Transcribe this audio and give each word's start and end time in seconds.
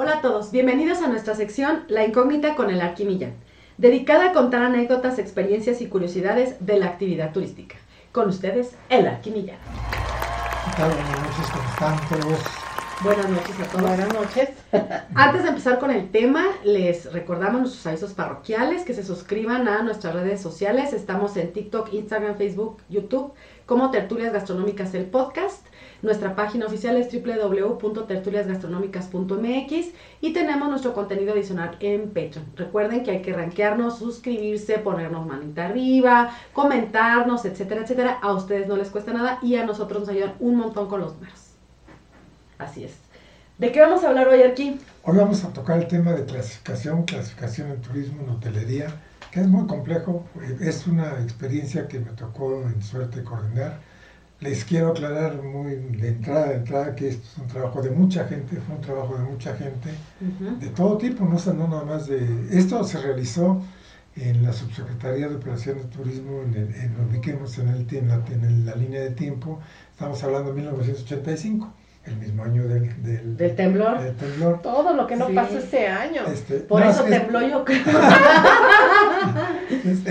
Hola 0.00 0.18
a 0.18 0.20
todos, 0.20 0.52
bienvenidos 0.52 1.02
a 1.02 1.08
nuestra 1.08 1.34
sección 1.34 1.82
La 1.88 2.06
incógnita 2.06 2.54
con 2.54 2.70
el 2.70 2.80
Arquimillán, 2.80 3.34
dedicada 3.78 4.26
a 4.26 4.32
contar 4.32 4.62
anécdotas, 4.62 5.18
experiencias 5.18 5.80
y 5.80 5.88
curiosidades 5.88 6.64
de 6.64 6.78
la 6.78 6.86
actividad 6.86 7.32
turística. 7.32 7.74
Con 8.12 8.28
ustedes, 8.28 8.76
el 8.90 9.08
Arquimillán. 9.08 9.58
¿Qué 10.64 10.76
tal? 10.76 10.92
Buenas 10.92 11.20
noches, 11.20 11.50
¿cómo 11.50 11.68
están 11.68 12.20
todos? 12.20 12.40
Buenas 13.02 13.28
noches 13.28 13.60
a 13.60 13.64
todos. 13.64 13.82
Buenas 13.82 14.14
noches. 14.14 14.50
Antes 15.16 15.42
de 15.42 15.48
empezar 15.48 15.80
con 15.80 15.90
el 15.90 16.12
tema, 16.12 16.46
les 16.62 17.12
recordamos 17.12 17.60
nuestros 17.62 17.86
avisos 17.88 18.12
parroquiales, 18.12 18.84
que 18.84 18.94
se 18.94 19.02
suscriban 19.02 19.66
a 19.66 19.82
nuestras 19.82 20.14
redes 20.14 20.40
sociales. 20.40 20.92
Estamos 20.92 21.36
en 21.36 21.52
TikTok, 21.52 21.92
Instagram, 21.92 22.36
Facebook, 22.36 22.78
YouTube, 22.88 23.32
como 23.66 23.90
Tertulias 23.90 24.32
Gastronómicas 24.32 24.94
el 24.94 25.06
podcast. 25.06 25.66
Nuestra 26.00 26.36
página 26.36 26.66
oficial 26.66 26.96
es 26.96 27.08
www.tertuliasgastronómicas.mx 27.12 29.86
y 30.20 30.32
tenemos 30.32 30.68
nuestro 30.68 30.94
contenido 30.94 31.32
adicional 31.32 31.76
en 31.80 32.10
Patreon. 32.10 32.46
Recuerden 32.54 33.02
que 33.02 33.10
hay 33.10 33.20
que 33.20 33.32
rankearnos, 33.32 33.98
suscribirse, 33.98 34.78
ponernos 34.78 35.26
manita 35.26 35.66
arriba, 35.66 36.30
comentarnos, 36.52 37.44
etcétera, 37.44 37.80
etcétera. 37.82 38.20
A 38.22 38.32
ustedes 38.32 38.68
no 38.68 38.76
les 38.76 38.90
cuesta 38.90 39.12
nada 39.12 39.40
y 39.42 39.56
a 39.56 39.66
nosotros 39.66 39.98
nos 40.00 40.10
ayudan 40.10 40.34
un 40.38 40.54
montón 40.56 40.86
con 40.88 41.00
los 41.00 41.14
números. 41.14 41.48
Así 42.58 42.84
es. 42.84 42.92
¿De 43.58 43.72
qué 43.72 43.80
vamos 43.80 44.04
a 44.04 44.10
hablar 44.10 44.28
hoy 44.28 44.42
aquí? 44.42 44.78
Hoy 45.02 45.16
vamos 45.16 45.44
a 45.44 45.52
tocar 45.52 45.78
el 45.78 45.88
tema 45.88 46.12
de 46.12 46.24
clasificación, 46.24 47.02
clasificación 47.02 47.72
en 47.72 47.80
turismo, 47.80 48.22
en 48.22 48.28
hotelería, 48.28 48.86
que 49.32 49.40
es 49.40 49.48
muy 49.48 49.66
complejo. 49.66 50.24
Es 50.60 50.86
una 50.86 51.20
experiencia 51.20 51.88
que 51.88 51.98
me 51.98 52.12
tocó 52.12 52.62
en 52.62 52.80
suerte 52.82 53.24
coordinar. 53.24 53.80
Les 54.40 54.64
quiero 54.64 54.88
aclarar 54.90 55.42
muy 55.42 55.74
de 55.74 56.08
entrada 56.08 56.50
de 56.50 56.54
entrada 56.56 56.94
que 56.94 57.08
esto 57.08 57.26
es 57.32 57.38
un 57.38 57.48
trabajo 57.48 57.82
de 57.82 57.90
mucha 57.90 58.24
gente, 58.28 58.56
fue 58.64 58.76
un 58.76 58.80
trabajo 58.80 59.16
de 59.16 59.24
mucha 59.24 59.52
gente, 59.56 59.90
de 60.60 60.66
todo 60.68 60.96
tipo, 60.96 61.24
no, 61.24 61.36
no 61.54 61.66
nada 61.68 61.84
más 61.84 62.06
de... 62.06 62.24
Esto 62.52 62.84
se 62.84 63.00
realizó 63.00 63.60
en 64.14 64.44
la 64.44 64.52
Subsecretaría 64.52 65.28
de 65.28 65.34
Operación 65.34 65.78
de 65.78 65.84
Turismo, 65.86 66.42
en, 66.42 66.54
el, 66.54 66.74
en 66.74 66.94
ubiquemos 67.10 67.58
en, 67.58 67.68
el, 67.68 67.86
en, 67.96 68.08
la, 68.08 68.14
en 68.30 68.64
la 68.64 68.76
línea 68.76 69.00
de 69.00 69.10
tiempo, 69.10 69.58
estamos 69.90 70.22
hablando 70.22 70.50
de 70.50 70.56
1985 70.60 71.72
el 72.06 72.16
mismo 72.16 72.42
año 72.44 72.66
del, 72.66 73.02
del, 73.02 73.36
¿Del 73.36 73.54
temblor. 73.56 74.00
del 74.00 74.14
temblor. 74.16 74.62
Todo 74.62 74.94
lo 74.94 75.06
que 75.06 75.16
no 75.16 75.26
Sí. 75.26 75.34
pasó 75.34 75.58
ese 75.58 75.88
año. 75.88 76.22
Este, 76.32 76.54
Por 76.60 76.80
no, 76.82 76.90
eso 76.90 77.04
es- 77.04 77.10
tembló 77.10 77.42
yo 77.42 77.64
creo. 77.64 77.82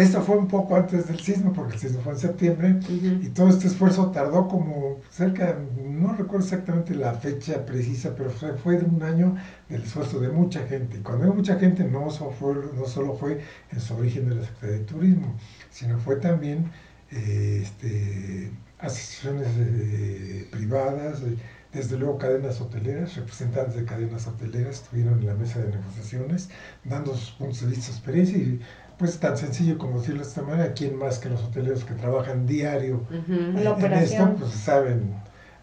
es- 0.02 0.08
Esto 0.08 0.22
fue 0.22 0.38
un 0.38 0.48
poco 0.48 0.76
antes 0.76 1.08
del 1.08 1.20
sismo, 1.20 1.54
porque 1.54 1.74
el 1.74 1.80
sismo 1.80 2.02
fue 2.02 2.14
en 2.14 2.20
septiembre, 2.20 2.80
y 2.90 3.30
todo 3.30 3.50
este 3.50 3.68
esfuerzo 3.68 4.12
tardó 4.12 4.48
como 4.48 5.00
cerca, 5.10 5.58
no 5.84 6.14
recuerdo 6.14 6.46
exactamente 6.46 6.96
la 6.96 7.14
fecha 7.14 7.66
precisa, 7.66 8.16
pero 8.16 8.30
fue, 8.30 8.54
fue 8.58 8.78
de 8.78 8.86
un 8.86 9.02
año 9.04 9.36
del 9.70 9.84
esfuerzo 9.84 10.20
de 10.20 10.30
mucha 10.30 10.66
gente. 10.68 10.98
Y 10.98 11.02
cuando 11.02 11.24
digo 11.26 11.36
mucha 11.36 11.58
gente, 11.60 11.84
no, 11.84 12.10
solo 12.10 12.32
fue, 12.32 12.56
no 12.76 12.86
solo 12.86 13.14
fue 13.16 13.42
en 13.72 13.80
su 13.80 13.96
origen 13.96 14.30
de 14.30 14.36
la 14.36 14.42
Secretaría 14.44 14.78
de 14.78 14.84
Turismo, 14.86 15.36
sino 15.70 15.98
fue 16.00 16.18
también 16.18 16.72
eh, 17.12 17.62
este, 17.64 18.52
asociaciones 18.80 19.48
eh, 19.58 20.48
privadas, 20.52 21.22
eh, 21.22 21.38
desde 21.74 21.98
luego 21.98 22.18
cadenas 22.18 22.60
hoteleras, 22.62 23.16
representantes 23.16 23.76
de 23.76 23.86
cadenas 23.86 24.28
hoteleras 24.28 24.76
estuvieron 24.84 25.20
en 25.20 25.28
la 25.28 25.34
mesa 25.36 25.60
de 25.60 25.70
negociaciones, 25.70 26.50
dando 26.84 27.16
sus 27.16 27.32
puntos 27.32 27.62
de 27.62 27.68
vista, 27.68 27.86
su 27.88 27.92
experiencia, 27.92 28.38
y 28.38 28.60
pues 28.98 29.20
tan 29.20 29.38
sencillo 29.38 29.78
como 29.78 30.00
decirlo 30.00 30.22
de 30.24 30.28
esta 30.28 30.42
manera, 30.42 30.74
¿quién 30.74 30.96
más 30.98 31.20
que 31.20 31.30
los 31.30 31.44
hoteleros 31.44 31.84
que 31.84 31.94
trabajan 31.94 32.46
diario 32.48 33.02
en, 33.12 33.58
esto, 33.94 34.36
pues 34.40 34.52
saben, 34.52 35.14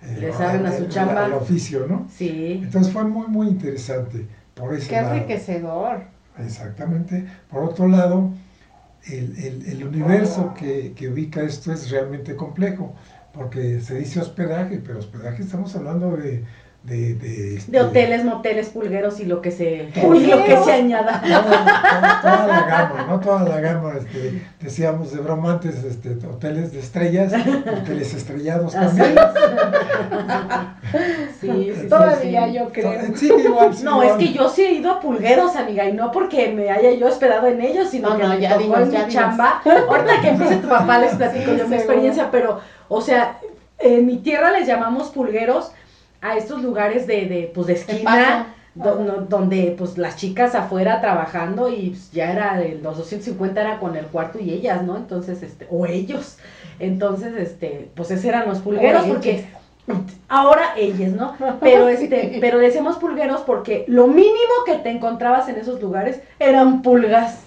eh, 0.02 0.16
Le 0.20 0.32
saben 0.32 0.66
a 0.66 0.72
su 0.76 0.86
chamba. 0.88 1.26
el 1.26 1.32
oficio, 1.32 1.86
¿no? 1.88 2.06
Sí. 2.10 2.60
Entonces 2.62 2.92
fue 2.92 3.04
muy, 3.04 3.26
muy 3.28 3.48
interesante 3.48 4.26
por 4.54 4.74
ese 4.74 4.88
Qué 4.88 4.96
lado. 5.00 5.14
enriquecedor. 5.14 6.04
Exactamente. 6.38 7.26
Por 7.50 7.62
otro 7.64 7.88
lado, 7.88 8.30
el, 9.06 9.36
el- 9.38 9.66
el 9.66 9.84
universo 9.84 10.54
que, 10.58 10.92
que 10.94 11.08
ubica 11.08 11.42
esto 11.42 11.72
es 11.72 11.90
realmente 11.90 12.36
complejo, 12.36 12.94
porque 13.32 13.80
se 13.80 13.96
dice 13.96 14.20
hospedaje, 14.20 14.78
pero 14.84 14.98
hospedaje 14.98 15.42
estamos 15.42 15.74
hablando 15.76 16.16
de... 16.16 16.44
De, 16.84 17.14
de, 17.14 17.56
este, 17.56 17.72
De 17.72 17.80
hoteles, 17.80 18.24
moteles, 18.26 18.68
pulgueros 18.68 19.18
y 19.18 19.24
lo 19.24 19.40
que 19.40 19.50
se, 19.50 19.88
lo 19.96 20.44
que 20.44 20.56
se 20.64 20.70
añada. 20.72 21.18
Toda, 21.22 22.20
toda- 22.20 22.20
toda 22.20 22.46
la 22.46 22.66
gama, 22.66 23.06
¿no? 23.08 23.20
Toda 23.20 23.42
la 23.48 23.60
gama, 23.62 23.92
este, 23.98 24.42
decíamos 24.60 25.10
de 25.10 25.22
broma 25.22 25.52
antes, 25.52 25.82
este, 25.82 26.10
hoteles 26.26 26.72
de 26.74 26.80
estrellas, 26.80 27.32
hoteles 27.32 28.12
estrellados 28.12 28.74
también. 28.74 29.14
Sí, 31.40 31.72
Todavía 31.88 32.46
sí. 32.48 32.52
yo 32.54 32.68
creo. 32.72 33.00
Sí, 33.16 33.30
igual, 33.32 33.74
sí, 33.74 33.84
No, 33.84 34.02
es 34.02 34.12
que 34.14 34.32
yo 34.32 34.48
sí 34.48 34.62
he 34.62 34.72
ido 34.72 34.92
a 34.92 35.00
pulgueros, 35.00 35.56
amiga, 35.56 35.86
y 35.88 35.92
no 35.92 36.10
porque 36.10 36.48
me 36.52 36.70
haya 36.70 36.92
yo 36.92 37.06
hospedado 37.08 37.46
en 37.46 37.60
ellos, 37.60 37.88
sino 37.90 38.10
No, 38.10 38.16
que 38.16 38.22
no, 38.24 38.28
me 38.30 38.40
ya 38.40 38.50
tocó 38.50 38.62
dinos, 38.62 38.78
en 38.80 38.90
ya 38.90 39.06
mi 39.06 39.12
chamba. 39.12 39.62
Ahorita 39.88 40.20
que 40.20 40.28
empiece 40.28 40.56
tu 40.56 40.68
papá 40.68 40.98
les 40.98 41.14
platico 41.14 41.50
Sí, 41.52 41.56
yo 41.58 41.68
mi 41.68 41.76
experiencia, 41.76 42.28
pero, 42.30 42.60
o 42.88 43.00
sea, 43.00 43.38
en 43.78 44.06
mi 44.06 44.18
tierra 44.18 44.50
les 44.52 44.66
llamamos 44.66 45.08
pulgueros 45.08 45.72
a 46.24 46.36
estos 46.36 46.62
lugares 46.62 47.06
de, 47.06 47.26
de 47.26 47.50
pues, 47.54 47.66
de 47.68 47.74
esquina, 47.74 48.46
paso. 48.74 48.96
do- 48.96 49.04
no- 49.04 49.22
donde 49.26 49.74
pues 49.78 49.98
las 49.98 50.16
chicas 50.16 50.54
afuera 50.54 51.00
trabajando 51.00 51.68
y 51.68 51.90
pues, 51.90 52.10
ya 52.12 52.32
era, 52.32 52.56
de 52.56 52.80
los 52.82 52.96
250 52.96 53.60
era 53.60 53.78
con 53.78 53.94
el 53.96 54.06
cuarto 54.06 54.38
y 54.40 54.50
ellas, 54.50 54.82
¿no? 54.82 54.96
Entonces, 54.96 55.42
este, 55.42 55.66
o 55.70 55.86
ellos. 55.86 56.38
Entonces, 56.80 57.34
este, 57.36 57.88
pues 57.94 58.10
esos 58.10 58.24
eran 58.24 58.48
los 58.48 58.58
pulgueros 58.60 59.04
porque 59.06 59.44
ahora 60.28 60.72
ellos, 60.76 61.12
¿no? 61.12 61.34
Pero 61.60 61.88
este, 61.94 62.38
pero 62.40 62.58
decimos 62.58 62.96
pulgueros 62.96 63.42
porque 63.42 63.84
lo 63.86 64.06
mínimo 64.06 64.54
que 64.66 64.76
te 64.76 64.90
encontrabas 64.90 65.48
en 65.48 65.56
esos 65.56 65.80
lugares 65.80 66.20
eran 66.38 66.80
pulgas. 66.82 67.40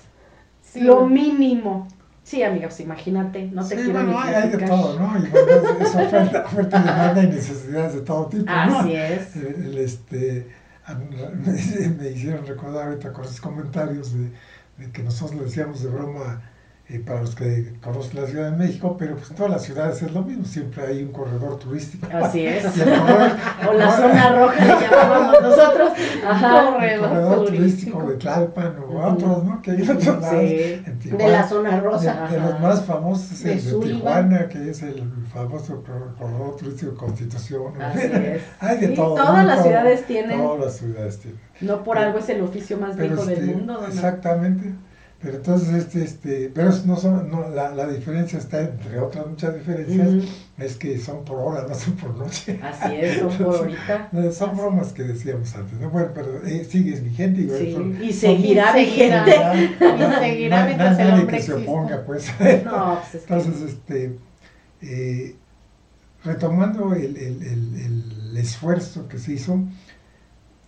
Sí. 0.61 0.81
Lo 0.81 1.07
mínimo. 1.07 1.87
Sí, 2.27 2.43
amiga, 2.43 2.67
pues 2.67 2.81
imagínate, 2.81 3.45
no 3.53 3.65
te 3.65 3.77
Sí, 3.77 3.83
quiero 3.85 3.93
bueno, 4.03 4.11
ni 4.11 4.33
hay, 4.33 4.49
de 4.49 4.57
todo, 4.57 4.99
¿no? 4.99 5.17
Y 5.17 5.29
bueno, 5.29 5.79
es 5.79 5.95
oferta, 5.95 6.43
oferta 6.45 6.77
y 6.77 6.83
demanda 6.83 7.23
y 7.23 7.27
necesidades 7.27 7.93
de 7.93 8.01
todo 8.01 8.27
tipo, 8.27 8.43
¿no? 8.43 8.79
Así 8.79 8.93
es. 8.95 9.35
El, 9.37 9.45
el, 9.65 9.77
este, 9.77 10.45
me 11.97 12.09
hicieron 12.09 12.45
recordar 12.45 12.89
ahorita 12.89 13.13
con 13.13 13.23
esos 13.23 13.39
comentarios 13.39 14.13
de, 14.13 14.33
de 14.77 14.91
que 14.91 15.03
nosotros 15.03 15.39
le 15.39 15.45
decíamos 15.45 15.81
de 15.81 15.89
broma 15.89 16.41
eh, 16.89 16.99
para 17.05 17.19
los 17.19 17.35
que 17.35 17.73
conocen 17.83 18.21
la 18.21 18.27
Ciudad 18.27 18.51
de 18.51 18.57
México, 18.57 18.95
pero 18.97 19.15
pues 19.17 19.29
en 19.29 19.35
todas 19.35 19.51
las 19.51 19.63
ciudades 19.63 20.01
es 20.01 20.11
lo 20.13 20.21
mismo, 20.21 20.45
siempre 20.45 20.85
hay 20.87 21.03
un 21.03 21.11
corredor 21.11 21.59
turístico. 21.59 22.07
Así 22.13 22.45
es. 22.45 22.63
Corredor, 22.65 23.31
O 23.69 23.73
la 23.73 23.91
zona 23.91 24.29
roja 24.39 24.65
le 24.65 24.81
llamábamos 24.87 25.41
nosotros. 25.41 25.91
Ajá. 26.25 26.71
Corredor 26.73 27.09
corredor 27.09 27.45
turístico. 27.45 27.97
turístico 27.97 28.09
de 28.09 28.15
Tlalpan 28.15 28.75
o 28.89 29.05
otros, 29.05 29.43
¿no? 29.43 29.61
Que 29.61 29.71
hay 29.71 29.81
otros 29.81 30.05
lados, 30.05 30.29
Sí. 30.39 30.61
en 30.61 30.83
De 30.85 30.91
Tijuana. 31.03 31.27
la 31.27 31.47
zona 31.49 31.79
rosa. 31.81 32.27
De, 32.29 32.35
de 32.39 32.41
los 32.41 32.59
más 32.61 32.81
famosos 32.85 33.31
es 33.33 33.43
De 33.43 33.51
el 33.53 33.79
de. 33.81 33.87
Tijuana, 33.87 34.47
que 34.47 34.69
es 34.69 34.81
el 34.83 35.03
famoso 35.33 35.83
cor- 35.83 36.15
corredor 36.17 36.55
turístico 36.55 36.91
de 36.91 36.97
Constitución. 36.97 37.81
Así 37.81 37.99
es. 38.13 38.41
Hay 38.61 38.77
de 38.77 38.87
Sí, 38.87 38.95
todo. 38.95 39.15
todas 39.15 39.37
¿no? 39.37 39.43
las 39.43 39.61
ciudades 39.63 40.05
tienen. 40.05 40.39
Todas 40.41 40.65
las 40.65 40.73
ciudades 40.77 41.19
tienen. 41.19 41.39
No 41.59 41.83
por 41.83 41.97
algo 41.97 42.19
es 42.19 42.29
el 42.29 42.41
oficio 42.41 42.77
más 42.77 42.95
viejo 42.95 43.25
del 43.25 43.39
este, 43.39 43.53
mundo. 43.55 43.73
¿no? 43.81 43.87
Exactamente. 43.87 44.73
Pero 45.19 45.37
entonces, 45.37 45.69
este, 45.73 46.03
este, 46.03 46.51
pero 46.53 46.71
no 46.85 46.95
son, 46.95 47.31
no, 47.31 47.49
la, 47.49 47.73
la 47.73 47.87
diferencia 47.87 48.37
está, 48.37 48.61
entre 48.61 48.99
otras 48.99 49.25
muchas 49.25 49.55
diferencias, 49.55 50.09
es 50.59 50.75
que 50.75 50.99
son 50.99 51.25
por 51.25 51.39
hora, 51.39 51.65
no 51.67 51.73
son 51.73 51.93
por 51.95 52.15
noche. 52.15 52.59
Así 52.61 52.93
es, 52.95 53.17
son 53.17 53.29
por 53.35 53.55
ahorita. 53.55 54.11
Son 54.31 54.55
bromas 54.55 54.93
que 54.93 55.01
decíamos 55.03 55.55
antes, 55.55 55.79
¿no? 55.79 55.89
Bueno, 55.89 56.09
pero 56.13 56.45
eh, 56.45 56.63
sigues 56.63 57.03
vigente 57.03 57.41
y, 57.41 57.49
Sí, 57.49 57.73
son- 57.73 58.03
y 58.03 58.13
seguirá 58.13 58.79
Y 58.79 58.85
vigente. 58.85 59.39
Na- 59.79 60.19
seguirá 60.19 60.65
mientras 60.65 60.99
el 60.99 61.07
nadie 61.07 61.21
hombre 61.21 61.37
que 61.37 61.43
se 61.43 61.53
oponga, 61.53 62.03
pues. 62.05 62.27
No, 62.63 62.99
pues 63.01 63.15
es 63.15 63.23
que- 63.25 63.33
Entonces, 63.33 63.61
este, 63.69 64.19
eh, 64.83 65.35
retomando 66.23 66.93
el, 66.93 67.17
el- 67.17 67.41
el- 67.41 68.21
el 68.29 68.37
esfuerzo 68.37 69.07
que 69.07 69.17
se 69.17 69.33
hizo, 69.33 69.59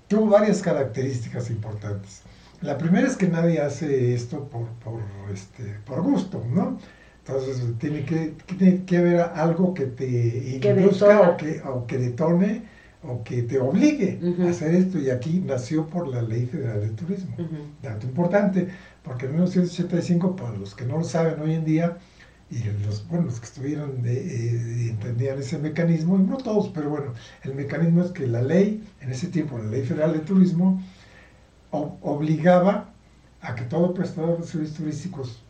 tuvo 0.08 0.26
varias 0.28 0.62
características 0.64 1.52
importantes. 1.52 2.22
La 2.62 2.78
primera 2.78 3.08
es 3.08 3.16
que 3.16 3.28
nadie 3.28 3.62
hace 3.62 4.14
esto 4.14 4.50
por, 4.50 4.68
por, 4.84 5.02
este, 5.34 5.64
por 5.86 6.02
gusto, 6.02 6.44
¿no? 6.54 6.78
Entonces 7.26 7.62
tiene 7.78 8.06
que, 8.06 8.34
tiene 8.58 8.84
que 8.86 8.98
haber 8.98 9.20
algo 9.20 9.74
que 9.74 9.86
te 9.86 10.60
induzca 10.62 11.30
o 11.30 11.38
que, 11.38 11.62
o 11.62 11.86
que 11.86 11.98
detone 11.98 12.64
o 13.04 13.24
que 13.24 13.44
te 13.44 13.60
obligue 13.60 14.20
Ujú. 14.22 14.44
a 14.44 14.50
hacer 14.50 14.74
esto. 14.74 15.00
Y 15.00 15.10
aquí 15.10 15.42
nació 15.46 15.88
por 15.88 16.08
la 16.08 16.22
Ley 16.22 16.46
Federal 16.46 16.82
de 16.82 16.90
Turismo. 16.90 17.36
Ujú. 17.38 17.56
Dato 17.82 18.08
importante, 18.08 18.68
porque 19.04 19.26
en 19.26 19.34
1985, 19.34 20.36
para 20.36 20.58
los 20.58 20.76
que 20.76 20.86
no 20.86 20.98
lo 20.98 21.04
saben 21.04 21.40
hoy 21.40 21.54
en 21.54 21.66
día, 21.66 21.98
y 22.52 22.64
los, 22.84 23.08
bueno, 23.08 23.26
los 23.26 23.40
que 23.40 23.46
estuvieron 23.46 24.02
de, 24.02 24.14
eh, 24.14 24.90
entendían 24.90 25.38
ese 25.38 25.60
mecanismo, 25.60 26.18
no 26.18 26.38
todos, 26.38 26.70
pero 26.70 26.90
bueno, 26.90 27.14
el 27.44 27.54
mecanismo 27.54 28.02
es 28.02 28.10
que 28.10 28.26
la 28.28 28.42
ley, 28.42 28.84
en 29.02 29.12
ese 29.12 29.28
tiempo, 29.28 29.60
la 29.60 29.70
Ley 29.70 29.84
Federal 29.84 30.14
de 30.14 30.20
Turismo, 30.20 30.82
obligaba 31.72 32.94
a 33.42 33.56
que 33.56 33.64
todo 33.64 33.94
prestador 33.94 34.40
de 34.42 34.48
servicios 34.48 34.78
turísticos, 34.78 35.44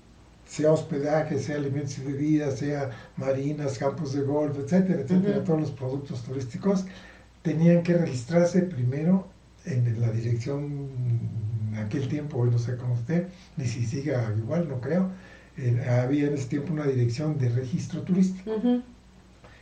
sea 0.45 0.71
hospedaje, 0.71 1.39
sea 1.39 1.57
alimentos 1.57 1.97
y 1.99 2.03
bebidas, 2.03 2.59
sea 2.59 2.89
marinas, 3.17 3.77
campos 3.77 4.13
de 4.13 4.21
golf, 4.23 4.57
etcétera, 4.57 5.01
etcétera, 5.01 5.43
todos 5.43 5.59
los 5.61 5.71
productos 5.71 6.23
turísticos, 6.23 6.85
tenían 7.43 7.83
que 7.83 7.93
registrarse 7.97 8.63
primero 8.63 9.27
en 9.65 9.99
la 10.01 10.11
dirección 10.11 10.89
en 11.71 11.75
aquel 11.77 12.07
tiempo, 12.07 12.37
hoy 12.39 12.49
no 12.51 12.57
sé 12.59 12.77
cómo 12.77 12.95
esté, 12.95 13.27
ni 13.57 13.65
si 13.67 13.85
siga 13.85 14.33
igual, 14.37 14.67
no 14.69 14.81
creo. 14.81 15.11
eh, 15.57 15.85
había 15.89 16.27
en 16.27 16.33
ese 16.35 16.47
tiempo 16.47 16.73
una 16.73 16.85
dirección 16.87 17.37
de 17.37 17.49
registro 17.49 18.01
turístico. 18.03 18.51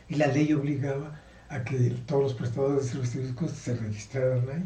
Y 0.08 0.16
la 0.16 0.26
ley 0.28 0.52
obligaba 0.52 1.20
a 1.48 1.64
que 1.64 1.76
todos 2.06 2.22
los 2.22 2.34
prestadores 2.34 2.84
de 2.84 2.90
servicios 2.90 3.14
turísticos 3.14 3.52
se 3.52 3.74
registraran 3.76 4.48
ahí, 4.50 4.64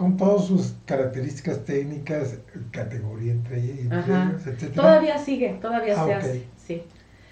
con 0.00 0.16
todas 0.16 0.46
sus 0.46 0.72
características 0.86 1.62
técnicas, 1.66 2.38
categoría 2.70 3.32
entre, 3.32 3.82
entre 3.82 3.98
ellos, 3.98 4.46
etcétera. 4.46 4.72
Todavía 4.72 5.18
sigue, 5.18 5.58
todavía 5.60 5.94
Ah, 6.00 6.06
se 6.06 6.14
hace. 6.14 6.44
Sí. 6.56 6.82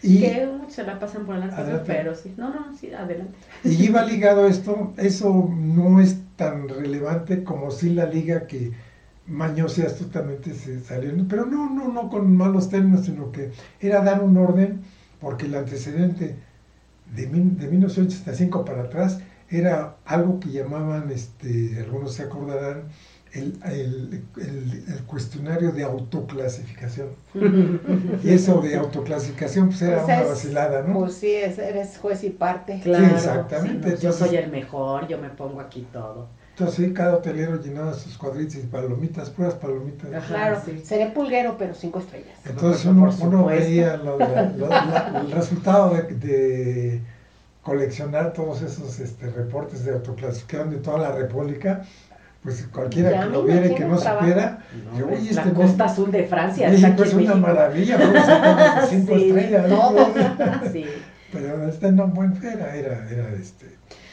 Y, 0.03 0.21
Que 0.21 0.49
se 0.69 0.83
la 0.83 0.99
pasan 0.99 1.25
por 1.25 1.37
adelante, 1.37 1.57
Adelante. 1.63 1.85
pero 1.87 2.15
sí. 2.15 2.35
No, 2.37 2.51
no, 2.51 2.77
sí, 2.77 2.93
adelante. 2.93 3.33
y 3.65 3.85
iba 3.87 4.05
ligado 4.05 4.47
esto, 4.47 4.93
eso 4.99 5.49
no 5.57 5.99
es 5.99 6.19
tan 6.37 6.69
relevante 6.69 7.43
como 7.43 7.71
si 7.71 7.89
la 7.95 8.05
liga 8.05 8.47
que 8.47 8.73
Mañosi 9.27 9.81
astutamente 9.83 10.53
se 10.53 10.81
salió, 10.81 11.11
pero 11.27 11.47
no, 11.47 11.71
no, 11.71 11.89
no 11.89 12.11
con 12.11 12.37
malos 12.37 12.69
términos, 12.69 13.07
sino 13.07 13.33
que 13.33 13.51
era 13.81 14.03
dar 14.03 14.23
un 14.23 14.37
orden, 14.37 14.83
porque 15.23 15.47
el 15.47 15.55
antecedente 15.55 16.37
de, 17.17 17.27
mil- 17.29 17.57
de 17.59 17.67
1985 17.69 18.65
para 18.67 18.83
atrás 18.83 19.21
era 19.51 19.97
algo 20.05 20.41
que 20.41 20.51
llamaban, 20.51 21.11
este, 21.11 21.79
algunos 21.81 22.15
se 22.15 22.25
acordarán, 22.25 22.85
el, 23.33 23.59
el- 23.65 24.25
el- 24.39 24.85
el 24.89 25.03
cuestionario 25.07 25.71
de 25.73 25.85
autoclasificación. 25.85 27.09
Y 28.25 28.31
eso 28.31 28.61
de 28.61 28.77
autoclasificación 28.77 29.69
pues 29.69 29.83
era 29.83 29.97
Pues 29.97 30.05
una 30.05 30.21
es- 30.23 30.29
vacilada, 30.29 30.83
¿no? 30.83 30.99
Pues 31.01 31.15
sí, 31.15 31.33
es- 31.33 31.59
eres 31.59 31.99
juez 31.99 32.25
y 32.25 32.31
parte. 32.31 32.81
Claro. 32.83 33.05
exactamente. 33.07 33.91
sí, 33.91 33.95
no, 33.97 34.01
yo 34.03 34.13
soy 34.13 34.37
el 34.37 34.51
mejor, 34.51 35.07
yo 35.09 35.19
me 35.19 35.29
pongo 35.31 35.61
aquí 35.61 35.87
todo. 35.93 36.29
Entonces 36.51 36.87
sí, 36.87 36.93
cada 36.93 37.17
hotelero 37.17 37.61
llenaba 37.63 37.95
sus 37.95 38.19
cuadritos 38.19 38.57
y 38.57 38.61
palomitas, 38.67 39.31
puras 39.31 39.55
palomitas. 39.55 40.13
Ajá. 40.13 40.27
Claro, 40.27 40.61
sí. 40.65 40.83
seré 40.85 41.07
pulguero, 41.11 41.57
pero 41.57 41.73
cinco 41.75 42.01
estrellas. 42.01 42.37
Entonces 42.45 42.83
Por 42.83 42.95
uno, 42.97 43.15
uno 43.21 43.45
veía 43.47 43.97
lo- 43.99 44.19
la- 44.19 44.51
lo- 44.57 44.69
la- 44.69 45.23
el 45.25 45.31
resultado 45.31 45.95
de, 45.95 46.03
de 46.15 47.01
coleccionar 47.63 48.33
todos 48.33 48.63
esos 48.63 48.99
este, 49.01 49.29
reportes 49.31 49.85
de 49.85 49.93
autoclasificación 49.93 50.71
de 50.71 50.77
toda 50.79 50.99
la 50.99 51.13
República, 51.13 51.83
pues 52.43 52.67
cualquiera 52.73 53.11
Ya 53.11 53.23
que 53.25 53.31
lo 53.31 53.43
viera 53.43 53.67
y 53.67 53.75
que 53.75 53.85
no 53.85 53.99
supiera, 53.99 54.65
No, 54.93 54.99
yo, 54.99 55.07
oye, 55.09 55.33
la 55.33 55.43
este 55.43 55.53
costa 55.55 55.85
azul 55.87 56.11
de 56.13 56.25
Francia 56.25 56.69
México 56.71 57.03
es 57.03 57.11
en 57.13 57.17
una 57.19 57.29
México. 57.35 57.47
maravilla, 57.47 57.97
vamos 57.99 58.29
a 58.29 58.43
poner 58.43 58.87
cinco 58.89 59.15
Sí, 59.17 59.29
estrellas. 59.29 59.69
¿no? 59.69 59.77
todo. 59.77 60.09
Sí. 60.73 60.85
Pero 61.33 61.69
este 61.69 61.93
no 61.93 62.07
buen 62.09 62.37
era, 62.43 62.75
era, 62.75 63.07
era 63.11 63.29
este. 63.35 63.67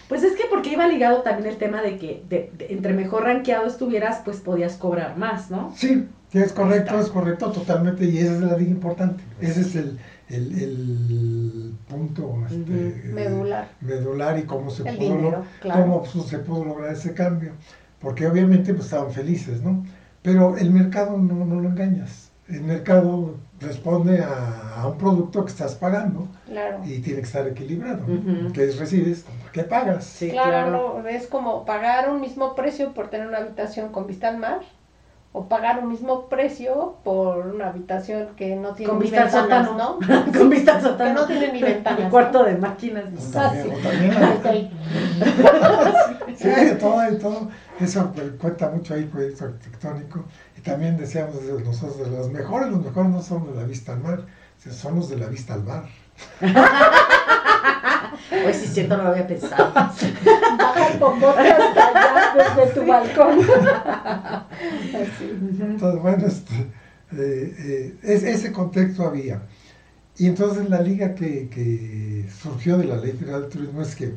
Pues 0.10 0.24
es 0.24 0.36
que 0.36 0.44
porque 0.50 0.72
iba 0.72 0.86
ligado 0.88 1.22
también 1.22 1.48
el 1.50 1.58
tema 1.58 1.82
de 1.82 1.98
que 1.98 2.24
de- 2.30 2.52
de- 2.58 2.68
entre 2.74 2.94
mejor 2.94 3.24
rankeado 3.24 3.66
estuvieras, 3.68 4.22
pues 4.26 4.38
podías 4.38 4.74
cobrar 4.74 5.18
más, 5.18 5.50
¿no? 5.50 5.74
Sí, 5.78 6.08
es 6.34 6.52
correcto, 6.52 7.00
es 7.00 7.08
correcto, 7.08 7.52
totalmente, 7.52 8.04
y 8.06 8.18
esa 8.20 8.34
es 8.34 8.42
la 8.42 8.58
liga 8.58 8.72
importante. 8.72 9.24
Ese 9.40 9.62
es 9.62 9.76
el, 9.76 9.98
el, 10.30 10.60
el 10.62 11.74
punto 11.88 12.36
este, 12.48 13.10
Medular. 13.14 13.68
medular 13.82 14.40
y 14.40 14.44
cómo 14.44 14.70
se 14.72 14.88
El 14.88 14.96
pudo 14.98 15.08
dinero, 15.08 15.22
lograr. 15.24 15.44
claro. 15.62 15.84
cómo 16.12 16.24
se 16.24 16.40
pudo 16.40 16.66
lograr 16.66 16.94
ese 16.94 17.14
cambio. 17.14 17.54
Porque 18.00 18.28
obviamente 18.28 18.74
pues, 18.74 18.86
estaban 18.86 19.12
felices, 19.12 19.62
¿no? 19.62 19.86
Pero 20.22 20.58
el 20.58 20.72
mercado 20.72 21.18
no, 21.18 21.46
no 21.46 21.60
lo 21.62 21.70
engañas. 21.70 22.32
El 22.48 22.62
mercado 22.62 23.36
responde 23.60 24.20
a, 24.22 24.82
a 24.82 24.88
un 24.88 24.98
producto 24.98 25.44
que 25.46 25.52
estás 25.52 25.76
pagando 25.76 26.28
Claro. 26.46 26.82
y 26.86 27.00
tiene 27.00 27.20
que 27.22 27.26
estar 27.26 27.48
equilibrado. 27.48 28.04
¿no? 28.08 28.14
Ujú. 28.44 28.54
¿Qué 28.54 28.68
recibes? 28.72 29.26
¿Qué 29.52 29.64
pagas? 29.64 30.04
Sí, 30.06 30.30
claro, 30.30 30.52
claro. 30.52 31.00
no, 31.02 31.08
es 31.08 31.26
como 31.28 31.66
pagar 31.66 32.10
un 32.10 32.22
mismo 32.22 32.54
precio 32.54 32.94
por 32.94 33.10
tener 33.10 33.28
una 33.28 33.38
habitación 33.40 33.92
con 33.92 34.06
vista 34.06 34.28
al 34.28 34.38
mar 34.38 34.60
o 35.38 35.50
pagar 35.50 35.80
un 35.84 35.90
mismo 35.90 36.30
precio 36.30 36.96
por 37.04 37.48
una 37.48 37.68
habitación 37.68 38.30
que 38.38 38.56
no 38.56 38.74
tiene 38.74 38.90
Con 38.90 39.00
ni 39.00 39.04
vista 39.04 39.24
al 39.24 39.32
ventanas, 39.32 39.68
sótano. 39.68 40.00
¿no? 40.00 40.32
Con 40.40 40.50
vista 40.50 40.76
al 40.76 40.78
Que 40.82 40.88
sótano. 40.88 41.14
no 41.14 41.28
tiene 41.28 41.52
ni 41.52 41.62
ventanas. 41.72 42.00
Un 42.00 42.10
cuarto 42.10 42.44
de 42.46 42.58
máquinas. 42.58 43.04
Ah, 43.36 43.54
también, 43.84 44.14
sí. 44.44 44.72
Sí, 46.38 46.48
de 46.48 46.76
todo, 46.76 47.00
de 47.02 47.16
todo. 47.18 47.50
Eso 47.82 48.12
pues, 48.16 48.32
cuenta 48.40 48.70
mucho 48.70 48.94
ahí, 48.94 49.04
proyecto 49.04 49.44
arquitectónico. 49.46 50.24
Y 50.58 50.62
también 50.62 50.96
decíamos 50.96 51.46
de 51.46 51.62
nosotros, 51.64 52.10
de 52.10 52.18
los 52.18 52.32
mejores, 52.32 52.70
los 52.70 52.86
mejores 52.86 53.12
no 53.12 53.22
son 53.22 53.46
de 53.52 53.60
la 53.60 53.68
vista 53.68 53.92
al 53.92 54.00
mar, 54.00 54.22
son 54.72 54.96
los 54.96 55.10
de 55.10 55.18
la 55.18 55.28
vista 55.28 55.54
al 55.54 55.64
bar. 55.64 55.84
Pues 58.30 58.56
sí, 58.58 58.68
cierto, 58.68 58.96
no 58.98 59.04
lo 59.04 59.10
había 59.10 59.28
pensado. 59.28 59.72
Baja 60.58 60.88
el 60.94 61.00
popote 61.00 61.40
hasta 61.50 61.88
allá 61.88 62.56
desde 62.56 62.74
tu 62.74 62.86
balcón. 62.88 63.40
Así. 64.96 65.38
Entonces, 65.62 66.02
bueno, 66.02 66.28
este, 66.28 66.54
eh, 67.14 67.56
eh, 67.60 67.96
es- 68.04 68.24
ese 68.24 68.52
contexto 68.52 69.06
había. 69.06 69.42
Y 70.18 70.28
entonces 70.28 70.70
la 70.70 70.82
liga 70.82 71.14
que, 71.16 71.50
que 71.50 72.26
surgió 72.42 72.78
de 72.78 72.86
la 72.86 72.98
Ley 72.98 73.12
Federal 73.12 73.44
de 73.44 73.48
Turismo 73.50 73.82
es 73.82 73.96
que 73.96 74.14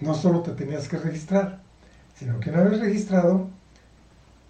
no 0.00 0.14
solo 0.14 0.40
te 0.40 0.52
tenías 0.52 0.88
que 0.88 0.96
registrar, 0.96 1.60
sino 2.18 2.40
que 2.40 2.50
una 2.50 2.62
vez 2.62 2.80
registrado, 2.80 3.48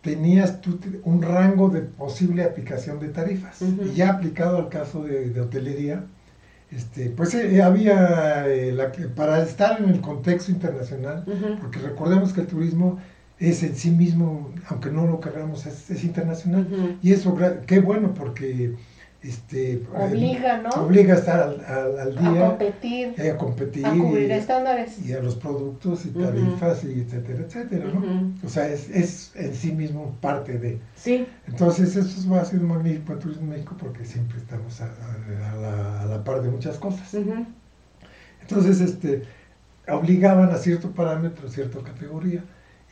tenías 0.03 0.61
tú 0.61 0.79
un 1.05 1.23
rango 1.23 1.69
de 1.69 1.81
posible 1.83 2.45
aplicación 2.45 3.01
de 3.01 3.09
tarifas. 3.09 3.61
Y 3.63 3.95
ya 3.95 4.11
aplicado 4.11 4.59
al 4.59 4.69
caso 4.69 5.03
de, 5.03 5.31
de 5.31 5.41
hotelería, 5.41 6.05
este, 6.70 7.11
pues 7.11 7.34
eh, 7.34 7.62
había, 7.62 8.49
eh, 8.49 8.72
la 8.72 8.93
para 9.14 9.43
estar 9.43 9.82
en 9.82 9.90
el 9.90 10.00
contexto 10.00 10.52
internacional, 10.52 11.25
porque 11.61 11.81
recordemos 11.81 12.32
que 12.32 12.43
el 12.43 12.46
turismo 12.46 12.99
es 13.38 13.62
en 13.62 13.75
sí 13.75 13.90
mismo, 13.90 14.52
aunque 14.69 14.90
no 14.90 15.06
lo 15.06 15.19
queramos, 15.20 15.67
es, 15.67 15.90
es 15.90 16.05
internacional. 16.05 16.98
Y 17.03 17.12
eso, 17.12 17.36
qué 17.67 17.81
bueno, 17.81 18.15
porque 18.15 18.77
este, 19.22 19.82
Obliga, 19.94 20.62
¿no? 20.62 20.70
obliga 20.70 21.15
a 21.15 21.19
estar 21.19 21.41
al, 21.41 21.60
al- 21.67 21.98
al 21.98 22.19
A 22.19 22.31
día, 22.32 22.46
competir, 22.48 23.15
eh, 23.19 23.31
a 23.31 23.36
competir 23.36 23.84
a 23.86 23.91
cubrir 23.91 24.31
y, 24.31 24.32
estándares. 24.32 25.05
y 25.06 25.12
a 25.12 25.20
los 25.20 25.34
productos 25.36 26.06
y 26.06 26.10
tarifas 26.10 26.84
y 26.84 27.00
etcétera, 27.00 27.41
etcétera, 27.46 27.84
¿no? 27.93 28.32
O 28.44 28.48
sea, 28.48 28.67
es, 28.69 28.89
es 28.89 29.32
en 29.36 29.55
sí 29.55 29.72
mismo 29.72 30.17
parte 30.20 30.58
de. 30.58 30.79
Sí, 30.96 31.27
Entonces, 31.46 31.96
eso 31.96 32.31
va 32.31 32.41
a 32.41 32.44
ser 32.46 32.60
magnífico 32.60 33.12
en 33.12 33.19
Turismo 33.19 33.46
México 33.48 33.77
porque 33.79 34.05
siempre 34.06 34.39
estamos 34.39 34.81
a, 34.81 34.86
a- 34.86 35.53
a 35.53 35.56
la, 35.56 36.00
a 36.00 36.05
la 36.06 36.24
par 36.24 36.41
de 36.43 36.48
muchas 36.50 36.79
cosas. 36.79 37.15
Entonces, 38.41 38.81
este, 38.81 39.22
obligaban 39.89 40.50
a 40.50 40.56
cierto 40.56 40.91
parámetro, 40.93 41.46
a 41.46 41.50
cierta 41.50 41.79
categoría. 41.81 42.43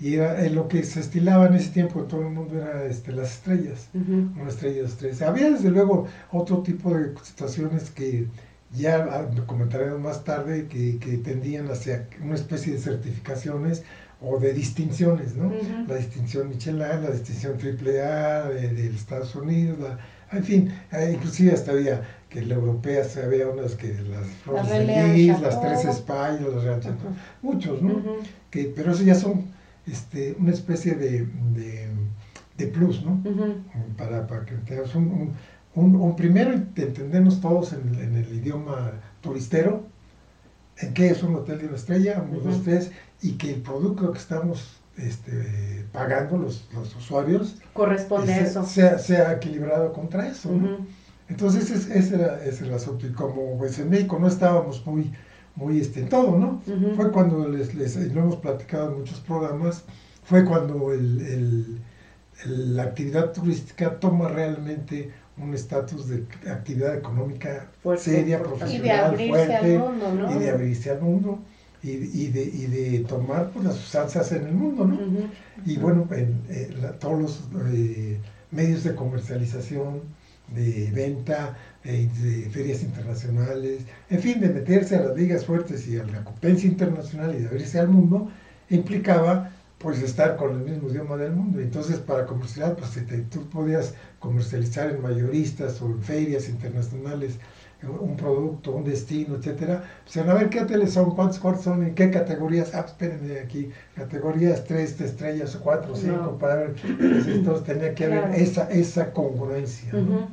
Y 0.01 0.15
era, 0.15 0.45
eh, 0.45 0.51
lo 0.51 0.69
que 0.69 0.85
se 0.85 1.01
estilaba 1.01 1.47
en 1.47 1.55
ese 1.55 1.71
tiempo 1.71 2.01
en 2.01 2.09
todo 2.09 2.21
el 2.23 2.29
mundo 2.31 2.57
era 2.57 2.85
este, 2.87 3.13
las 3.13 3.33
estrellas, 3.33 3.89
Ujú. 3.95 4.41
una 4.41 4.49
estrella, 4.49 4.83
dos 4.83 4.93
estrellas. 4.93 5.23
Había 5.23 5.51
desde 5.51 5.71
luego 5.71 6.07
otro 6.31 6.59
tipo 6.63 6.95
de 6.95 7.15
situaciones 7.23 7.91
que 7.91 8.27
ya 8.73 8.99
ah, 9.11 9.27
comentaremos 9.47 9.99
más 10.01 10.23
tarde, 10.25 10.67
que, 10.69 10.99
que 10.99 11.17
tendían 11.19 11.69
hacia 11.71 12.07
una 12.23 12.35
especie 12.37 12.75
de 12.75 12.79
certificaciones 12.79 13.83
o 14.21 14.39
de 14.39 14.53
distinciones, 14.53 15.35
¿no? 15.37 15.47
Ujú. 15.47 15.85
La 15.89 15.95
distinción 15.97 16.49
Michelin, 16.49 16.79
la 16.81 17.11
distinción 17.11 17.55
AAA 17.55 18.49
de, 18.51 18.69
de 18.75 18.87
Estados 18.89 19.35
Unidos, 19.35 19.79
la- 19.81 19.99
en 20.31 20.45
fin, 20.45 20.73
eh, 20.93 21.13
inclusive 21.15 21.53
hasta 21.53 21.73
había 21.73 22.03
que 22.29 22.43
la 22.43 22.55
europea, 22.55 23.03
se 23.05 23.23
había 23.23 23.49
unas 23.49 23.75
que 23.75 23.95
las 24.11 24.27
Flores 24.45 24.69
de 24.69 24.79
Relais 24.81 25.15
Lis, 25.17 25.41
las. 25.41 25.61
Tres 25.61 25.85
Españas, 25.87 26.43
las 26.53 26.63
Real 26.63 26.81
Chateau, 26.81 27.09
Ujú. 27.09 27.17
muchos, 27.43 27.81
¿no? 27.83 27.95
Ujú. 27.95 28.17
que, 28.51 28.65
pero 28.77 28.93
eso 28.93 29.03
ya 29.05 29.15
son 29.15 29.47
este, 29.91 30.35
una 30.39 30.53
especie 30.53 30.95
de, 30.95 31.27
de, 31.55 31.89
de 32.57 32.67
plus, 32.67 33.03
¿no? 33.05 33.21
Para, 33.97 34.27
para 34.27 34.45
que 34.45 34.55
tengamos 34.57 34.95
un, 34.95 35.05
un, 35.11 35.33
un- 35.75 35.97
un 35.97 36.17
primero 36.17 36.53
entendernos 36.53 37.41
todos 37.41 37.73
en, 37.73 37.89
el- 37.89 38.01
en 38.01 38.17
el 38.17 38.33
idioma 38.35 38.93
turistero, 39.21 39.83
en 40.79 40.95
qué 40.95 41.09
es 41.11 41.23
un 41.23 41.35
hotel 41.35 41.59
de 41.59 41.67
una 41.67 41.77
estrella, 41.77 42.23
uno, 42.27 42.39
Ujú. 42.39 42.49
dos, 42.49 42.63
tres, 42.63 42.91
y 43.23 43.33
que 43.33 43.51
el 43.53 43.63
producto 43.63 44.13
que 44.13 44.19
estamos 44.19 44.81
este, 44.97 45.85
pagando 45.93 46.37
los, 46.39 46.69
los 46.75 46.95
usuarios 46.97 47.57
Corresponde 47.73 48.33
a 48.33 48.37
sea, 48.37 48.45
eso. 48.47 48.65
sea, 48.65 48.99
sea 48.99 49.33
equilibrado 49.33 49.93
contra 49.93 50.29
eso. 50.29 50.51
Entonces 51.29 51.71
ese, 51.71 51.99
ese 51.99 52.15
era, 52.15 52.43
ese 52.45 52.65
era 52.65 52.69
el 52.69 52.75
asunto. 52.75 53.07
Y 53.07 53.13
como 53.13 53.57
pues, 53.59 53.79
en 53.79 53.91
México 53.91 54.19
no 54.21 54.27
estábamos 54.29 54.85
muy, 54.87 55.13
muy 55.59 55.81
este, 55.81 56.01
en 56.01 56.09
todo, 56.09 56.39
¿no? 56.39 56.63
Fue 56.97 57.11
cuando 57.11 57.49
les, 57.49 57.75
les 57.75 57.97
lo 58.15 58.21
hemos 58.23 58.37
platicado 58.37 58.91
en 58.93 58.99
muchos 59.01 59.19
programas, 59.21 59.85
fue 60.25 60.45
cuando 60.45 60.93
el, 60.93 61.21
el- 61.21 61.79
el- 62.45 62.77
la 62.77 62.85
actividad 62.85 63.33
turística 63.33 63.99
toma 63.99 64.29
realmente 64.29 65.11
un 65.37 65.55
estatus 65.55 66.09
de 66.09 66.25
actividad 66.51 66.95
económica 66.97 67.69
Fuerte, 67.83 68.05
seria, 68.05 68.37
importante. 68.39 68.75
Y 68.75 68.79
de 68.79 68.83
profesional, 68.89 69.05
abrirse 69.13 69.29
fuerte, 69.47 69.57
al 69.77 69.79
mundo, 69.81 70.05
¿no? 70.15 70.35
y 70.35 70.39
de 70.39 70.51
abrirse 70.51 70.91
al 70.91 71.01
mundo, 71.01 71.39
y, 71.83 71.91
y 71.91 72.27
de, 72.37 72.43
y 72.45 72.67
de 72.67 72.99
tomar 73.05 73.51
pues, 73.51 73.65
las 73.65 73.75
sustancias 73.77 74.31
en 74.33 74.47
el 74.47 74.55
mundo, 74.55 74.85
¿no? 74.85 74.99
Y 75.67 75.77
bueno, 75.77 76.07
en, 76.13 76.41
en 76.49 76.83
la- 76.83 76.93
todos 76.93 77.21
los 77.21 77.49
eh, 77.73 78.19
medios 78.53 78.83
de 78.85 78.95
comercialización, 78.95 80.01
de 80.55 80.91
venta, 80.95 81.57
de, 81.93 82.07
de 82.43 82.51
ferias 82.51 82.83
internacionales, 82.83 83.83
en 84.11 84.21
fin, 84.21 84.41
de 84.41 84.49
meterse 84.51 84.97
a 84.97 85.01
las 85.03 85.17
ligas 85.17 85.45
fuertes 85.45 85.87
y 85.89 85.97
a 85.99 86.05
la 86.05 86.23
competencia 86.25 86.69
internacional 86.69 87.35
y 87.35 87.39
de 87.39 87.47
abrirse 87.49 87.79
al 87.79 87.89
mundo, 87.89 88.29
implicaba 88.71 89.51
pues 89.79 90.03
estar 90.03 90.37
con 90.37 90.51
el 90.57 90.65
mismo 90.65 90.89
idioma 90.91 91.17
del 91.17 91.33
mundo. 91.33 91.61
Entonces, 91.61 92.01
para 92.01 92.27
comercializar, 92.27 92.75
pues 92.77 92.91
si 92.91 93.03
te- 93.03 93.19
tú 93.23 93.49
podías 93.49 93.95
comercializar 94.19 94.91
en 94.91 95.01
mayoristas 95.01 95.81
o 95.81 95.87
en 95.87 96.03
ferias 96.03 96.49
internacionales 96.49 97.39
eh, 97.83 97.87
un 97.87 98.17
producto, 98.17 98.73
un 98.73 98.83
destino, 98.83 99.37
etcétera, 99.37 99.85
pues 100.05 100.17
a 100.17 100.35
ver 100.35 100.49
qué 100.51 100.61
hoteles 100.63 100.93
son, 100.93 101.15
cuántos 101.15 101.39
cuartos 101.39 101.63
son, 101.65 101.85
en 101.85 101.95
qué 101.95 102.11
categorías, 102.11 102.75
ah, 102.75 102.85
espérenme 102.87 103.39
aquí, 103.39 103.71
categorías 103.95 104.65
3 104.65 105.01
estrellas 105.01 105.55
o 105.55 105.61
4 105.61 105.93
o 105.93 105.97
5 105.97 106.17
No. 106.17 106.39
para 106.39 106.57
ver, 106.57 106.75
pues, 106.75 107.29
entonces 107.29 107.65
tenía 107.65 107.95
que 107.95 108.05
haber 108.07 108.19
Claro. 108.25 108.35
esa, 108.35 108.65
esa 108.71 109.13
congruencia. 109.13 109.93
¿no? 109.93 110.01
Ujú. 110.01 110.27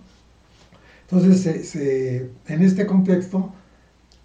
Entonces, 1.09 1.41
se- 1.41 1.63
se- 1.63 2.29
en 2.47 2.61
este 2.63 2.85
contexto, 2.85 3.53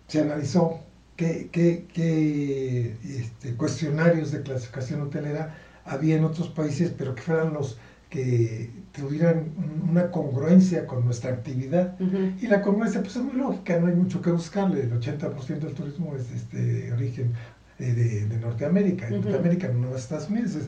se 0.09 0.21
analizó 0.21 0.81
qué, 1.17 1.49
qué- 1.53 1.87
qué, 1.93 2.97
este, 3.05 3.55
cuestionarios 3.55 4.31
de 4.33 4.43
clasificación 4.43 5.03
hotelera 5.03 5.55
había 5.85 6.17
en 6.17 6.25
otros 6.25 6.49
países, 6.49 6.93
pero 6.97 7.15
que 7.15 7.23
fueran 7.23 7.53
los 7.53 7.79
que 8.09 8.71
tuvieran 8.93 9.53
un- 9.57 9.91
una 9.91 10.11
congruencia 10.11 10.85
con 10.87 11.05
nuestra 11.05 11.31
actividad. 11.31 11.97
Y 12.41 12.47
la 12.49 12.61
congruencia 12.61 13.03
pues 13.03 13.15
es 13.15 13.23
muy 13.23 13.35
lógica, 13.37 13.79
no 13.79 13.87
hay 13.87 13.95
mucho 13.95 14.21
que 14.21 14.31
buscarle. 14.31 14.81
El 14.83 14.93
80% 14.95 15.67
del 15.67 15.75
turismo 15.77 16.17
es 16.17 16.31
este, 16.33 16.57
de 16.61 16.93
origen 16.93 17.35
eh, 17.79 17.93
de, 17.95 18.27
de 18.27 18.37
Norteamérica. 18.39 19.09
Y 19.09 19.15
Ujú. 19.15 19.23
Norteamérica 19.23 19.69
no 19.69 19.95
es 19.95 20.03
Estados 20.03 20.29
Unidos, 20.29 20.55
es 20.57 20.65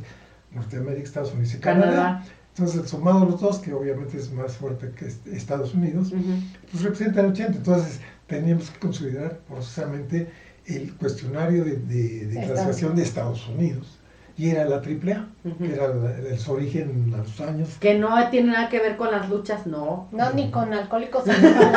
Norteamérica, 0.55 1.03
Estados 1.05 1.33
Unidos 1.35 1.55
y 1.55 1.59
Canadá. 1.59 1.87
Canadá. 1.91 2.25
Entonces, 2.55 2.89
sumado 2.91 3.25
los 3.25 3.41
dos, 3.41 3.59
que 3.61 3.73
obviamente 3.73 4.19
es 4.19 4.31
más 4.33 4.57
fuerte 4.57 4.91
que 4.91 5.07
Estados 5.35 5.75
Unidos, 5.75 6.13
pues 6.71 6.83
representa 6.83 7.21
el 7.21 7.27
80. 7.29 7.59
Entonces, 7.59 8.01
teníamos 8.27 8.71
que 8.71 8.79
considerar 8.79 9.41
forzosamente 9.49 10.29
el 10.67 10.95
cuestionario 10.95 11.65
de, 11.65 11.77
de- 11.77 12.27
de 12.27 12.35
clasificación 12.47 12.95
de. 12.97 13.03
Estados 13.03 13.49
Unidos. 13.49 13.99
Y 14.39 14.51
era 14.51 14.65
la 14.65 14.77
AAA, 14.77 15.27
Ujú. 15.45 15.59
que 15.59 15.75
era 15.75 15.87
el, 15.87 16.39
su 16.39 16.53
origen 16.53 17.13
a 17.15 17.19
los 17.19 17.41
años. 17.41 17.69
Que 17.81 17.99
no 17.99 18.09
tiene 18.31 18.53
nada 18.53 18.69
que 18.71 18.79
ver 18.81 18.97
con 18.97 19.11
las 19.11 19.29
luchas, 19.29 19.67
no. 19.67 20.09
No, 20.11 20.31
ni 20.33 20.51
con 20.51 20.73
alcohólicos 20.73 21.29
anónimos. 21.29 21.67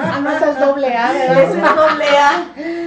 Ah, 0.00 0.20
no, 0.22 0.30
esa 0.30 0.50
es 0.52 0.60
doble 0.60 0.96
A, 0.96 1.12
¿verdad? 1.12 1.42
Es 1.42 1.50
doble 1.54 2.04
A. 2.18 2.44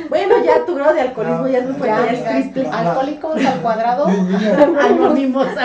Bueno, 0.09 0.35
ya 0.45 0.65
tu 0.65 0.75
grado 0.75 0.93
de 0.93 1.01
alcoholismo 1.01 1.39
No, 1.43 1.47
ya 1.49 1.57
es 1.59 1.65
muy 1.65 1.73
fuerte, 1.75 1.95
Ya, 1.95 2.05
ya 2.05 2.11
es 2.11 2.19
mira, 2.19 2.53
triple. 2.53 2.69
alcohólicos 2.69 3.45
al 3.45 3.59
cuadrado. 3.61 4.05
Anónimos. 4.07 5.47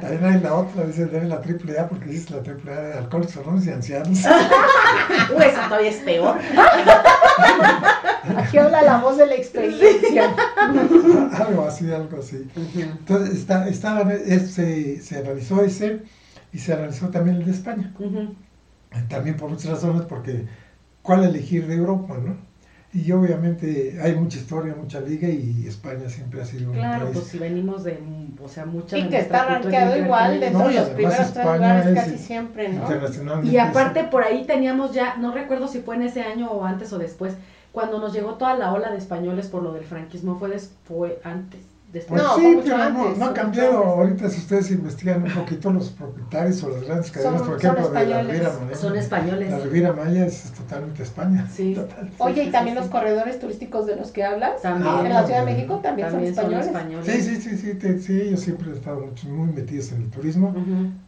También 0.00 0.24
hay 0.24 0.40
la 0.40 0.54
otra, 0.54 0.84
dice 0.84 1.02
también 1.06 1.28
la 1.28 1.36
AAA, 1.36 1.88
porque 1.88 2.06
dice 2.06 2.30
la 2.34 2.38
AAA 2.38 2.80
de 2.80 2.92
alcohólicos 2.98 3.36
anónimos 3.36 3.66
y 3.66 3.70
ancianos. 3.70 4.08
Uy, 5.36 5.44
eso 5.44 5.60
todavía 5.68 5.90
es 5.90 5.96
peor. 5.98 6.36
Aquí 8.36 8.58
habla 8.58 8.82
la 8.82 8.98
voz 8.98 9.16
de 9.18 9.26
la 9.26 9.34
experiencia. 9.34 10.34
algo 11.32 11.64
así, 11.66 11.90
algo 11.92 12.18
así. 12.18 12.46
Entonces, 12.76 13.34
está, 13.36 13.68
estaba- 13.68 14.12
es- 14.12 14.50
se, 14.52 15.00
se 15.00 15.18
analizó 15.18 15.62
ese 15.62 16.02
y 16.52 16.58
se 16.58 16.72
analizó 16.72 17.08
también 17.08 17.36
el 17.36 17.44
de 17.46 17.52
España. 17.52 17.92
Ujú. 17.98 18.34
También 19.08 19.36
por 19.36 19.50
muchas 19.50 19.70
razones, 19.70 20.02
porque 20.02 20.46
¿cuál 21.02 21.24
elegir 21.24 21.66
de 21.66 21.76
Europa, 21.76 22.18
no? 22.22 22.36
Y 22.92 23.12
obviamente 23.12 24.00
hay 24.02 24.16
mucha 24.16 24.38
historia, 24.38 24.74
mucha 24.74 25.00
liga 25.00 25.28
y 25.28 25.64
España 25.68 26.08
siempre 26.08 26.42
ha 26.42 26.44
sido 26.44 26.72
un 26.72 26.76
Claro, 26.76 27.04
país. 27.04 27.18
pues 27.18 27.28
si 27.28 27.38
venimos 27.38 27.84
de, 27.84 28.00
o 28.42 28.48
sea, 28.48 28.66
mucha 28.66 28.98
Y 28.98 29.08
que 29.08 29.18
está 29.18 29.44
rankeado 29.44 29.96
igual 29.96 30.32
con 30.32 30.40
de 30.40 30.48
ello. 30.48 30.58
No, 30.58 30.70
los 30.70 30.88
primeros 30.88 31.32
tres 31.32 31.44
lugares 31.46 31.86
es, 31.86 31.94
casi 31.94 32.18
siempre, 32.18 32.68
¿no? 32.68 32.80
internacionalmente. 32.82 33.52
Y 33.54 33.58
aparte 33.58 34.00
es- 34.00 34.06
por 34.08 34.24
ahí 34.24 34.44
teníamos 34.44 34.92
ya, 34.92 35.16
no 35.18 35.32
recuerdo 35.32 35.68
si 35.68 35.78
fue 35.82 35.94
en 35.94 36.02
ese 36.02 36.22
año 36.22 36.50
o 36.50 36.64
antes 36.64 36.92
o 36.92 36.98
después, 36.98 37.34
cuando 37.72 37.98
nos 38.00 38.12
llegó 38.12 38.34
toda 38.34 38.56
la 38.56 38.72
ola 38.72 38.90
de 38.90 38.98
españoles 38.98 39.46
por 39.48 39.62
lo 39.62 39.72
del 39.72 39.84
franquismo, 39.84 40.38
fue 40.38 40.48
después, 40.50 41.12
antes, 41.24 41.60
después. 41.92 42.20
Pues 42.20 42.22
No, 42.22 42.36
sí, 42.36 42.60
pero 42.64 42.76
antes, 42.76 43.18
no 43.18 43.24
ha 43.26 43.32
cambiado. 43.34 43.76
antes. 43.78 43.88
Ahorita, 43.98 44.28
si 44.28 44.38
ustedes 44.40 44.70
investigan 44.72 45.22
un 45.22 45.30
poquito, 45.32 45.70
los 45.72 45.90
propietarios 45.90 46.62
o 46.64 46.68
las 46.70 46.82
grandes 46.84 47.10
cadenas, 47.12 47.38
Son- 47.40 47.48
por 47.48 47.58
ejemplo, 47.58 47.88
de 47.90 48.06
la. 48.06 48.22
Riviera 48.22 48.52
Maya. 48.60 48.76
Son 48.76 48.96
españoles. 48.96 49.50
La 49.52 49.58
Riviera 49.58 49.92
Maya 49.92 50.26
es 50.26 50.42
totalmente 50.52 51.02
España. 51.04 51.46
Sí. 51.52 51.74
Total. 51.76 52.10
Oye, 52.18 52.42
sí, 52.42 52.48
y 52.48 52.52
también 52.52 52.74
sí, 52.74 52.78
los 52.80 52.86
sí. 52.86 52.90
corredores 52.92 53.38
turísticos 53.38 53.86
de 53.86 53.96
los 53.96 54.10
que 54.10 54.24
hablas, 54.24 54.62
También. 54.62 55.06
en 55.06 55.12
la 55.12 55.24
Ciudad 55.24 55.44
de 55.44 55.52
México 55.52 55.76
también, 55.82 56.08
También 56.10 56.34
son 56.34 56.44
españoles. 56.52 56.66
españoles. 56.66 57.06
Sí, 57.06 57.22
sí, 57.22 57.36
sí, 57.40 57.56
sí, 57.56 57.74
te- 57.74 57.98
sí, 58.00 58.20
ellos 58.20 58.40
siempre 58.40 58.68
han 58.68 58.74
estado 58.76 59.00
mucho- 59.00 59.28
muy 59.28 59.52
metidos 59.52 59.92
en 59.92 60.02
el 60.02 60.10
turismo, 60.10 60.52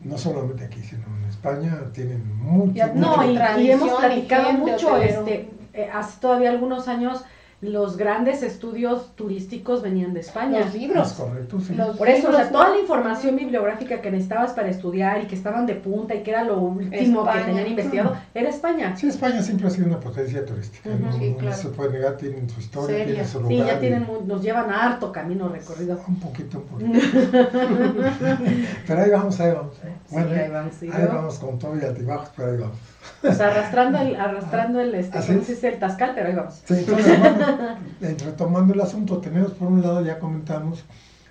no 0.00 0.16
solamente 0.18 0.64
aquí, 0.64 0.80
sino 0.80 1.02
en 1.22 1.28
España, 1.28 1.76
tienen 1.92 2.22
mucho, 2.36 2.86
mucho- 2.86 2.94
No, 2.94 3.24
y, 3.24 3.62
y 3.62 3.70
hemos 3.72 3.90
platicado 3.94 4.42
y 4.42 4.46
gente, 4.46 4.70
mucho, 4.72 4.96
este, 4.96 5.48
hace 5.92 6.20
todavía 6.20 6.50
algunos 6.50 6.88
años 6.88 7.24
los 7.62 7.96
grandes 7.96 8.42
estudios 8.42 9.14
turísticos 9.14 9.82
venían 9.82 10.12
de 10.14 10.20
España. 10.20 10.58
Los 10.58 10.68
Es 10.68 10.74
libros. 10.74 11.12
correcto, 11.12 11.60
sí. 11.60 11.74
Los 11.74 11.96
Por 11.96 12.08
eso, 12.08 12.28
o 12.30 12.32
sea, 12.32 12.50
toda 12.50 12.70
la 12.70 12.78
información 12.80 13.36
bibliográfica 13.36 14.00
que 14.00 14.10
necesitabas 14.10 14.52
para 14.52 14.68
estudiar 14.68 15.22
y 15.22 15.26
que 15.26 15.36
estaban 15.36 15.64
de 15.64 15.76
punta 15.76 16.12
y 16.14 16.24
que 16.24 16.32
era 16.32 16.42
lo 16.42 16.58
último 16.58 17.20
España. 17.20 17.38
que 17.40 17.44
tenían 17.46 17.66
investigado, 17.68 18.16
era 18.34 18.48
España. 18.48 18.96
Sí, 18.96 19.06
España 19.06 19.40
siempre 19.42 19.68
ha 19.68 19.70
sido 19.70 19.86
una 19.86 20.00
potencia 20.00 20.44
turística, 20.44 20.90
no, 20.90 21.12
sí, 21.12 21.30
no 21.30 21.36
claro. 21.36 21.56
se 21.56 21.68
puede 21.68 21.90
negar, 21.92 22.16
tienen 22.16 22.50
su 22.50 22.58
historia, 22.60 22.96
Seria. 22.96 23.06
tienen 23.06 23.26
su 23.28 23.40
lugar. 23.40 23.52
Sí, 23.56 23.64
ya 23.64 23.76
y- 23.76 23.80
tienen, 23.80 24.02
mu- 24.06 24.20
nos 24.26 24.42
llevan 24.42 24.68
a 24.68 24.82
harto 24.84 25.12
camino 25.12 25.48
recorrido. 25.48 26.00
Un 26.08 26.16
poquito, 26.18 26.58
un 26.58 26.64
poquito. 26.64 26.98
pero 28.86 29.02
ahí 29.02 29.10
vamos, 29.10 29.40
ahí 29.40 29.52
vamos. 29.52 29.74
Sí, 29.80 29.88
Bueno, 30.10 30.30
ahí 30.32 30.50
vamos, 30.50 30.74
sí, 30.80 30.90
ahí 30.92 31.02
¿no? 31.02 31.08
vamos 31.14 31.38
con 31.38 31.58
todo 31.58 31.76
y 31.76 31.84
altibajos, 31.84 32.30
pero 32.36 32.50
ahí 32.50 32.56
vamos. 32.58 32.76
Pues 33.20 33.40
arrastrando 33.40 33.98
el, 33.98 34.16
arrastrando 34.16 34.80
el, 34.80 34.94
este, 34.94 35.18
Así 35.18 35.28
¿cómo 35.32 35.42
es. 35.42 35.64
El 35.64 35.78
tascal, 35.78 36.12
pero 36.14 36.28
ahí 36.28 36.34
vamos. 36.34 36.54
Sí, 36.64 36.74
entonces, 36.78 37.18
bueno, 37.18 37.40
eh, 37.40 37.51
retomando 38.00 38.74
el 38.74 38.80
asunto, 38.80 39.18
tenemos 39.18 39.52
por 39.52 39.68
un 39.68 39.82
lado, 39.82 40.04
ya 40.04 40.18
comentamos, 40.18 40.84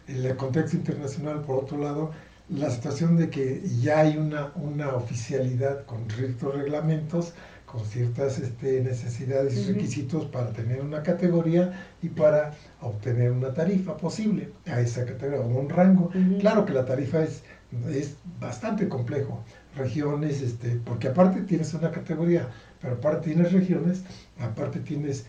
el 0.07 0.35
contexto 0.35 0.77
internacional, 0.77 1.41
por 1.41 1.63
otro 1.63 1.77
lado, 1.77 2.11
la 2.49 2.69
situación 2.69 3.15
de 3.17 3.29
que 3.29 3.61
ya 3.81 3.99
hay 4.01 4.17
una, 4.17 4.51
una 4.55 4.89
oficialidad 4.95 5.85
con 5.85 6.09
ciertos 6.09 6.53
reglamentos, 6.53 7.33
con 7.65 7.85
ciertas 7.85 8.37
este, 8.39 8.81
necesidades 8.81 9.55
y 9.55 9.71
requisitos 9.71 10.25
para 10.25 10.51
tener 10.51 10.81
una 10.81 11.01
categoría 11.01 11.71
y 12.01 12.09
para 12.09 12.51
obtener 12.81 13.31
una 13.31 13.53
tarifa 13.53 13.95
posible 13.95 14.49
a 14.65 14.81
esa 14.81 15.05
categoría 15.05 15.39
o 15.39 15.47
un 15.47 15.69
rango. 15.69 16.11
Claro 16.41 16.65
que 16.65 16.73
la 16.73 16.83
tarifa 16.83 17.23
es, 17.23 17.43
es 17.89 18.17
bastante 18.41 18.89
complejo, 18.89 19.41
regiones, 19.77 20.41
este, 20.41 20.81
porque 20.83 21.07
aparte 21.07 21.43
tienes 21.43 21.73
una 21.73 21.91
categoría, 21.91 22.49
pero 22.81 22.95
aparte 22.95 23.29
tienes 23.29 23.53
regiones, 23.53 24.03
aparte 24.37 24.79
tienes 24.81 25.25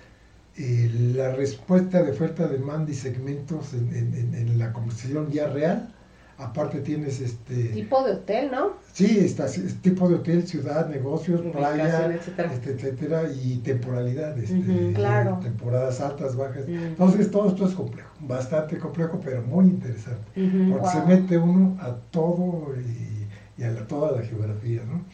eh, 0.57 0.91
la 1.15 1.33
respuesta 1.33 2.03
de 2.03 2.11
oferta, 2.13 2.47
demanda 2.47 2.91
y 2.91 2.95
segmentos 2.95 3.73
en, 3.75 3.89
en- 3.95 4.15
en- 4.15 4.35
en 4.35 4.59
la 4.59 4.73
conversación 4.73 5.31
ya 5.31 5.47
real, 5.49 5.95
aparte 6.39 6.81
tienes 6.81 7.21
este, 7.21 7.55
Tipo 7.69 8.03
de 8.05 8.13
hotel, 8.13 8.51
¿no? 8.51 8.73
sí, 8.93 9.19
está, 9.21 9.47
es 9.47 9.81
tipo 9.81 10.09
de 10.09 10.17
hotel, 10.17 10.47
ciudad, 10.47 10.89
negocios, 10.89 11.41
Ubicación, 11.41 11.77
playa, 11.77 12.15
etcétera. 12.15 12.53
este, 12.53 12.71
etcétera, 12.73 13.23
y 13.43 13.57
temporalidad, 13.59 14.37
este, 14.39 14.59
Ujú, 14.59 14.93
claro. 14.95 15.39
temporadas 15.43 16.01
altas, 16.01 16.37
bajas. 16.37 16.65
Entonces 16.67 17.31
todo 17.31 17.49
esto 17.49 17.67
es 17.67 17.75
complejo, 17.75 18.11
bastante 18.21 18.79
complejo, 18.79 19.21
pero 19.25 19.43
muy 19.43 19.67
interesante 19.67 20.25
porque 20.69 20.87
se 20.89 21.03
mete 21.03 21.39
uno 21.39 21.77
a 21.81 21.95
todo 22.11 22.75
y, 22.77 23.27
y 23.61 23.65
a 23.65 23.71
la- 23.71 23.87
toda 23.87 24.13
la 24.21 24.23
geografía, 24.27 24.83
¿no? 24.85 25.05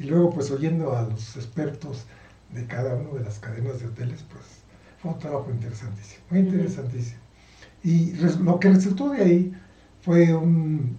Y 0.00 0.04
luego, 0.04 0.30
pues 0.30 0.50
oyendo 0.50 0.96
a 0.96 1.02
los 1.02 1.36
expertos 1.36 2.04
de 2.54 2.64
cada 2.66 2.94
una 2.94 3.18
de 3.18 3.24
las 3.24 3.38
cadenas 3.40 3.80
de 3.80 3.86
hoteles, 3.88 4.24
pues 4.32 4.44
fue 5.02 5.12
un 5.12 5.18
trabajo 5.18 5.48
interesantísimo, 5.50 6.22
muy 6.30 6.40
interesantísimo. 6.40 7.18
Y 7.84 8.12
res- 8.14 8.38
lo 8.40 8.58
que 8.58 8.70
resultó 8.70 9.10
de 9.10 9.22
ahí 9.22 9.52
fue 10.02 10.34
un, 10.34 10.96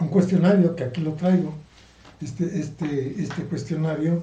un 0.00 0.08
cuestionario, 0.08 0.74
que 0.76 0.84
aquí 0.84 1.00
lo 1.00 1.12
traigo, 1.12 1.54
este, 2.20 2.44
este, 2.60 3.14
este 3.22 3.42
cuestionario 3.44 4.22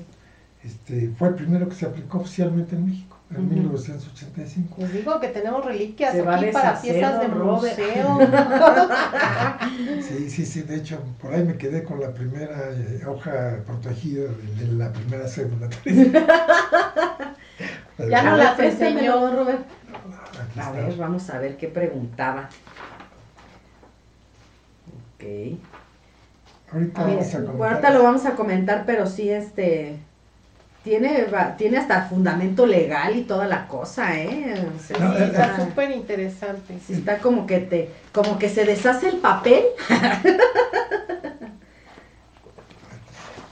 este, 0.64 1.10
fue 1.18 1.30
el 1.30 1.36
primero 1.36 1.70
que 1.70 1.76
se 1.76 1.86
aplicó 1.86 2.18
oficialmente 2.20 2.76
en 2.76 2.86
México, 2.88 3.18
en 3.32 3.46
Ujú. 3.46 3.54
1985. 3.56 4.76
Les 4.80 4.92
digo 4.94 5.20
que 5.22 5.30
tenemos 5.30 5.64
reliquias 5.64 6.12
Se 6.12 6.22
aquí 6.28 6.46
para 6.52 6.82
piezas 6.82 7.22
de 7.22 7.28
museo. 7.30 8.20
Sí, 10.02 10.30
sí, 10.30 10.46
sí, 10.46 10.62
de 10.64 10.76
hecho, 10.78 11.00
por 11.22 11.34
ahí 11.34 11.44
me 11.44 11.56
quedé 11.58 11.84
con 11.84 12.00
la 12.02 12.14
primera 12.14 12.72
eh, 12.74 13.02
hoja 13.08 13.60
protegida 13.66 14.24
de, 14.24 14.66
de 14.66 14.72
la 14.74 14.92
primera 14.92 15.28
cédula. 15.28 15.70
Ya 18.08 18.24
no 18.24 18.34
A 18.34 18.38
la 18.38 18.44
ver, 18.54 18.56
préstemelo, 18.58 19.14
enseñó. 19.28 19.36
Robert. 19.36 19.60
A 20.62 20.72
ver, 20.72 20.96
vamos 20.96 21.30
a 21.30 21.40
ver 21.40 21.58
qué 21.58 21.68
preguntaba. 21.68 22.50
Ok. 25.16 25.24
Ahorita 26.72 27.04
Mira, 27.04 27.18
vamos 27.18 27.34
a 27.34 27.38
comentar. 27.40 27.68
ahorita 27.72 27.90
lo 27.92 28.04
vamos 28.04 28.26
a 28.26 28.32
comentar, 28.36 28.84
pero 28.86 29.06
sí, 29.08 29.30
este. 29.30 29.98
Tiene, 30.84 31.26
tiene 31.58 31.78
hasta 31.78 32.04
fundamento 32.04 32.66
legal 32.66 33.14
y 33.18 33.24
toda 33.24 33.46
la 33.48 33.68
cosa, 33.68 34.16
¿eh? 34.18 34.56
O 34.76 34.80
sea, 34.82 34.98
No, 34.98 35.12
sí 35.14 35.22
eh, 35.24 35.26
Está 35.26 35.46
está- 35.52 35.66
súper 35.66 35.92
interesante. 35.92 36.80
sí 36.88 36.94
está 36.94 37.18
como 37.18 37.46
que 37.46 37.60
te, 37.60 37.90
como 38.14 38.40
que 38.40 38.48
se 38.48 38.64
deshace 38.64 39.10
el 39.10 39.18
papel. 39.18 39.66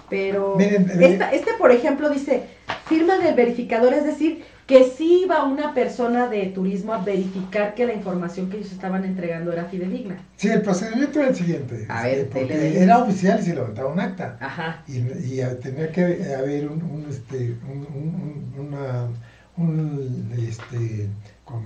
Pero 0.10 0.56
Miren, 0.58 0.90
eh, 0.90 1.06
esta- 1.14 1.32
este, 1.32 1.54
por 1.56 1.72
ejemplo, 1.72 2.10
dice 2.10 2.44
firma 2.88 3.18
del 3.18 3.36
verificador, 3.36 3.94
es 3.94 4.06
decir, 4.06 4.44
que 4.66 4.84
sí 4.90 5.22
iba 5.24 5.46
una 5.46 5.74
persona 5.74 6.28
de 6.28 6.48
turismo 6.48 6.94
a 6.94 7.02
verificar 7.04 7.74
que 7.74 7.86
la 7.86 7.94
información 7.94 8.50
que 8.50 8.58
ellos 8.58 8.72
estaban 8.74 9.06
entregando 9.06 9.54
era 9.54 9.66
fidedigna. 9.66 10.18
Sí, 10.36 10.50
el 10.50 10.62
procedimiento 10.62 11.20
era 11.20 11.30
el 11.30 11.36
siguiente. 11.36 11.86
A 11.88 12.04
ver, 12.04 12.18
este, 12.20 12.40
porque 12.40 12.84
era 12.84 12.98
oficial 13.00 13.40
y 13.40 13.44
se 13.44 13.56
levantaba 13.56 13.94
un 13.94 14.00
acta. 14.00 14.38
Ajá. 14.42 14.84
Y, 14.88 14.98
y 14.98 15.42
tenía 15.62 15.90
que 15.92 16.04
haber 16.38 16.68
un, 16.70 16.82
un, 16.84 17.06
este, 17.10 17.56
un, 17.72 17.78
un- 17.96 18.54
un- 18.58 18.68
una, 18.68 19.08
un, 19.56 20.32
este, 20.38 21.08
con 21.46 21.64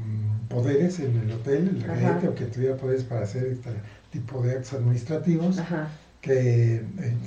poderes 0.48 1.00
en 1.00 1.18
el 1.18 1.32
hotel, 1.32 1.70
el 1.76 1.82
regente, 1.84 2.28
o 2.28 2.36
que 2.36 2.46
tuviera 2.46 2.76
poderes 2.78 3.04
para 3.04 3.22
hacer 3.22 3.46
este 3.48 3.72
tipo 4.12 4.42
de 4.44 4.52
actos 4.52 4.74
administrativos, 4.74 5.58
Ajá. 5.58 5.88
Que 6.22 6.76
eh, 6.76 6.84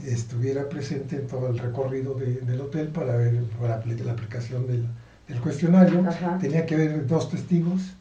estuviera 0.06 0.68
presente 0.68 1.16
en 1.16 1.26
todo 1.26 1.48
el 1.50 1.58
recorrido 1.58 2.14
de- 2.14 2.40
del 2.40 2.60
hotel 2.60 2.88
para 2.88 3.16
ver 3.16 3.42
para 3.60 3.82
la 3.84 4.12
aplicación 4.12 4.66
del, 4.66 4.86
del 5.28 5.40
cuestionario. 5.40 6.04
Ajá. 6.08 6.38
Tenía 6.40 6.64
que 6.64 6.74
haber 6.76 7.06
dos 7.06 7.28
testigos 7.30 7.94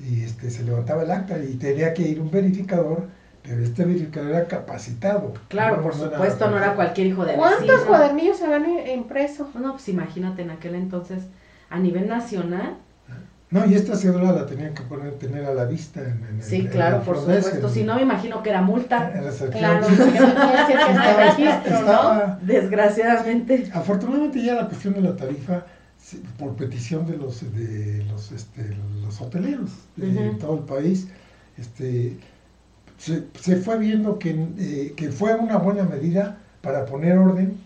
y 0.00 0.22
este, 0.22 0.50
se 0.50 0.62
levantaba 0.62 1.02
el 1.02 1.10
acta 1.10 1.38
y 1.38 1.54
tenía 1.56 1.92
que 1.92 2.02
ir 2.02 2.20
un 2.20 2.30
verificador, 2.30 3.08
pero 3.42 3.62
este 3.62 3.84
verificador 3.84 4.30
era 4.30 4.48
capacitado. 4.48 5.34
Claro, 5.48 5.76
No- 5.76 5.82
por 5.82 5.96
no 5.96 6.02
era- 6.06 6.12
supuesto, 6.16 6.50
no 6.50 6.56
era 6.56 6.74
cualquier 6.74 7.06
hijo 7.08 7.24
de 7.26 7.34
¿Cuántos 7.34 7.66
vecino. 7.66 7.86
cuadernillos 7.86 8.38
se 8.38 8.44
habían 8.46 8.88
impreso? 8.88 9.50
No, 9.54 9.72
pues 9.72 9.88
imagínate 9.90 10.42
en 10.42 10.50
aquel 10.50 10.74
entonces, 10.76 11.24
a 11.68 11.78
nivel 11.78 12.08
nacional. 12.08 12.76
No, 13.48 13.64
y 13.64 13.74
esta 13.74 13.94
cédula 13.96 14.32
la 14.32 14.44
tenían 14.46 14.74
que 14.74 14.82
poner, 14.82 15.12
tener 15.14 15.44
a 15.44 15.54
la 15.54 15.64
vista. 15.66 16.00
En, 16.00 16.20
en- 16.28 16.42
Sí, 16.42 16.56
en- 16.56 16.66
claro, 16.66 16.96
en 16.96 17.02
por 17.02 17.16
supuesto. 17.16 17.68
Si 17.68 17.84
no, 17.84 17.94
me 17.94 18.02
imagino 18.02 18.42
que 18.42 18.50
era 18.50 18.60
multa. 18.60 19.12
en 19.14 19.24
las 19.24 19.36
Claro, 19.36 19.86
porque 19.86 20.02
no 20.20 20.34
quiere 20.34 20.58
decir 20.58 20.76
que 20.76 20.92
está 20.92 21.10
en 21.10 21.36
registro, 21.38 21.82
¿no? 21.82 22.38
Desgraciadamente. 22.42 23.70
Afortunadamente 23.72 24.42
ya 24.44 24.54
la 24.54 24.66
cuestión 24.66 24.94
de 24.94 25.00
la 25.02 25.14
tarifa, 25.16 25.64
por 26.38 26.54
petición 26.56 27.06
de 27.06 27.16
los 27.16 27.40
de 27.54 28.04
los 28.10 28.32
este, 28.32 28.76
los 29.02 29.20
hoteleros 29.20 29.70
de 29.96 30.30
todo 30.40 30.54
el 30.58 30.64
país, 30.64 31.08
este 31.56 32.16
se, 32.98 33.24
se 33.40 33.56
fue 33.56 33.78
viendo 33.78 34.18
que, 34.18 34.30
eh, 34.58 34.94
que 34.96 35.10
fue 35.10 35.34
una 35.34 35.58
buena 35.58 35.84
medida 35.84 36.38
para 36.62 36.84
poner 36.86 37.18
orden 37.18 37.58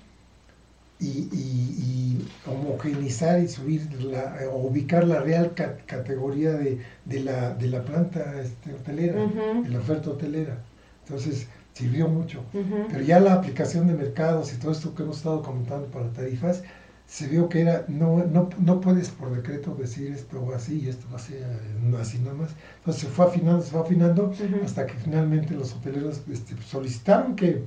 y, 1.00 1.28
y- 1.32 1.76
y 1.78 2.28
homogeneizar 2.46 3.40
y 3.40 3.48
subir 3.48 3.92
la, 4.02 4.36
ubicar 4.52 5.04
la 5.04 5.20
real 5.20 5.54
ca- 5.54 5.76
categoría 5.86 6.52
de, 6.52 6.78
de 7.04 7.20
la, 7.20 7.54
de 7.54 7.68
la 7.68 7.82
planta 7.84 8.40
este, 8.40 8.74
hotelera, 8.74 9.22
Ujú. 9.24 9.62
de 9.64 9.68
la 9.70 9.78
oferta 9.78 10.10
hotelera. 10.10 10.58
Entonces 11.04 11.46
sirvió 11.72 12.08
mucho. 12.08 12.40
Ujú. 12.52 12.86
Pero 12.90 13.02
ya 13.02 13.20
la 13.20 13.34
aplicación 13.34 13.86
de 13.86 13.94
mercados 13.94 14.52
y 14.52 14.56
todo 14.58 14.72
esto 14.72 14.94
que 14.94 15.02
hemos 15.02 15.16
estado 15.18 15.42
comentando 15.42 15.86
para 15.88 16.12
tarifas, 16.12 16.62
se 17.06 17.26
vio 17.26 17.48
que 17.48 17.62
era, 17.62 17.84
no, 17.88 18.22
no, 18.24 18.48
no 18.58 18.80
puedes 18.80 19.08
por 19.10 19.34
decreto 19.34 19.74
decir 19.74 20.12
esto 20.12 20.40
o 20.40 20.52
así 20.54 20.80
y 20.84 20.88
esto 20.88 21.06
va 21.10 21.16
a 21.16 21.20
ser 21.20 21.44
no 21.82 21.98
así 21.98 22.18
nada 22.18 22.34
más. 22.34 22.50
Entonces 22.78 23.02
se 23.02 23.08
fue 23.08 23.26
afinando, 23.26 23.62
se 23.62 23.70
fue 23.72 23.80
afinando 23.80 24.32
hasta 24.64 24.86
que 24.86 24.94
finalmente 24.94 25.54
los 25.54 25.72
hoteleros 25.74 26.20
este, 26.30 26.54
solicitaron 26.62 27.34
que, 27.34 27.64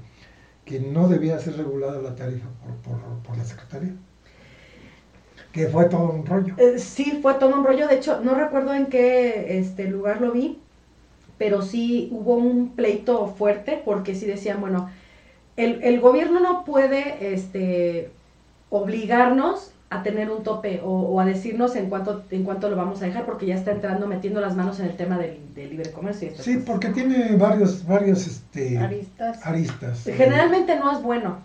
que 0.66 0.80
no 0.80 1.08
debía 1.08 1.40
ser 1.40 1.58
regulada 1.58 2.02
la 2.02 2.16
tarifa 2.16 2.48
por, 2.62 2.76
por, 2.78 3.24
por 3.24 3.38
la 3.38 3.44
Secretaría. 3.44 3.94
Que 5.52 5.68
fue 5.68 5.86
todo 5.86 6.10
un 6.10 6.26
rollo. 6.26 6.56
Eh, 6.58 6.80
sí, 6.80 7.20
fue 7.22 7.36
todo 7.36 7.56
un 7.56 7.64
rollo. 7.64 7.88
De 7.88 7.96
hecho, 7.96 8.22
no 8.22 8.34
recuerdo 8.34 8.74
en 8.74 8.88
qué 8.88 9.60
este, 9.60 9.88
lugar 9.88 10.20
lo 10.20 10.32
vi, 10.32 10.60
pero 11.38 11.62
sí 11.62 12.10
hubo 12.12 12.36
un 12.36 12.76
pleito 12.76 13.28
fuerte 13.28 13.82
porque 13.84 14.16
sí 14.16 14.26
decían, 14.26 14.62
bueno, 14.62 14.90
el, 15.56 15.84
el 15.84 16.00
gobierno 16.00 16.40
no 16.40 16.66
puede 16.66 17.34
este, 17.34 18.10
obligarnos 18.70 19.72
a 19.94 20.04
tener 20.04 20.30
un 20.32 20.44
tope 20.44 20.82
o, 20.84 20.90
o 20.92 21.20
a 21.20 21.26
decirnos 21.26 21.76
en 21.76 21.90
cuánto, 21.90 22.24
en 22.32 22.44
cuánto 22.44 22.70
lo 22.70 22.76
vamos 22.76 23.02
a 23.02 23.06
dejar 23.06 23.26
porque 23.26 23.46
ya 23.46 23.56
está 23.56 23.72
entrando, 23.72 24.08
metiendo 24.08 24.42
las 24.42 24.56
manos 24.56 24.80
en 24.80 24.88
el 24.88 24.96
tema 24.98 25.18
del, 25.18 25.54
del 25.54 25.70
libre 25.70 25.92
comercio. 25.92 26.30
y 26.30 26.32
Sí, 26.38 26.56
cosas. 26.56 26.64
porque 26.66 26.90
tiene 26.90 27.36
varios, 27.36 27.86
varios 27.86 28.28
este, 28.28 28.78
Aristas. 28.78 29.40
aristas. 29.46 30.04
Generalmente 30.04 30.78
no 30.78 30.92
es 30.92 31.02
bueno. 31.02 31.38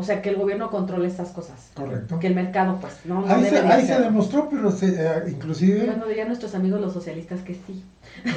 O 0.00 0.02
sea, 0.02 0.20
que 0.22 0.30
el 0.30 0.36
gobierno 0.36 0.70
controle 0.70 1.06
estas 1.06 1.28
cosas. 1.28 1.70
Correcto. 1.74 2.18
Que 2.18 2.26
el 2.26 2.34
mercado, 2.34 2.78
pues, 2.80 2.94
no, 3.04 3.20
no 3.20 3.32
Ahí, 3.32 3.44
se, 3.44 3.58
ahí 3.58 3.86
se 3.86 4.00
demostró, 4.00 4.48
pero 4.50 4.72
se, 4.72 4.88
eh, 4.96 5.24
inclusive... 5.28 5.84
Bueno, 5.86 6.06
dirían 6.06 6.28
nuestros 6.28 6.54
amigos 6.54 6.80
los 6.80 6.92
socialistas 6.92 7.40
que 7.42 7.54
sí. 7.54 7.84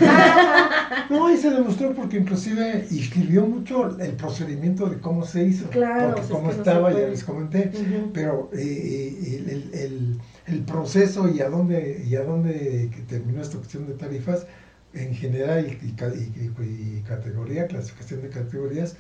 No, 1.09 1.27
ahí 1.27 1.37
se 1.37 1.49
demostró 1.49 1.93
porque 1.93 2.17
inclusive 2.17 2.85
escribió 2.91 3.45
mucho 3.45 3.97
el 3.99 4.11
procedimiento 4.13 4.87
de 4.87 4.99
cómo 4.99 5.25
se 5.25 5.43
hizo. 5.43 5.69
Claro, 5.69 6.15
porque 6.15 6.21
pues 6.21 6.25
es 6.25 6.31
cómo 6.35 6.49
que 6.49 6.55
estaba, 6.55 6.91
ya 6.91 7.07
les 7.07 7.23
comenté. 7.23 7.71
Pero 8.13 8.49
eh, 8.53 9.17
el, 9.39 9.49
el- 9.49 9.73
el- 9.73 10.19
el 10.45 10.59
proceso 10.65 11.29
y 11.29 11.39
a 11.39 11.47
dónde, 11.49 12.03
y 12.05 12.15
a 12.15 12.23
dónde 12.23 12.89
que 12.93 13.01
terminó 13.03 13.41
esta 13.41 13.57
cuestión 13.57 13.87
de 13.87 13.93
tarifas, 13.93 14.45
en 14.93 15.13
general 15.15 15.65
y, 15.81 15.87
y 15.87 15.91
ca- 15.93 16.13
y- 16.13 16.31
y- 16.39 16.97
y 16.97 17.01
categoría, 17.01 17.67
clasificación 17.67 18.21
de 18.21 18.29
categorías, 18.29 18.95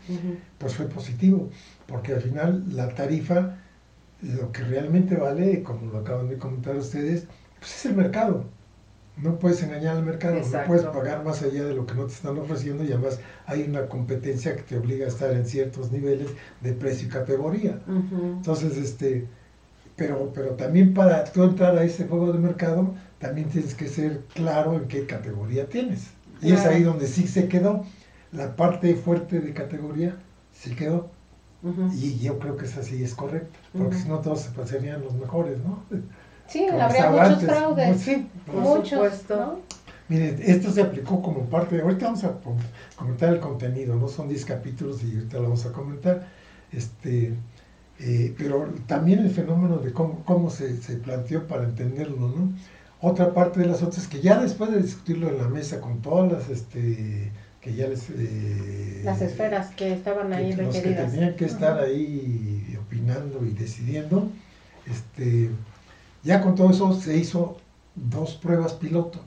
pues 0.57 0.75
fue 0.75 0.87
positivo, 0.87 1.49
porque 1.87 2.13
al 2.13 2.21
final 2.21 2.63
la 2.75 2.89
tarifa, 2.89 3.57
lo 4.21 4.51
que 4.51 4.63
realmente 4.63 5.15
vale, 5.15 5.61
como 5.63 5.91
lo 5.91 5.99
acaban 5.99 6.29
de 6.29 6.37
comentar 6.37 6.75
ustedes, 6.75 7.25
pues 7.59 7.75
es 7.75 7.85
el 7.85 7.95
mercado. 7.95 8.45
No 9.15 9.37
puedes 9.37 9.61
engañar 9.61 9.97
al 9.97 10.03
mercado, 10.05 10.37
Exacto. 10.37 10.57
no 10.61 10.65
puedes 10.67 10.85
pagar 10.85 11.23
más 11.23 11.43
allá 11.43 11.65
de 11.65 11.75
lo 11.75 11.85
que 11.85 11.93
no 11.93 12.05
te 12.07 12.13
están 12.13 12.35
ofreciendo 12.39 12.83
y 12.83 12.91
además 12.91 13.19
hay 13.45 13.61
una 13.61 13.87
competencia 13.87 14.55
que 14.55 14.63
te 14.63 14.77
obliga 14.77 15.05
a 15.05 15.09
estar 15.09 15.31
en 15.33 15.45
ciertos 15.45 15.91
niveles 15.91 16.29
de 16.61 16.73
precio 16.73 17.07
y 17.07 17.11
categoría. 17.11 17.79
Entonces, 17.87 18.75
este, 18.77 19.27
pero, 19.95 20.31
pero 20.33 20.51
también 20.55 20.95
para 20.95 21.23
tú 21.25 21.43
entrar 21.43 21.77
a 21.77 21.83
ese 21.83 22.07
juego 22.07 22.33
de 22.33 22.39
mercado, 22.39 22.95
también 23.23 23.49
tienes 23.49 23.73
que 23.73 23.87
ser 23.87 24.21
claro 24.33 24.73
en 24.75 24.87
qué 24.87 25.05
categoría 25.05 25.67
tienes. 25.69 26.07
Y 26.41 26.51
es 26.51 26.65
ahí 26.65 26.83
donde 26.83 27.07
sí 27.07 27.27
se 27.27 27.47
quedó. 27.47 27.85
La 28.31 28.55
parte 28.55 28.95
fuerte 28.95 29.39
de 29.39 29.53
categoría 29.53 30.15
sí 30.51 30.75
quedó. 30.75 31.09
Y 31.93 32.19
yo 32.19 32.39
creo 32.39 32.57
que 32.57 32.65
esa 32.65 32.83
sí 32.83 33.01
es 33.01 33.15
correcta, 33.15 33.57
porque 33.77 33.95
si 33.95 34.09
no 34.09 34.19
todos 34.19 34.41
se 34.41 34.49
pasarían 34.51 35.01
los 35.01 35.13
mejores, 35.13 35.59
¿no? 35.63 35.81
Sí, 36.47 36.65
Como 36.69 36.81
habría 36.81 37.09
muchos 37.09 37.29
antes. 37.29 37.49
fraudes. 37.49 38.01
Sí, 38.01 38.27
Por 38.45 38.55
muchos. 38.55 38.89
supuesto. 38.89 39.35
¿no? 39.37 39.59
Miren, 40.09 40.37
esto 40.43 40.69
se 40.71 40.81
aplicó 40.81 41.21
como 41.21 41.45
parte 41.45 41.77
de... 41.77 41.81
Ahorita 41.83 42.07
vamos 42.07 42.23
a 42.25 42.33
com- 42.41 42.57
comentar 42.97 43.33
el 43.33 43.39
contenido, 43.39 43.95
¿no? 43.95 44.09
Son 44.09 44.27
10 44.27 44.43
capítulos 44.43 45.01
y 45.05 45.15
ahorita 45.15 45.37
lo 45.37 45.43
vamos 45.43 45.65
a 45.65 45.71
comentar. 45.71 46.27
Este, 46.73 47.33
eh, 47.99 48.35
pero 48.37 48.67
también 48.85 49.19
el 49.19 49.29
fenómeno 49.29 49.77
de 49.77 49.93
cómo, 49.93 50.21
cómo 50.25 50.49
se, 50.49 50.75
se 50.81 50.95
planteó 50.97 51.47
para 51.47 51.63
entenderlo, 51.63 52.27
¿no? 52.27 52.51
Otra 53.05 53.33
parte 53.33 53.59
de 53.59 53.65
las 53.65 53.83
otras 53.83 54.07
que 54.07 54.21
ya 54.21 54.39
después 54.41 54.71
de 54.71 54.81
discutirlo 54.81 55.27
en 55.27 55.37
la 55.37 55.49
mesa 55.49 55.81
con 55.81 56.01
todas 56.01 56.31
las... 56.31 56.49
Este, 56.49 57.31
que 57.59 57.73
ya 57.75 57.87
les... 57.87 58.09
eh, 58.09 59.01
Las 59.03 59.21
esferas 59.21 59.71
que 59.75 59.91
estaban 59.93 60.31
ahí 60.31 60.55
que 60.55 60.63
los 60.63 60.75
que 60.75 60.81
tenían 60.93 61.35
que 61.35 61.45
estar 61.45 61.79
ahí 61.79 62.77
opinando 62.81 63.45
y 63.45 63.51
decidiendo, 63.51 64.29
este, 64.89 65.49
ya 66.23 66.41
con 66.41 66.55
todo 66.55 66.71
eso 66.71 66.93
se 66.93 67.17
hizo 67.17 67.57
dos 67.95 68.35
pruebas 68.35 68.73
piloto, 68.73 69.19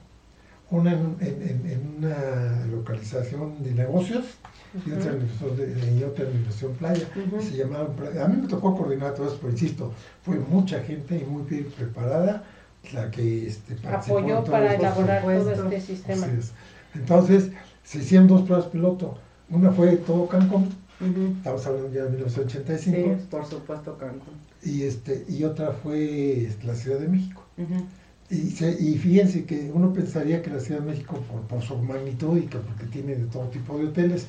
una 0.70 0.92
en, 0.92 1.16
en- 1.20 1.70
en- 1.70 1.94
una 1.98 2.66
localización 2.66 3.62
de 3.62 3.72
negocios 3.72 4.24
y 4.86 4.92
otra 4.92 5.12
en, 5.12 5.22
en 6.00 6.04
otra 6.04 6.28
en 6.28 6.36
Inversión 6.36 6.72
Playa. 6.74 7.06
Ujú. 7.14 7.40
Se 7.42 7.56
llamaron, 7.56 7.94
a 8.22 8.28
mí 8.28 8.40
me 8.42 8.48
tocó 8.48 8.76
coordinar 8.76 9.14
todo 9.14 9.28
eso, 9.28 9.38
pero 9.40 9.52
insisto, 9.52 9.92
fue 10.22 10.36
mucha 10.38 10.80
gente 10.80 11.16
y 11.18 11.24
muy 11.24 11.42
bien 11.44 11.68
preparada 11.76 12.44
la 12.92 13.10
que 13.10 13.46
este, 13.46 13.76
Apoyó 13.88 14.44
para 14.44 14.74
elaborar 14.74 15.22
todo 15.22 15.50
este 15.52 15.80
sistema. 15.80 16.26
Así 16.26 16.36
es. 16.38 16.52
Entonces, 16.94 17.50
se 17.84 17.98
hicieron 17.98 18.26
dos 18.28 18.42
pruebas 18.42 18.66
piloto. 18.66 19.18
Una 19.50 19.70
fue 19.70 19.96
todo 19.98 20.26
Cancún, 20.28 20.68
estamos 21.38 21.64
hablando 21.66 21.92
ya 21.92 22.02
de 22.04 22.08
Sí, 22.08 22.14
1985, 22.16 23.18
por 23.30 23.46
supuesto, 23.46 23.96
Cancún. 23.98 24.34
y, 24.64 24.82
este, 24.82 25.24
y 25.28 25.44
otra 25.44 25.70
fue 25.72 26.44
este, 26.46 26.66
la 26.66 26.74
Ciudad 26.74 26.98
de 26.98 27.08
México. 27.08 27.42
Y, 28.28 28.50
se- 28.50 28.76
y 28.82 28.98
fíjense 28.98 29.44
que 29.44 29.70
uno 29.72 29.92
pensaría 29.92 30.42
que 30.42 30.50
la 30.50 30.58
Ciudad 30.58 30.80
de 30.80 30.90
México, 30.90 31.22
por, 31.30 31.42
por 31.42 31.62
su 31.62 31.76
magnitud 31.76 32.36
y 32.38 32.42
que 32.46 32.58
porque 32.58 32.86
tiene 32.86 33.14
de 33.14 33.26
todo 33.26 33.44
tipo 33.50 33.78
de 33.78 33.86
hoteles, 33.86 34.26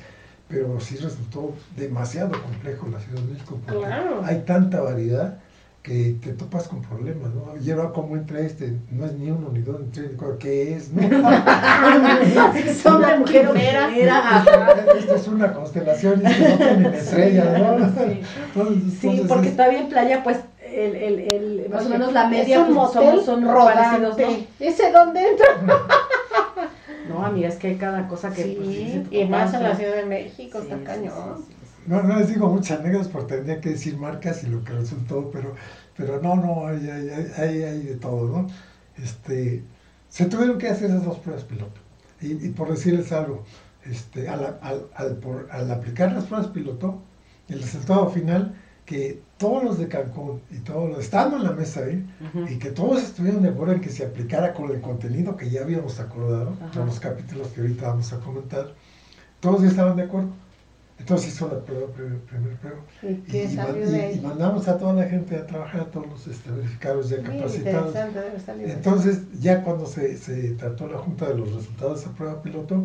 pero 0.48 0.78
sí 0.78 0.96
resultó 0.96 1.52
demasiado 1.76 2.40
complejo 2.40 2.86
la 2.88 3.00
Ciudad 3.00 3.20
de 3.22 3.32
México, 3.32 3.58
porque 3.66 3.80
Claro. 3.80 4.22
hay 4.24 4.42
tanta 4.46 4.80
variedad 4.80 5.40
que 5.88 6.18
te 6.22 6.32
topas 6.34 6.68
con 6.68 6.82
problemas, 6.82 7.30
¿no? 7.32 7.54
Y 7.64 7.70
ahora 7.70 7.92
cómo 7.94 8.14
entra 8.14 8.40
este, 8.40 8.76
no 8.90 9.06
es 9.06 9.14
ni 9.14 9.30
uno 9.30 9.48
ni 9.50 9.60
dos 9.62 9.80
ni 9.80 9.86
tres, 9.86 10.10
ni 10.10 10.16
cuatro, 10.18 10.38
¿qué 10.38 10.74
es? 10.76 10.92
¿no? 10.92 11.00
Son 12.82 12.96
una 12.96 13.16
mujer 13.16 13.46
quimera. 13.46 13.88
Esta 14.98 15.14
es 15.14 15.28
una 15.28 15.50
constelación 15.54 16.20
y 16.20 16.24
que 16.34 16.48
no 16.50 16.56
tienen 16.58 16.94
estrellas, 16.94 17.58
¿no? 17.58 17.78
Sí. 17.78 18.20
Entonces, 18.54 18.92
Sí, 19.00 19.06
entonces 19.08 19.26
porque 19.28 19.48
es- 19.48 19.56
todavía 19.56 19.80
en 19.80 19.88
playa, 19.88 20.22
pues, 20.22 20.40
el, 20.62 20.94
el, 20.94 21.18
el, 21.20 21.66
más 21.70 21.86
o 21.86 21.88
menos 21.88 22.12
la 22.12 22.28
media, 22.28 22.64
pues, 22.64 22.74
motel 22.74 23.08
somos, 23.22 23.24
son 23.24 23.44
parecidos, 23.46 24.18
¿no? 24.18 24.26
¿Ese 24.60 24.92
dónde 24.92 25.26
entra? 25.26 25.46
No, 27.08 27.24
amiga, 27.24 27.48
es 27.48 27.56
que 27.56 27.68
hay 27.68 27.76
cada 27.76 28.06
cosa 28.06 28.28
que... 28.34 28.42
pues, 28.44 28.68
Sí, 28.68 29.02
y 29.10 29.24
más 29.24 29.54
en 29.54 29.62
la 29.62 29.74
Ciudad 29.74 29.96
de 29.96 30.04
México, 30.04 30.58
Sí, 30.60 30.64
está 30.64 30.76
sí, 30.76 30.84
cañón. 30.84 31.14
No, 31.88 32.02
no 32.02 32.18
les 32.18 32.28
digo 32.28 32.48
muchas 32.48 32.80
anécdotas 32.80 33.08
porque 33.08 33.34
tendría 33.34 33.60
que 33.60 33.70
decir 33.70 33.96
marcas 33.96 34.42
y 34.44 34.48
lo 34.48 34.62
que 34.62 34.72
resultó, 34.72 35.30
pero, 35.32 35.54
pero 35.96 36.20
no, 36.20 36.36
no, 36.36 36.66
hay, 36.66 36.88
hay, 36.88 37.08
hay, 37.36 37.62
hay- 37.62 37.82
de 37.82 37.96
todo, 37.96 38.28
¿no? 38.28 38.46
Este, 39.02 39.62
se 40.08 40.26
tuvieron 40.26 40.58
que 40.58 40.68
hacer 40.68 40.90
esas 40.90 41.04
dos 41.04 41.18
pruebas 41.18 41.44
piloto. 41.44 41.80
Y, 42.20 42.32
y 42.46 42.50
por 42.50 42.70
decirles 42.70 43.10
algo, 43.12 43.44
este, 43.84 44.28
al, 44.28 44.58
al, 44.60 44.86
al, 44.94 45.16
por- 45.16 45.48
al 45.50 45.70
aplicar 45.70 46.12
las 46.12 46.24
pruebas 46.24 46.48
piloto, 46.48 47.00
el 47.48 47.60
resultado 47.62 48.10
final, 48.10 48.54
que 48.84 49.22
todos 49.36 49.62
los 49.64 49.78
de 49.78 49.86
Cancún 49.88 50.40
y 50.50 50.58
todos 50.58 50.88
los, 50.90 50.98
estando 51.00 51.36
en 51.36 51.44
la 51.44 51.52
mesa 51.52 51.80
ahí, 51.84 52.04
y 52.50 52.58
que 52.58 52.70
todos 52.70 53.02
estuvieron 53.02 53.42
de 53.42 53.50
acuerdo 53.50 53.74
en 53.74 53.80
que 53.80 53.90
se 53.90 54.04
aplicara 54.04 54.52
con 54.54 54.70
el 54.70 54.80
contenido 54.80 55.36
que 55.36 55.48
ya 55.50 55.62
habíamos 55.62 56.00
acordado, 56.00 56.54
con 56.72 56.86
los 56.86 56.98
capítulos 57.00 57.48
que 57.48 57.60
ahorita 57.60 57.88
vamos 57.88 58.12
a 58.12 58.18
comentar, 58.20 58.74
todos 59.40 59.62
ya 59.62 59.68
estaban 59.68 59.96
de 59.96 60.02
acuerdo. 60.02 60.30
Entonces 60.98 61.28
hizo 61.34 61.48
la 61.48 61.60
prueba, 61.60 61.86
primer, 61.92 62.18
primer 62.22 62.56
prueba. 62.56 62.78
¿Y 64.16 64.20
mandamos 64.20 64.66
a 64.68 64.76
toda 64.78 64.94
la 64.94 65.04
gente 65.04 65.36
a 65.36 65.46
trabajar, 65.46 65.82
a 65.82 65.84
todos 65.84 66.06
los 66.08 66.26
este, 66.26 66.50
verificados 66.50 67.08
ya 67.08 67.16
capacitados. 67.22 67.94
Entonces, 68.72 69.20
ya 69.40 69.62
cuando 69.62 69.86
se, 69.86 70.16
se 70.18 70.50
trató 70.54 70.86
la 70.88 70.98
junta 70.98 71.28
de 71.28 71.34
los 71.36 71.54
resultados 71.54 71.94
de 72.00 72.04
esa 72.06 72.16
prueba 72.16 72.42
piloto, 72.42 72.84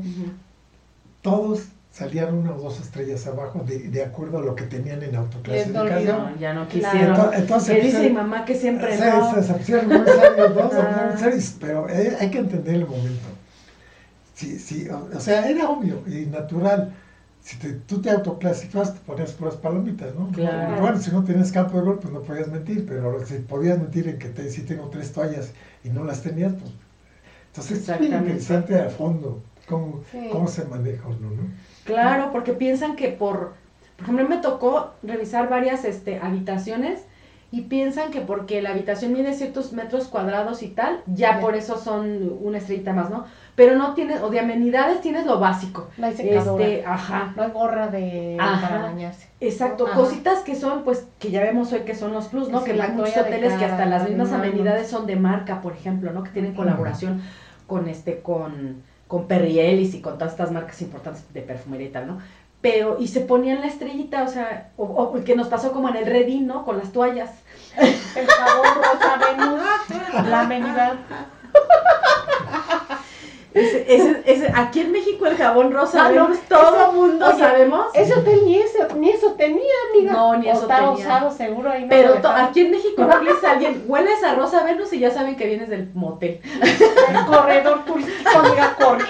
todos 1.21 1.67
salían 1.91 2.33
una 2.33 2.53
o 2.55 2.59
dos 2.59 2.79
estrellas 2.79 3.25
abajo 3.27 3.63
de, 3.67 3.79
de 3.89 4.03
acuerdo 4.03 4.39
a 4.39 4.41
lo 4.41 4.55
que 4.55 4.63
tenían 4.65 5.01
en 5.03 5.11
Les 5.11 5.19
autoclasificación. 5.19 6.17
No, 6.33 6.39
ya 6.39 6.53
no 6.53 6.67
quisieron. 6.67 7.15
Ento- 7.15 7.31
Entonces, 7.33 7.75
Que 7.75 7.81
dice 7.83 8.03
mi 8.03 8.09
mamá 8.15 8.45
que 8.45 8.55
siempre 8.55 8.97
se, 8.97 9.05
no. 9.09 9.31
Ah. 10.71 11.15
pero 11.59 11.87
hay, 11.87 12.07
hay 12.19 12.29
que 12.31 12.39
entender 12.39 12.75
el 12.75 12.87
momento. 12.87 13.27
Sí, 14.33 14.57
sí, 14.57 14.87
o, 14.89 15.07
o 15.15 15.19
sea, 15.19 15.47
era 15.47 15.69
obvio 15.69 16.01
y 16.07 16.25
natural. 16.25 16.93
Si 17.43 17.57
te- 17.57 17.73
tú 17.73 18.01
te 18.01 18.09
autoclasificas, 18.09 18.93
te 18.93 18.99
ponías 19.01 19.33
puras 19.33 19.57
palomitas, 19.57 20.15
¿no? 20.15 20.29
Claro. 20.31 20.79
Bueno, 20.81 20.97
si 20.97 21.11
no 21.11 21.23
tenías 21.25 21.51
campo 21.51 21.77
de 21.77 21.83
gol, 21.83 21.99
pues 21.99 22.13
no 22.13 22.21
podías 22.21 22.47
mentir, 22.47 22.85
pero 22.87 23.25
si 23.25 23.35
podías 23.39 23.77
mentir 23.77 24.07
en 24.07 24.17
que 24.17 24.29
te, 24.29 24.49
si 24.49 24.61
tengo 24.63 24.87
tres 24.89 25.11
toallas 25.11 25.53
y 25.83 25.89
no 25.89 26.05
las 26.05 26.21
tenías, 26.21 26.53
pues... 26.53 26.71
Entonces 27.47 27.87
es 27.87 27.99
bien 27.99 28.13
interesante 28.13 28.79
a 28.79 28.89
fondo 28.89 29.41
cómo, 29.67 30.03
Sí. 30.11 30.29
cómo 30.31 30.47
se 30.47 30.63
maneja 30.65 31.07
uno, 31.07 31.31
¿no? 31.31 31.43
Claro, 31.83 32.31
porque 32.31 32.53
piensan 32.53 32.95
que 32.95 33.09
por, 33.09 33.53
por 33.97 34.03
ejemplo, 34.03 34.27
me 34.27 34.37
tocó 34.37 34.91
revisar 35.03 35.49
varias 35.49 35.83
este, 35.85 36.19
habitaciones 36.19 37.01
y 37.53 37.61
piensan 37.61 38.09
que 38.09 38.19
porque 38.19 38.63
la 38.63 38.71
habitación 38.71 39.13
mide 39.13 39.31
ciertos 39.35 39.73
metros 39.73 40.07
cuadrados 40.07 40.63
y 40.63 40.69
tal, 40.69 41.01
ya 41.05 41.39
por 41.39 41.55
eso 41.55 41.77
son 41.77 42.35
una 42.41 42.57
estrellita 42.57 42.93
más, 42.93 43.11
¿no? 43.11 43.25
Pero 43.53 43.75
no 43.75 43.93
tienes, 43.93 44.23
o 44.23 44.31
de 44.31 44.39
amenidades 44.39 45.01
tienes 45.01 45.27
lo 45.27 45.37
básico. 45.39 45.87
No 45.97 46.07
hay 46.07 46.15
secadora. 46.15 46.65
Este, 46.65 46.83
ajá. 46.83 47.33
No 47.35 47.43
hay 47.43 47.51
gorra 47.51 47.89
de 47.89 48.37
Ajá. 48.39 48.67
para 48.67 48.81
bañarse. 48.81 49.27
Exacto, 49.39 49.85
Ajá. 49.85 49.93
cositas 49.93 50.39
que 50.39 50.55
son, 50.55 50.83
pues, 50.83 51.05
que 51.19 51.29
ya 51.29 51.41
vemos 51.41 51.71
hoy 51.73 51.81
que 51.81 51.93
son 51.93 52.11
los 52.11 52.25
plus, 52.25 52.49
¿no? 52.49 52.61
Sí, 52.61 52.71
que 52.71 52.81
hay 52.81 52.91
muchos 52.91 53.17
hoteles 53.17 53.53
que 53.53 53.65
hasta 53.65 53.85
las 53.85 54.09
mismas 54.09 54.31
amenidades 54.31 54.87
son 54.87 55.05
de 55.05 55.15
marca, 55.15 55.61
por 55.61 55.73
ejemplo, 55.73 56.11
¿no? 56.11 56.23
Que 56.23 56.31
tienen 56.31 56.55
colaboración 56.55 57.21
con 57.67 57.87
este, 57.87 58.21
con, 58.21 58.81
con 59.07 59.27
Perry 59.27 59.59
Ellis 59.59 59.93
y 59.93 60.01
con 60.01 60.17
todas 60.17 60.33
estas 60.33 60.51
marcas 60.51 60.81
importantes 60.81 61.31
de 61.31 61.41
perfumería 61.43 61.87
y 61.87 61.91
tal, 61.91 62.07
¿no? 62.07 62.17
Pero, 62.61 62.97
y 62.97 63.09
se 63.09 63.19
ponían 63.19 63.59
la 63.59 63.67
estrellita, 63.67 64.23
o 64.23 64.27
sea, 64.27 64.71
o, 64.77 64.85
o 64.85 65.23
que 65.23 65.35
nos 65.35 65.49
pasó 65.49 65.71
como 65.71 65.89
en 65.89 65.97
el 65.97 66.05
Redín, 66.07 66.47
¿no? 66.47 66.65
Con 66.65 66.77
las 66.77 66.91
toallas. 66.93 67.42
El 67.77 68.27
jabón 68.27 68.67
rosa 68.75 69.17
Venus, 69.17 70.27
la 70.29 70.39
amenidad. 70.41 70.93
Ese, 73.53 73.85
ese, 73.87 74.23
ese- 74.25 74.51
aquí 74.55 74.79
en 74.79 74.91
México 74.91 75.27
el 75.27 75.37
jabón 75.37 75.71
rosa, 75.71 76.07
Ah, 76.07 76.09
no, 76.11 76.23
Venus, 76.27 76.39
todo 76.49 76.75
eso- 76.75 76.89
el 76.89 76.95
mundo 76.95 77.27
oye, 77.27 77.37
sabemos. 77.37 77.85
Ese 77.93 78.13
hotel 78.15 78.39
ni 78.45 78.55
eso, 78.55 78.79
ni 78.97 79.09
eso 79.11 79.33
tenía, 79.33 79.61
amiga. 79.93 80.11
No, 80.11 80.35
ni 80.37 80.47
O 80.47 80.51
eso 80.53 80.61
está 80.63 80.77
tenía. 80.77 80.91
usado 80.93 81.31
seguro 81.31 81.69
ahí 81.69 81.83
no 81.83 81.89
Pero 81.89 82.15
aquí 82.35 82.61
en 82.61 82.71
México 82.71 83.07
dices 83.21 83.43
a 83.43 83.51
alguien, 83.51 83.83
hueles 83.85 84.23
a 84.23 84.33
rosa 84.33 84.63
Venus 84.63 84.91
y 84.93 84.99
ya 84.99 85.11
saben 85.11 85.35
que 85.35 85.45
vienes 85.45 85.69
del 85.69 85.91
motel. 85.93 86.41
El 87.09 87.25
corredor 87.27 87.85
turístico, 87.85 88.39
amiga, 88.39 88.75
corre. 88.79 89.05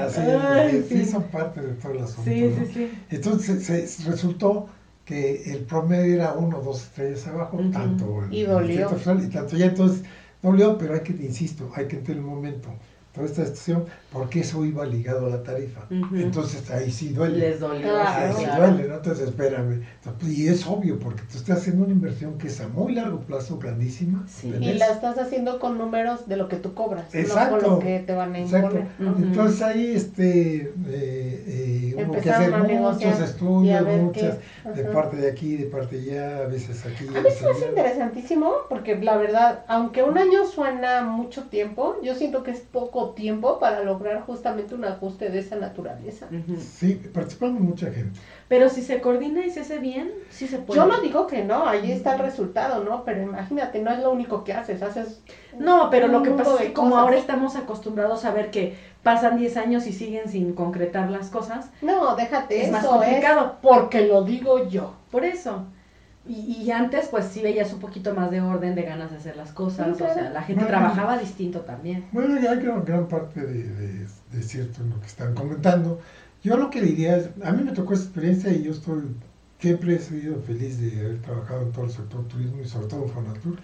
Así 0.00 0.20
Ay, 0.20 0.76
es, 0.76 0.88
sí, 0.88 1.04
sí. 1.04 1.10
son 1.10 1.24
parte 1.24 1.60
de 1.60 1.72
todo 1.74 1.90
el 1.92 2.04
asunto. 2.04 2.22
Sí, 2.30 2.40
¿no? 2.42 2.64
sí, 2.66 2.72
sí. 2.72 2.98
Entonces 3.10 3.66
se, 3.66 3.86
se- 3.88 4.08
resultó 4.08 4.68
que 5.08 5.50
el 5.52 5.60
promedio 5.64 6.16
era 6.16 6.34
uno 6.34 6.58
o 6.58 6.62
dos 6.62 6.82
estrellas 6.82 7.26
abajo, 7.26 7.58
tanto 7.72 8.24
el, 8.24 8.32
Y 8.34 8.40
el 8.42 8.48
dolió. 8.48 8.90
visual 8.90 9.24
y 9.24 9.28
tanto. 9.30 9.56
Ya 9.56 9.66
entonces 9.66 10.02
dolió, 10.42 10.76
pero 10.76 10.92
hay 10.94 11.00
que, 11.00 11.12
insisto, 11.14 11.72
hay 11.74 11.86
que 11.88 11.96
entender 11.96 12.18
el 12.18 12.28
momento, 12.30 12.68
toda 13.14 13.26
esta 13.26 13.46
situación, 13.46 13.86
porque 14.10 14.40
eso 14.40 14.64
iba 14.64 14.86
ligado 14.86 15.26
a 15.26 15.30
la 15.30 15.42
tarifa. 15.42 15.82
Ujú. 15.90 16.16
Entonces 16.16 16.70
ahí 16.70 16.90
sí 16.90 17.10
duele. 17.10 17.38
Les 17.38 17.60
dolió. 17.60 17.88
Claro. 17.88 18.26
Ahí 18.26 18.32
sí 18.38 18.44
claro. 18.44 18.72
duele, 18.72 18.88
¿no? 18.88 18.94
Entonces 18.96 19.28
espérame. 19.28 19.82
Y 20.22 20.48
es 20.48 20.66
obvio, 20.66 20.98
porque 20.98 21.22
tú 21.30 21.36
estás 21.36 21.58
haciendo 21.58 21.84
una 21.84 21.92
inversión 21.92 22.38
que 22.38 22.46
es 22.46 22.58
a 22.60 22.68
muy 22.68 22.94
largo 22.94 23.20
plazo, 23.20 23.58
grandísima. 23.58 24.24
Sí. 24.26 24.48
Y 24.48 24.72
la 24.74 24.86
estás 24.92 25.18
haciendo 25.18 25.58
con 25.58 25.76
números 25.76 26.26
de 26.26 26.36
lo 26.38 26.48
que 26.48 26.56
tú 26.56 26.72
cobras, 26.72 27.12
no 27.12 27.20
Exacto. 27.20 27.58
con 27.58 27.70
lo 27.70 27.78
que 27.80 27.98
te 28.00 28.14
van 28.14 28.34
a 28.34 28.38
Exacto. 28.38 28.76
imponer. 28.78 28.88
¿no? 28.98 29.10
Ujú. 29.12 29.22
Entonces 29.24 29.62
ahí 29.62 29.92
este, 29.94 30.72
eh, 30.86 31.44
eh, 31.46 31.94
hubo 31.98 32.18
que 32.22 32.30
Empezaron 32.30 32.54
hacer 32.54 32.76
a 32.78 32.80
muchos 32.80 33.20
estudios, 33.20 33.86
muchas, 33.86 34.38
de 34.74 34.84
parte 34.84 35.16
de 35.18 35.30
aquí, 35.30 35.56
de 35.56 35.66
parte 35.66 36.00
de 36.00 36.12
allá, 36.12 36.44
a 36.44 36.46
veces 36.46 36.84
aquí. 36.86 37.06
A 37.08 37.10
mí 37.10 37.20
veces 37.20 37.38
se 37.40 37.44
me 37.44 37.50
hace 37.50 37.64
allá. 37.64 37.68
interesantísimo 37.68 38.52
porque 38.70 38.96
la 38.96 39.18
verdad, 39.18 39.64
aunque 39.68 40.02
un 40.02 40.16
año 40.16 40.46
suena 40.46 41.02
mucho 41.02 41.44
tiempo, 41.44 41.96
yo 42.02 42.14
siento 42.14 42.42
que 42.42 42.52
es 42.52 42.60
poco 42.60 43.10
tiempo 43.10 43.58
para 43.58 43.84
lograr 43.84 43.97
justamente 44.26 44.74
un 44.74 44.84
ajuste 44.84 45.30
de 45.30 45.38
esa 45.40 45.56
naturaleza. 45.56 46.26
Sí, 46.58 46.94
participamos 47.12 47.60
mucha 47.60 47.90
gente. 47.90 48.18
Pero 48.48 48.68
si 48.68 48.82
se 48.82 49.00
coordina 49.00 49.44
y 49.44 49.50
se 49.50 49.60
hace 49.60 49.78
bien, 49.78 50.10
sí 50.30 50.46
se 50.46 50.58
puede. 50.58 50.80
Yo 50.80 50.86
no 50.86 51.00
digo 51.00 51.26
que 51.26 51.44
no, 51.44 51.66
ahí 51.66 51.92
está 51.92 52.14
el 52.14 52.20
resultado, 52.20 52.84
¿no? 52.84 53.04
Pero 53.04 53.22
imagínate, 53.22 53.80
no 53.80 53.90
es 53.90 53.98
lo 53.98 54.10
único 54.10 54.44
que 54.44 54.52
haces, 54.52 54.82
haces... 54.82 55.22
No, 55.58 55.90
pero 55.90 56.08
lo 56.08 56.22
que 56.22 56.30
pasa 56.30 56.54
es 56.54 56.60
que 56.68 56.72
como 56.72 56.90
cosas. 56.90 57.02
ahora 57.04 57.16
estamos 57.18 57.56
acostumbrados 57.56 58.24
a 58.24 58.30
ver 58.30 58.50
que 58.50 58.76
pasan 59.02 59.38
10 59.38 59.56
años 59.56 59.86
y 59.86 59.92
siguen 59.92 60.28
sin 60.28 60.52
concretar 60.54 61.10
las 61.10 61.30
cosas, 61.30 61.70
No, 61.82 62.16
déjate, 62.16 62.58
es 62.58 62.62
eso 62.64 62.72
más 62.72 62.86
complicado. 62.86 63.56
porque 63.62 64.06
lo 64.06 64.24
digo 64.24 64.68
yo. 64.68 64.94
Por 65.10 65.24
eso. 65.24 65.64
Y, 66.28 66.62
y 66.62 66.70
antes, 66.70 67.08
pues 67.08 67.24
sí 67.26 67.40
veías 67.42 67.72
un 67.72 67.80
poquito 67.80 68.14
más 68.14 68.30
de 68.30 68.40
orden, 68.42 68.74
de 68.74 68.82
ganas 68.82 69.10
de 69.10 69.16
hacer 69.16 69.36
las 69.36 69.52
cosas. 69.52 69.88
O 69.88 69.94
sea, 69.94 70.30
la 70.30 70.42
gente 70.42 70.64
Bueno. 70.64 70.78
trabajaba 70.78 71.18
distinto 71.18 71.60
también. 71.60 72.04
Bueno, 72.12 72.38
ya 72.40 72.52
hay 72.52 72.60
gran, 72.60 72.84
gran 72.84 73.08
parte 73.08 73.40
de, 73.44 73.62
de, 73.64 74.06
de 74.32 74.42
cierto 74.42 74.82
en 74.82 74.90
lo 74.90 75.00
que 75.00 75.06
están 75.06 75.34
comentando. 75.34 75.98
Yo 76.42 76.56
lo 76.56 76.70
que 76.70 76.82
diría 76.82 77.16
es, 77.16 77.30
a 77.42 77.52
mí 77.52 77.62
me 77.64 77.72
tocó 77.72 77.94
esa 77.94 78.04
experiencia 78.04 78.52
y 78.52 78.62
yo 78.62 78.72
estoy, 78.72 79.04
siempre 79.58 79.96
he 79.96 79.98
sido 79.98 80.40
feliz 80.42 80.78
de 80.80 81.00
haber 81.00 81.22
trabajado 81.22 81.62
en 81.62 81.72
todo 81.72 81.84
el 81.86 81.90
sector 81.90 82.22
turismo 82.28 82.60
y 82.62 82.68
sobre 82.68 82.86
todo 82.86 83.04
en 83.04 83.08
Fonatur. 83.10 83.56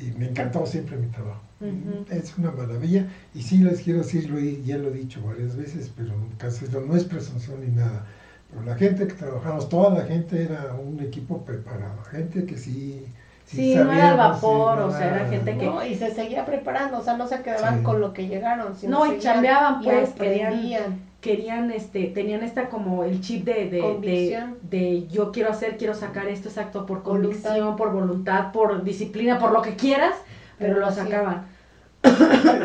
Y 0.00 0.06
me 0.18 0.30
encantó 0.30 0.66
siempre 0.66 0.96
mi 0.96 1.06
trabajo. 1.08 1.42
Ujú. 1.60 2.04
Es 2.10 2.36
una 2.38 2.50
maravilla. 2.50 3.06
Y 3.34 3.42
sí 3.42 3.58
les 3.58 3.80
quiero 3.82 4.00
decirlo, 4.00 4.40
y 4.40 4.62
ya 4.64 4.78
lo 4.78 4.88
he 4.88 4.92
dicho 4.92 5.22
varias 5.22 5.56
veces, 5.56 5.92
pero 5.96 6.14
nunca 6.16 6.48
no 6.86 6.96
es 6.96 7.04
presunción 7.04 7.60
ni 7.60 7.76
nada. 7.76 8.04
Pero 8.50 8.62
la 8.62 8.76
gente 8.76 9.06
que 9.06 9.14
trabajamos, 9.14 9.68
toda 9.68 9.90
la 9.90 10.04
gente 10.06 10.42
era 10.42 10.72
un 10.74 11.00
equipo 11.00 11.38
preparado. 11.42 12.02
Gente 12.10 12.44
que 12.46 12.56
sí... 12.56 13.06
Sí, 13.44 13.74
no 13.76 13.90
era 13.92 14.08
al 14.10 14.34
sí, 14.34 14.44
vapor, 14.44 14.78
no 14.78 14.86
o 14.88 14.90
sea, 14.90 15.06
era 15.16 15.26
gente 15.28 15.56
que- 15.56 15.66
No, 15.66 15.82
y 15.82 15.94
se 15.94 16.10
seguía 16.14 16.44
preparando, 16.44 16.98
o 16.98 17.02
sea, 17.02 17.14
no 17.16 17.26
se 17.26 17.40
quedaban 17.40 17.78
Sí. 17.78 17.82
con 17.82 17.98
lo 18.00 18.12
que 18.12 18.26
llegaron. 18.26 18.76
Sino 18.76 18.98
No, 18.98 19.06
y 19.06 19.10
seguían 19.12 19.34
chambeaban, 19.34 19.82
y 19.82 19.84
pues, 19.86 20.10
querían-. 20.10 21.08
Querían, 21.20 21.70
este, 21.72 22.04
tenían 22.08 22.44
esta 22.44 22.68
como 22.68 23.02
el 23.02 23.20
chip 23.20 23.44
de, 23.44 23.68
de, 23.68 24.46
de, 24.62 25.06
yo 25.08 25.32
quiero 25.32 25.50
hacer, 25.50 25.76
quiero 25.76 25.92
sacar 25.94 26.28
esto 26.28 26.48
exacto 26.48 26.86
por 26.86 27.02
Voluntad. 27.02 27.40
convicción, 27.42 27.76
por 27.76 27.90
voluntad, 27.90 28.52
por 28.52 28.84
disciplina, 28.84 29.36
por 29.38 29.50
lo 29.50 29.60
que 29.60 29.74
quieras, 29.74 30.14
pero, 30.58 30.74
Pero 30.74 30.86
lo 30.86 30.92
sacaban. 30.92 31.46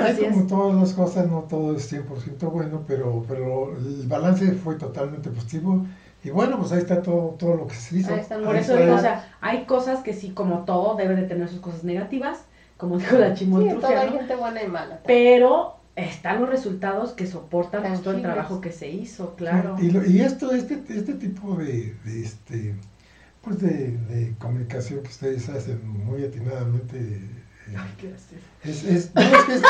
Así 0.02 0.26
como 0.26 0.48
todas 0.48 0.76
las 0.76 0.94
cosas, 0.94 1.28
no 1.30 1.42
todo 1.44 1.76
es 1.76 1.88
100% 1.88 2.50
bueno, 2.50 2.84
pero, 2.88 3.24
pero 3.28 3.76
el 3.78 4.08
balance 4.08 4.52
fue 4.54 4.76
totalmente 4.76 5.30
positivo. 5.30 5.86
Y 6.24 6.30
bueno, 6.30 6.58
pues 6.58 6.72
ahí 6.72 6.80
está 6.80 7.02
todo, 7.02 7.36
todo 7.38 7.56
lo 7.56 7.68
que 7.68 7.76
se 7.76 7.98
hizo. 7.98 8.14
Ahí 8.14 8.20
están, 8.22 8.44
Por 8.44 8.56
Ahí 8.56 8.62
eso 8.62 8.76
digo, 8.78 8.94
o 8.96 8.98
sea, 9.00 9.36
hay 9.42 9.66
cosas 9.66 10.04
que 10.04 10.14
sí, 10.14 10.32
como 10.32 10.64
todo, 10.66 10.96
debe 10.96 11.16
de 11.16 11.24
tener 11.24 11.50
sus 11.50 11.60
cosas 11.60 11.84
negativas, 11.84 12.46
como 12.78 12.98
dijo 12.98 13.18
la 13.18 13.36
Sí, 13.36 13.44
en 13.44 13.52
todo 13.80 13.90
chimoltrufia, 13.90 14.00
hay 14.02 14.10
¿no? 14.12 14.18
gente 14.20 14.36
buena 14.36 14.64
y 14.64 14.68
mala. 14.68 15.00
Pero 15.06 15.76
están 15.96 16.40
los 16.42 16.50
resultados 16.50 17.12
que 17.14 17.28
soportan 17.28 17.82
pues, 17.84 18.02
todo 18.02 18.14
el 18.14 18.22
trabajo 18.22 18.62
que 18.62 18.72
se 18.72 18.90
hizo, 18.90 19.36
claro. 19.36 19.76
Y, 19.80 19.92
lo- 19.92 20.06
y 20.06 20.22
esto, 20.22 20.52
este, 20.52 20.82
este 20.90 21.14
tipo 21.16 21.56
de, 21.56 21.96
de, 22.04 22.22
este, 22.24 22.76
pues 23.42 23.60
de, 23.60 23.98
de 23.98 24.36
comunicación 24.40 25.02
que 25.04 25.10
ustedes 25.10 25.50
hacen 25.50 25.88
muy 25.88 26.24
atinadamente. 26.24 27.43
Es, 28.64 28.84
es, 28.84 29.16
no, 29.16 29.22
es 29.22 29.44
que 29.46 29.54
es, 29.54 29.62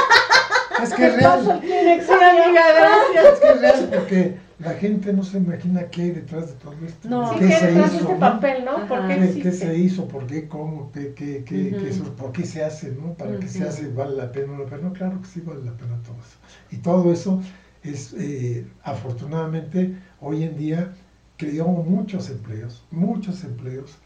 es 0.83 0.93
que 0.93 1.05
es 1.07 1.15
real. 1.15 1.59
Kleenex, 1.61 2.05
sí, 2.05 2.11
amiga, 2.13 2.63
gracias. 2.73 3.33
Es 3.33 3.39
que 3.39 3.49
es 3.51 3.61
real 3.61 3.89
porque 3.93 4.37
la 4.59 4.73
gente 4.73 5.13
no 5.13 5.23
se 5.23 5.37
imagina 5.37 5.89
qué 5.89 6.01
hay 6.03 6.11
detrás 6.11 6.47
de 6.47 6.53
todo 6.53 6.75
esto. 6.85 7.09
No. 7.09 7.33
Sí, 7.33 7.39
¿Qué 7.39 7.47
que 7.47 7.53
se 7.53 7.67
detrás 7.67 7.91
de 7.91 7.97
hizo? 7.97 7.99
este 7.99 8.13
no? 8.13 8.19
papel, 8.19 8.65
¿no? 8.65 8.87
¿Por 8.87 9.07
qué 9.07 9.15
¿Qué, 9.15 9.23
existe? 9.25 9.41
qué 9.41 9.51
se 9.51 9.77
hizo? 9.77 10.07
¿Por 10.07 10.27
qué? 10.27 10.47
¿Cómo? 10.47 10.91
¿Qué, 10.91 11.13
qué, 11.13 11.43
qué, 11.43 11.75
qué 11.79 11.87
Ujú. 11.87 11.87
eso? 11.87 12.15
¿Por 12.15 12.31
qué 12.31 12.45
se 12.45 12.63
hace? 12.63 12.91
¿no? 12.91 13.13
¿Para 13.13 13.37
qué 13.39 13.47
se 13.47 13.63
hace? 13.63 13.87
¿Vale 13.89 14.15
la 14.15 14.31
pena 14.31 14.53
o 14.53 14.57
no 14.57 14.65
pena? 14.65 14.83
No, 14.83 14.93
claro 14.93 15.21
que 15.21 15.27
sí 15.27 15.41
vale 15.41 15.63
la 15.63 15.73
pena 15.73 16.01
todo 16.03 16.15
eso. 16.15 16.37
Y 16.71 16.77
todo 16.77 17.11
eso 17.11 17.41
es, 17.83 18.13
eh, 18.17 18.65
afortunadamente, 18.83 19.95
hoy 20.21 20.43
en 20.43 20.57
día 20.57 20.93
creó 21.37 21.67
muchos 21.67 22.29
empleos, 22.29 22.83
muchos 22.91 23.43
empleos, 23.43 23.97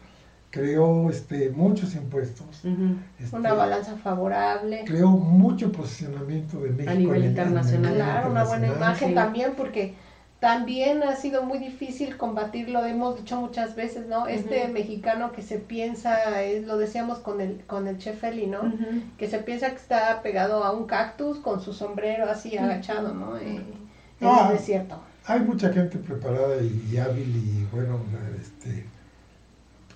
creó 0.50 1.10
este, 1.10 1.50
muchos 1.50 1.94
impuestos, 1.94 2.62
este, 3.18 3.36
Una 3.36 3.52
balanza 3.52 3.96
favorable. 3.96 4.84
creó 4.86 5.10
mucho 5.10 5.70
posicionamiento 5.72 6.60
de 6.60 6.70
México 6.70 6.94
nivel 6.94 7.16
en 7.16 7.22
el- 7.24 7.30
internacional. 7.30 7.92
nivel 7.92 7.96
Claro, 8.06 8.30
una 8.30 8.44
buena 8.44 8.66
imagen 8.68 9.08
sí. 9.10 9.14
también 9.14 9.52
porque 9.56 9.94
también 10.40 11.02
ha 11.02 11.16
sido 11.16 11.42
muy 11.42 11.58
difícil 11.58 12.16
combatirlo, 12.16 12.84
hemos 12.86 13.16
dicho 13.16 13.40
muchas 13.40 13.74
veces, 13.74 14.06
¿no? 14.06 14.28
Este 14.28 14.68
mexicano 14.68 15.32
que 15.32 15.42
se 15.42 15.58
piensa, 15.58 16.42
eh, 16.44 16.62
lo 16.64 16.78
decíamos 16.78 17.18
con 17.18 17.40
el, 17.40 17.60
con 17.66 17.88
el 17.88 17.98
chef 17.98 18.22
Eli, 18.22 18.46
¿no? 18.46 18.60
Que 19.18 19.28
se 19.28 19.38
piensa 19.40 19.70
que 19.70 19.76
está 19.76 20.22
pegado 20.22 20.62
a 20.64 20.70
un 20.72 20.86
cactus 20.86 21.38
con 21.38 21.60
su 21.60 21.72
sombrero 21.72 22.30
así 22.30 22.56
agachado, 22.56 23.12
¿no? 23.14 23.36
Eh, 23.36 23.56
en 24.20 24.28
Ah. 24.28 24.48
el 24.50 24.56
desierto. 24.56 24.96
Hay 25.26 25.40
mucha 25.40 25.72
gente 25.72 25.98
preparada 25.98 26.56
y, 26.62 26.88
y 26.90 26.96
hábil 26.98 27.36
y 27.36 27.66
bueno, 27.74 27.98
este, 28.40 28.84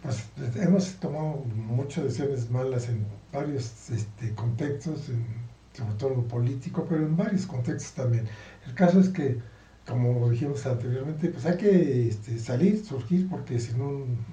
pues 0.02 0.24
hemos 0.56 0.94
tomado 0.96 1.44
muchas 1.54 2.04
decisiones 2.04 2.50
malas 2.50 2.88
en 2.88 3.06
varios 3.32 3.90
este, 3.90 4.34
contextos, 4.34 5.08
en- 5.08 5.26
sobre 5.72 5.94
todo 5.94 6.10
en 6.10 6.16
lo 6.18 6.28
político, 6.28 6.84
pero 6.88 7.02
en 7.02 7.16
varios 7.16 7.46
contextos 7.46 7.92
también. 7.94 8.26
El 8.66 8.74
caso 8.74 9.00
es 9.00 9.08
que, 9.08 9.40
como 9.86 10.28
dijimos 10.30 10.66
anteriormente, 10.66 11.28
pues 11.28 11.46
hay 11.46 11.56
que 11.56 12.08
este, 12.08 12.38
salir, 12.38 12.84
surgir, 12.84 13.28
porque 13.28 13.58
si 13.58 13.72
no, 13.76 13.90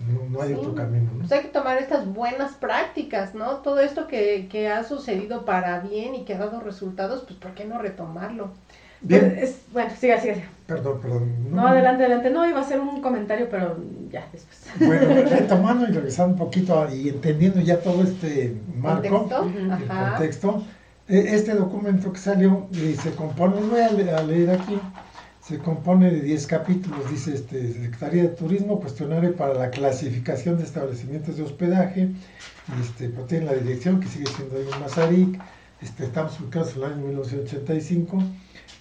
no, 0.08 0.26
no 0.30 0.42
hay 0.42 0.50
Sí. 0.50 0.56
otro 0.56 0.76
camino. 0.76 1.12
¿no? 1.14 1.20
Pues 1.20 1.32
hay 1.32 1.42
que 1.42 1.48
tomar 1.50 1.78
estas 1.78 2.12
buenas 2.14 2.54
prácticas, 2.56 3.34
¿no? 3.36 3.58
Todo 3.58 3.80
esto 3.80 4.08
que, 4.08 4.48
que 4.50 4.68
ha 4.70 4.84
sucedido 4.84 5.46
para 5.46 5.80
bien 5.80 6.14
y 6.16 6.26
que 6.26 6.34
ha 6.34 6.40
dado 6.40 6.60
resultados, 6.60 7.24
pues 7.28 7.40
¿por 7.40 7.54
qué 7.56 7.66
no 7.66 7.78
retomarlo? 7.80 8.52
Bien, 9.02 9.38
Es- 9.42 9.62
bueno, 9.72 9.90
siga, 10.00 10.20
siga, 10.20 10.36
siga. 10.36 10.48
perdón, 10.68 11.00
perdón. 11.02 11.52
No, 11.52 11.68
adelante, 11.68 12.04
adelante. 12.04 12.30
No, 12.30 12.48
iba 12.48 12.60
a 12.60 12.62
hacer 12.62 12.80
un 12.80 13.02
comentario, 13.02 13.48
pero 13.50 13.78
ya, 14.12 14.28
después. 14.32 14.60
Bueno, 14.80 15.08
retomando 15.30 15.88
y 15.88 15.92
regresando 15.92 16.34
un 16.34 16.40
poquito 16.40 16.82
a- 16.82 16.94
y 16.94 17.10
entendiendo 17.10 17.62
ya 17.62 17.80
todo 17.80 18.04
este 18.04 18.56
marco. 18.76 19.28
¿Contexto? 19.28 19.52
El 19.58 19.72
Ajá. 19.72 20.10
contexto. 20.12 20.64
Eh, 21.08 21.26
Este 21.34 21.54
documento 21.56 22.12
que 22.14 22.20
salió 22.20 22.68
y 22.72 22.94
se 22.96 23.12
compone, 23.16 23.56
voy 23.62 23.80
a 23.82 23.92
le- 23.92 24.12
a 24.12 24.22
leer 24.22 24.52
aquí, 24.52 24.78
se 25.42 25.58
compone 25.58 26.12
de 26.12 26.22
10 26.22 26.46
capítulos, 26.46 27.10
dice 27.10 27.34
este, 27.34 27.74
Secretaría 27.74 28.24
de 28.24 28.30
Turismo, 28.30 28.80
cuestionario 28.80 29.36
para 29.36 29.56
la 29.56 29.72
clasificación 29.72 30.58
de 30.60 30.66
establecimientos 30.66 31.38
de 31.38 31.44
hospedaje, 31.44 32.02
y 32.78 32.82
este, 32.82 33.10
pues, 33.10 33.26
tiene 33.28 33.46
la 33.46 33.54
dirección 33.54 34.00
que 34.00 34.08
sigue 34.08 34.28
siendo 34.28 34.58
ahí 34.58 34.66
en 34.72 34.80
Mazarik, 34.80 35.40
este, 35.82 36.04
estamos 36.04 36.40
ubicados 36.40 36.76
en 36.76 36.84
el 36.84 36.92
año 36.92 36.96
1985, 36.98 38.22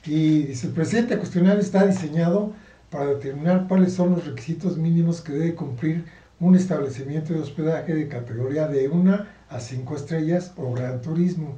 y 0.06 0.42
dice, 0.44 0.68
el 0.68 0.72
presente 0.72 1.16
cuestionario 1.18 1.60
está 1.60 1.86
diseñado 1.86 2.52
para 2.90 3.06
determinar 3.06 3.66
cuáles 3.68 3.92
son 3.92 4.12
los 4.12 4.26
requisitos 4.26 4.78
mínimos 4.78 5.20
que 5.20 5.32
debe 5.32 5.54
cumplir 5.54 6.04
un 6.40 6.54
establecimiento 6.54 7.32
de 7.34 7.40
hospedaje 7.40 7.94
de 7.94 8.08
categoría 8.08 8.68
de 8.68 8.88
1 8.88 9.26
a 9.50 9.60
5 9.60 9.96
estrellas 9.96 10.52
o 10.56 10.72
gran 10.72 11.00
turismo. 11.02 11.56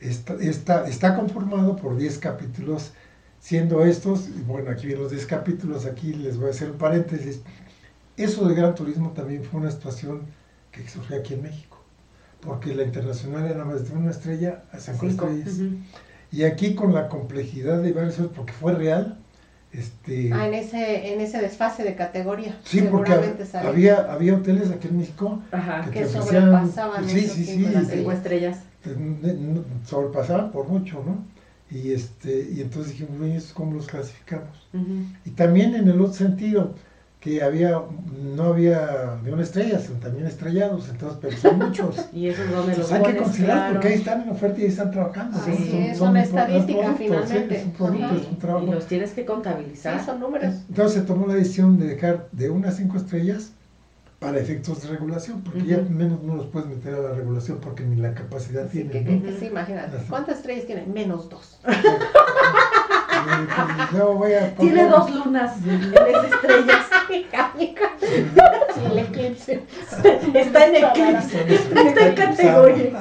Está, 0.00 0.34
está, 0.34 0.86
está 0.86 1.16
conformado 1.16 1.76
por 1.76 1.96
10 1.96 2.18
capítulos, 2.18 2.92
siendo 3.40 3.84
estos, 3.84 4.28
y 4.28 4.42
bueno, 4.42 4.70
aquí 4.70 4.86
vienen 4.86 5.02
los 5.02 5.12
10 5.12 5.26
capítulos, 5.26 5.86
aquí 5.86 6.12
les 6.12 6.36
voy 6.36 6.48
a 6.48 6.50
hacer 6.50 6.70
un 6.70 6.78
paréntesis. 6.78 7.40
Eso 8.16 8.46
de 8.48 8.54
gran 8.54 8.74
turismo 8.74 9.10
también 9.12 9.42
fue 9.44 9.60
una 9.60 9.70
situación 9.70 10.22
que 10.72 10.86
surgió 10.88 11.16
aquí 11.16 11.34
en 11.34 11.42
México, 11.42 11.78
porque 12.40 12.74
la 12.74 12.82
internacional 12.82 13.46
era 13.46 13.64
más 13.64 13.88
de 13.88 13.96
una 13.96 14.10
estrella 14.10 14.62
a 14.72 14.78
5 14.78 14.98
Cinco. 15.00 15.26
estrellas. 15.26 15.58
Y 16.30 16.44
aquí 16.44 16.74
con 16.74 16.92
la 16.92 17.08
complejidad 17.08 17.82
de 17.82 17.92
varios, 17.92 18.16
porque 18.34 18.52
fue 18.52 18.74
real, 18.74 19.16
este... 19.72 20.30
Ah, 20.32 20.46
en 20.46 20.54
ese, 20.54 21.12
en 21.12 21.20
ese 21.20 21.40
desfase 21.40 21.84
de 21.84 21.94
categoría. 21.94 22.58
Sí, 22.64 22.82
porque 22.82 23.12
había, 23.54 24.12
había 24.12 24.34
hoteles 24.34 24.70
aquí 24.70 24.88
en 24.88 24.98
México 24.98 25.40
Ajá. 25.52 25.90
que 25.90 26.06
sobrepasaban 26.06 27.08
sí, 27.08 27.18
esos 27.20 27.36
sí, 27.36 27.44
sí, 27.44 27.58
Las 27.72 27.88
cinco 27.88 28.12
estrellas. 28.12 28.58
sobrepasaban 29.84 30.50
por 30.52 30.68
mucho, 30.68 31.02
¿no? 31.04 31.24
Y 31.70 31.92
este, 31.92 32.48
y 32.50 32.62
entonces 32.62 32.92
dijimos, 32.92 33.20
"Oye, 33.20 33.36
¿esto 33.36 33.54
¿cómo 33.54 33.74
los 33.74 33.86
clasificamos? 33.86 34.66
Y 35.24 35.30
también 35.30 35.74
en 35.74 35.88
el 35.88 36.00
otro 36.00 36.14
sentido, 36.14 36.74
que 37.20 37.42
había, 37.42 37.80
no 38.36 38.44
había 38.44 39.16
de 39.24 39.32
una 39.32 39.42
estrella, 39.42 39.80
sino 39.80 39.98
también 39.98 40.26
estrellados, 40.26 40.88
entonces, 40.88 41.18
pero 41.20 41.36
son 41.36 41.58
muchos. 41.58 41.96
Y 42.12 42.28
eso 42.28 42.42
es 42.44 42.50
donde 42.52 42.76
los 42.76 42.92
hay 42.92 43.02
que 43.02 43.16
considerar 43.16 43.56
claro. 43.56 43.72
porque 43.74 43.88
ahí 43.88 43.94
están 43.94 44.22
en 44.22 44.28
oferta 44.30 44.58
y 44.60 44.62
ahí 44.62 44.68
están 44.68 44.90
trabajando. 44.92 45.36
Así 45.38 45.50
¿no? 45.50 45.78
es, 45.78 45.98
son 45.98 46.12
pro- 46.12 46.22
estadísticas, 46.22 46.82
productos, 46.96 46.98
finalmente. 47.06 47.54
sí, 47.54 47.60
Es 47.60 47.66
un 47.66 47.72
producto, 47.72 48.14
es 48.14 48.26
un 48.28 48.38
trabajo. 48.38 48.66
Y 48.66 48.70
los 48.70 48.86
tienes 48.86 49.10
que 49.12 49.20
Sí, 49.22 49.26
contabilizar. 49.26 50.04
son 50.04 50.20
números. 50.20 50.54
Entonces 50.68 51.00
se 51.00 51.06
tomó 51.06 51.26
la 51.26 51.34
decisión 51.34 51.76
de 51.78 51.86
dejar 51.88 52.28
de 52.32 52.50
una 52.50 52.68
a 52.68 52.72
cinco 52.72 52.96
estrellas 52.98 53.50
para 54.20 54.38
efectos 54.38 54.82
de 54.82 54.88
regulación, 54.88 55.42
porque 55.42 55.64
ya 55.64 55.78
menos 55.78 56.22
no 56.22 56.36
los 56.36 56.46
puedes 56.46 56.68
meter 56.68 56.94
a 56.94 56.98
la 57.00 57.12
regulación 57.14 57.58
porque 57.60 57.84
ni 57.84 57.96
la 57.96 58.14
capacidad 58.14 58.66
tienen. 58.68 58.92
que, 58.92 59.00
¿no? 59.00 59.22
que- 59.22 59.28
que 59.32 59.38
sí, 59.40 59.46
imagínate. 59.46 59.96
¿Cuántas 60.08 60.36
estrellas 60.38 60.66
tiene? 60.66 60.86
Menos 60.86 61.28
dos. 61.28 61.58
Voy 64.16 64.32
a 64.32 64.54
Tiene 64.56 64.86
dos 64.88 65.10
lunas 65.14 65.56
en 65.66 65.90
de 65.90 65.96
estrellas. 65.96 66.86
El 68.90 68.98
eclipse. 68.98 69.62
Está 70.34 70.66
en 70.66 70.76
eclipse. 70.76 71.54
Está 71.54 72.06
en 72.06 72.14
categoría. 72.14 73.00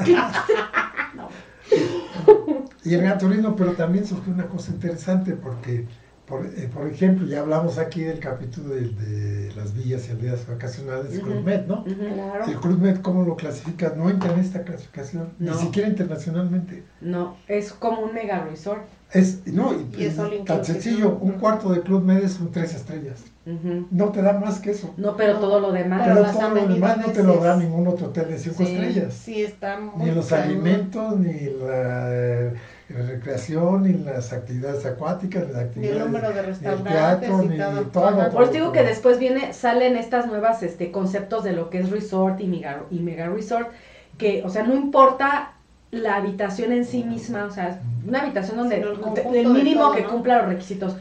Y 2.84 2.94
el 2.94 3.02
gran 3.02 3.18
turismo, 3.18 3.56
pero 3.56 3.74
también 3.74 4.06
surgió 4.06 4.34
una 4.34 4.48
cosa 4.48 4.72
interesante 4.72 5.34
porque, 5.34 5.86
por, 6.26 6.46
eh, 6.46 6.70
por 6.74 6.88
ejemplo, 6.88 7.28
ya 7.28 7.42
hablamos 7.42 7.78
aquí 7.78 8.02
del 8.04 8.20
capítulo 8.20 8.70
de, 8.76 8.88
de 8.90 9.54
las 9.56 9.74
villas 9.74 10.08
y 10.08 10.12
aldeas 10.12 10.48
vacacionales 10.48 11.12
del 11.12 11.22
Ujú. 11.22 11.32
Club 11.32 11.44
Med, 11.44 11.66
¿no? 11.68 11.84
Claro. 11.84 12.46
El 12.46 12.56
Club 12.56 12.80
Med, 12.80 13.02
¿cómo 13.02 13.24
lo 13.26 13.36
clasifica? 13.36 13.94
No 13.96 14.10
entra 14.10 14.32
en 14.34 14.40
esta 14.40 14.63
clasificación, 14.63 15.34
No. 15.38 15.54
ni 15.54 15.58
siquiera 15.60 15.90
internacionalmente. 15.90 16.84
No, 17.02 17.36
es 17.50 17.74
como 17.74 18.02
un 18.02 18.13
mega 18.13 18.46
resort. 18.46 18.84
Es, 19.13 19.48
no, 19.48 19.72
y, 19.74 20.02
Y 20.02 20.06
es 20.06 20.17
tan 20.46 20.65
sencillo, 20.65 21.17
un 21.22 21.34
cuarto 21.34 21.70
de 21.70 21.82
Club 21.82 22.04
Med 22.04 22.17
es 22.24 22.39
un 22.41 22.52
tres 22.52 22.74
estrellas. 22.76 23.24
Ujú. 23.46 23.88
No 23.89 24.10
te 24.12 24.22
da 24.22 24.34
más 24.34 24.60
que 24.60 24.72
eso. 24.72 24.93
No, 24.98 25.15
pero 25.15 25.38
todo 25.38 25.62
lo 25.62 25.72
demás. 25.72 26.02
Pero 26.06 26.26
todo 26.26 26.50
lo 26.50 26.67
demás 26.67 26.98
no 26.98 27.13
te 27.13 27.24
lo 27.24 27.38
da 27.38 27.56
ningún 27.56 27.88
otro 27.88 28.08
hotel 28.08 28.28
de 28.28 28.38
cinco 28.38 28.65
Sí. 28.65 28.74
estrellas. 28.74 29.13
Sí, 29.13 29.41
está 29.43 29.78
muy 29.80 30.06
Ni 30.10 30.12
los 30.12 30.28
cañón. 30.28 30.43
alimentos, 30.50 31.17
ni 31.20 31.34
la, 31.52 32.08
eh, 32.13 32.54
recreación, 32.89 33.84
ni 33.84 33.93
las 33.93 34.34
actividades 34.34 34.86
acuáticas, 34.86 35.48
ni 35.48 35.54
las 35.54 35.56
Ni 35.78 35.88
el 35.88 36.02
actividades 36.02 36.06
número 36.06 36.28
de 36.28 36.34
ni 36.34 36.39
el 36.39 36.46
restaurantes 36.48 36.93
teatro, 37.30 37.43
y 37.43 37.48
ni 37.48 37.86
todo. 37.91 38.30
Por 38.32 38.43
eso 38.43 38.52
digo 38.52 38.72
que 38.74 38.84
después 38.84 39.20
viene, 39.20 39.54
salen 39.54 39.96
estas 39.96 40.28
nuevas 40.28 40.63
este, 40.63 40.91
conceptos 40.91 41.46
de 41.46 41.54
lo 41.54 41.70
que 41.70 41.80
es 41.80 41.89
resort 41.91 42.41
y 42.41 42.48
mega, 42.48 42.84
y 42.91 43.00
mega 43.00 43.28
resort, 43.28 43.70
que, 44.17 44.43
o 44.43 44.50
sea, 44.50 44.63
no 44.63 44.74
importa 44.76 45.54
la 45.91 46.15
habitación 46.15 46.71
en 46.71 46.86
sí 46.86 47.04
misma, 47.04 47.45
o 47.45 47.52
sea, 47.52 47.82
una 48.06 48.21
habitación 48.21 48.58
donde 48.58 48.82
el 48.82 49.47
mínimo 49.50 49.82
todo, 49.84 49.95
que 49.95 50.04
cumpla 50.04 50.38
los 50.39 50.47
requisitos, 50.47 50.95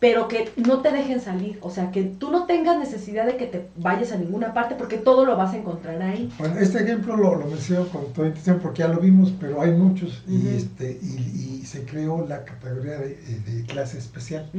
pero 0.00 0.26
que 0.26 0.50
no 0.56 0.80
te 0.80 0.90
dejen 0.90 1.20
salir, 1.20 1.58
o 1.62 1.70
sea, 1.70 1.92
que 1.92 2.02
tú 2.02 2.30
no 2.32 2.44
tengas 2.46 2.76
necesidad 2.76 3.24
de 3.24 3.36
que 3.36 3.46
te 3.46 3.68
vayas 3.76 4.10
a 4.10 4.16
ninguna 4.16 4.52
parte 4.52 4.74
porque 4.74 4.96
todo 4.96 5.24
lo 5.24 5.36
vas 5.36 5.54
a 5.54 5.58
encontrar 5.58 6.02
ahí. 6.02 6.28
Bueno, 6.38 6.58
este 6.58 6.82
ejemplo 6.82 7.16
lo, 7.16 7.36
lo 7.36 7.46
menciono 7.46 7.86
con 7.88 8.12
toda 8.12 8.26
intención 8.26 8.58
porque 8.60 8.80
ya 8.80 8.88
lo 8.88 8.98
vimos, 8.98 9.32
pero 9.38 9.62
hay 9.62 9.70
muchos 9.70 10.24
y, 10.26 10.48
este, 10.56 10.98
y, 11.00 11.60
y 11.62 11.66
se 11.66 11.84
creó 11.84 12.26
la 12.26 12.44
categoría 12.44 12.98
de, 12.98 13.14
de 13.14 13.62
clase 13.66 13.98
especial. 13.98 14.50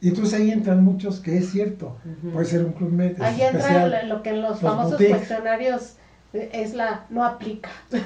Y 0.00 0.08
entonces 0.08 0.34
ahí 0.34 0.50
entran 0.50 0.84
muchos 0.84 1.20
que 1.20 1.38
es 1.38 1.50
cierto, 1.50 1.96
puede 2.32 2.44
ser 2.46 2.64
un 2.64 2.72
club 2.72 2.90
med 2.92 3.20
Ahí 3.22 3.40
entra 3.42 3.60
especial. 3.60 3.90
lo- 4.08 4.16
lo 4.16 4.22
que 4.22 4.30
en 4.30 4.42
los 4.42 4.50
Los 4.50 4.60
famosos 4.60 4.90
boutiques. 4.90 5.16
cuestionarios 5.16 5.82
eh, 5.82 5.96
es 6.52 6.74
la 6.74 7.06
no 7.10 7.24
aplica. 7.24 7.68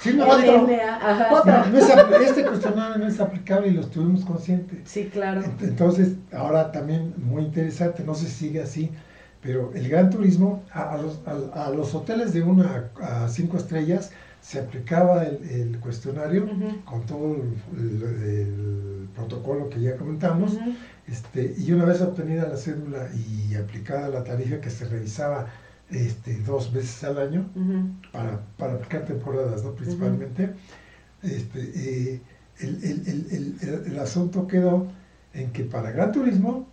Sí, 0.00 0.14
no, 0.14 0.26
Otro. 0.28 0.66
no, 0.66 0.74
ajá. 0.74 1.28
no, 1.30 1.66
no 1.70 1.78
es 1.78 1.88
apl- 1.88 2.20
este 2.20 2.44
cuestionario 2.44 2.98
no 2.98 3.06
es 3.06 3.20
aplicable 3.20 3.68
y 3.68 3.72
lo 3.72 3.82
estuvimos 3.82 4.24
conscientes. 4.24 4.80
Sí, 4.84 5.08
claro. 5.12 5.42
Ent- 5.42 5.62
Entonces, 5.62 6.14
ahora 6.32 6.72
también 6.72 7.14
muy 7.18 7.44
interesante, 7.44 8.02
no 8.02 8.14
se 8.14 8.26
sigue 8.28 8.60
así, 8.62 8.90
pero 9.42 9.70
el 9.74 9.88
gran 9.88 10.10
turismo, 10.10 10.64
a, 10.72 10.94
a 10.94 10.96
los, 10.98 11.20
a- 11.26 11.66
a 11.66 11.70
los 11.70 11.94
hoteles 11.94 12.32
de 12.32 12.42
una 12.42 12.90
a 13.00 13.28
cinco 13.28 13.56
estrellas 13.58 14.10
se 14.40 14.58
aplicaba 14.58 15.22
el, 15.22 15.38
el 15.48 15.78
cuestionario 15.78 16.48
con 16.84 17.06
todo 17.06 17.36
el, 17.36 17.54
el- 17.78 18.22
el 18.24 19.08
protocolo 19.14 19.68
que 19.70 19.80
ya 19.80 19.96
comentamos. 19.96 20.58
Este, 21.06 21.54
y 21.58 21.70
una 21.72 21.84
vez 21.84 22.00
obtenida 22.00 22.48
la 22.48 22.56
cédula 22.56 23.08
y 23.14 23.54
aplicada 23.54 24.08
la 24.08 24.24
tarifa 24.24 24.60
que 24.60 24.70
se 24.70 24.84
revisaba 24.86 25.46
este, 25.92 26.38
dos 26.40 26.72
veces 26.72 27.04
al 27.04 27.18
año 27.18 27.50
Ujú. 27.54 27.90
para, 28.12 28.40
para 28.56 28.74
aplicar 28.74 29.04
temporadas, 29.04 29.62
¿no? 29.62 29.72
Principalmente, 29.72 30.50
este, 31.22 31.60
eh, 31.74 32.20
el, 32.60 32.68
el- 32.84 33.08
el- 33.08 33.26
el- 33.30 33.56
el- 33.68 33.92
el 33.92 33.98
asunto 33.98 34.46
quedó 34.46 34.88
en 35.34 35.52
que 35.52 35.64
para 35.64 35.90
Gran 35.92 36.12
Turismo, 36.12 36.66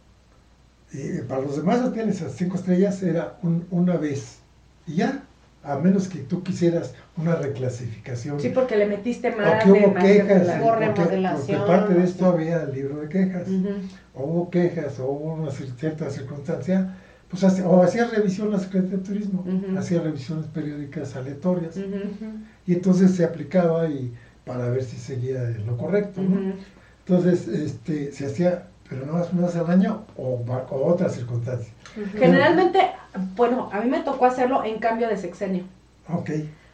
eh, 0.93 1.23
para 1.27 1.41
los 1.41 1.57
demás 1.57 1.81
hoteles 1.81 2.21
a 2.21 2.29
cinco 2.29 2.55
estrellas 2.55 3.01
era 3.03 3.37
un- 3.43 3.65
una 3.69 3.97
vez 3.97 4.39
y 4.87 4.95
ya, 4.95 5.23
a 5.61 5.75
menos 5.75 6.07
que 6.07 6.19
tú 6.19 6.41
quisieras 6.41 6.93
una 7.17 7.35
reclasificación. 7.35 8.39
Sí, 8.39 8.49
porque 8.49 8.77
le 8.77 8.87
metiste 8.87 9.33
o 9.33 9.37
más 9.37 9.63
que 9.63 9.71
de 9.71 9.79
hubo 9.85 9.93
más 9.93 10.03
quejas, 10.03 10.39
de 10.41 10.45
la- 10.45 10.59
porque, 10.61 10.87
porque 10.95 11.55
parte 11.67 11.93
de 11.93 12.03
esto 12.05 12.25
había 12.27 12.63
el 12.63 12.73
libro 12.73 13.01
de 13.01 13.09
quejas 13.09 13.47
Ujú. 13.49 13.69
o 14.15 14.23
hubo 14.23 14.49
quejas, 14.49 14.99
o 14.99 15.07
hubo 15.07 15.33
una 15.33 15.51
cierta 15.51 16.09
circunstancia, 16.09 16.95
pues 17.29 17.43
hace- 17.43 17.63
o 17.63 17.83
hacía 17.83 18.05
revisión 18.05 18.51
la 18.51 18.59
Secretaría 18.59 18.97
de 18.97 19.03
Turismo, 19.03 19.45
hacía 19.77 20.01
revisiones 20.01 20.47
periódicas 20.47 21.15
aleatorias, 21.15 21.75
y 22.65 22.73
entonces 22.73 23.15
se 23.15 23.23
aplicaba 23.23 23.87
y 23.87 24.13
para 24.45 24.67
ver 24.69 24.83
si 24.83 24.97
seguía 24.97 25.41
lo 25.65 25.77
correcto, 25.77 26.21
¿no? 26.21 26.53
Entonces, 27.05 27.47
este, 27.47 28.11
se 28.11 28.25
hacía, 28.25 28.63
pero 28.89 29.05
no 29.05 29.13
más 29.13 29.31
una 29.33 29.47
vez 29.47 29.55
al 29.55 29.69
año 29.69 30.05
o, 30.15 30.43
o 30.47 30.87
otra 30.87 31.09
circunstancia. 31.09 31.71
Generalmente, 32.17 32.79
bueno, 33.35 33.69
a 33.71 33.79
mí 33.81 33.89
me 33.89 33.99
tocó 34.01 34.25
hacerlo 34.25 34.63
en 34.63 34.79
cambio 34.79 35.07
de 35.07 35.17
sexenio. 35.17 35.63
Ok. 36.07 36.29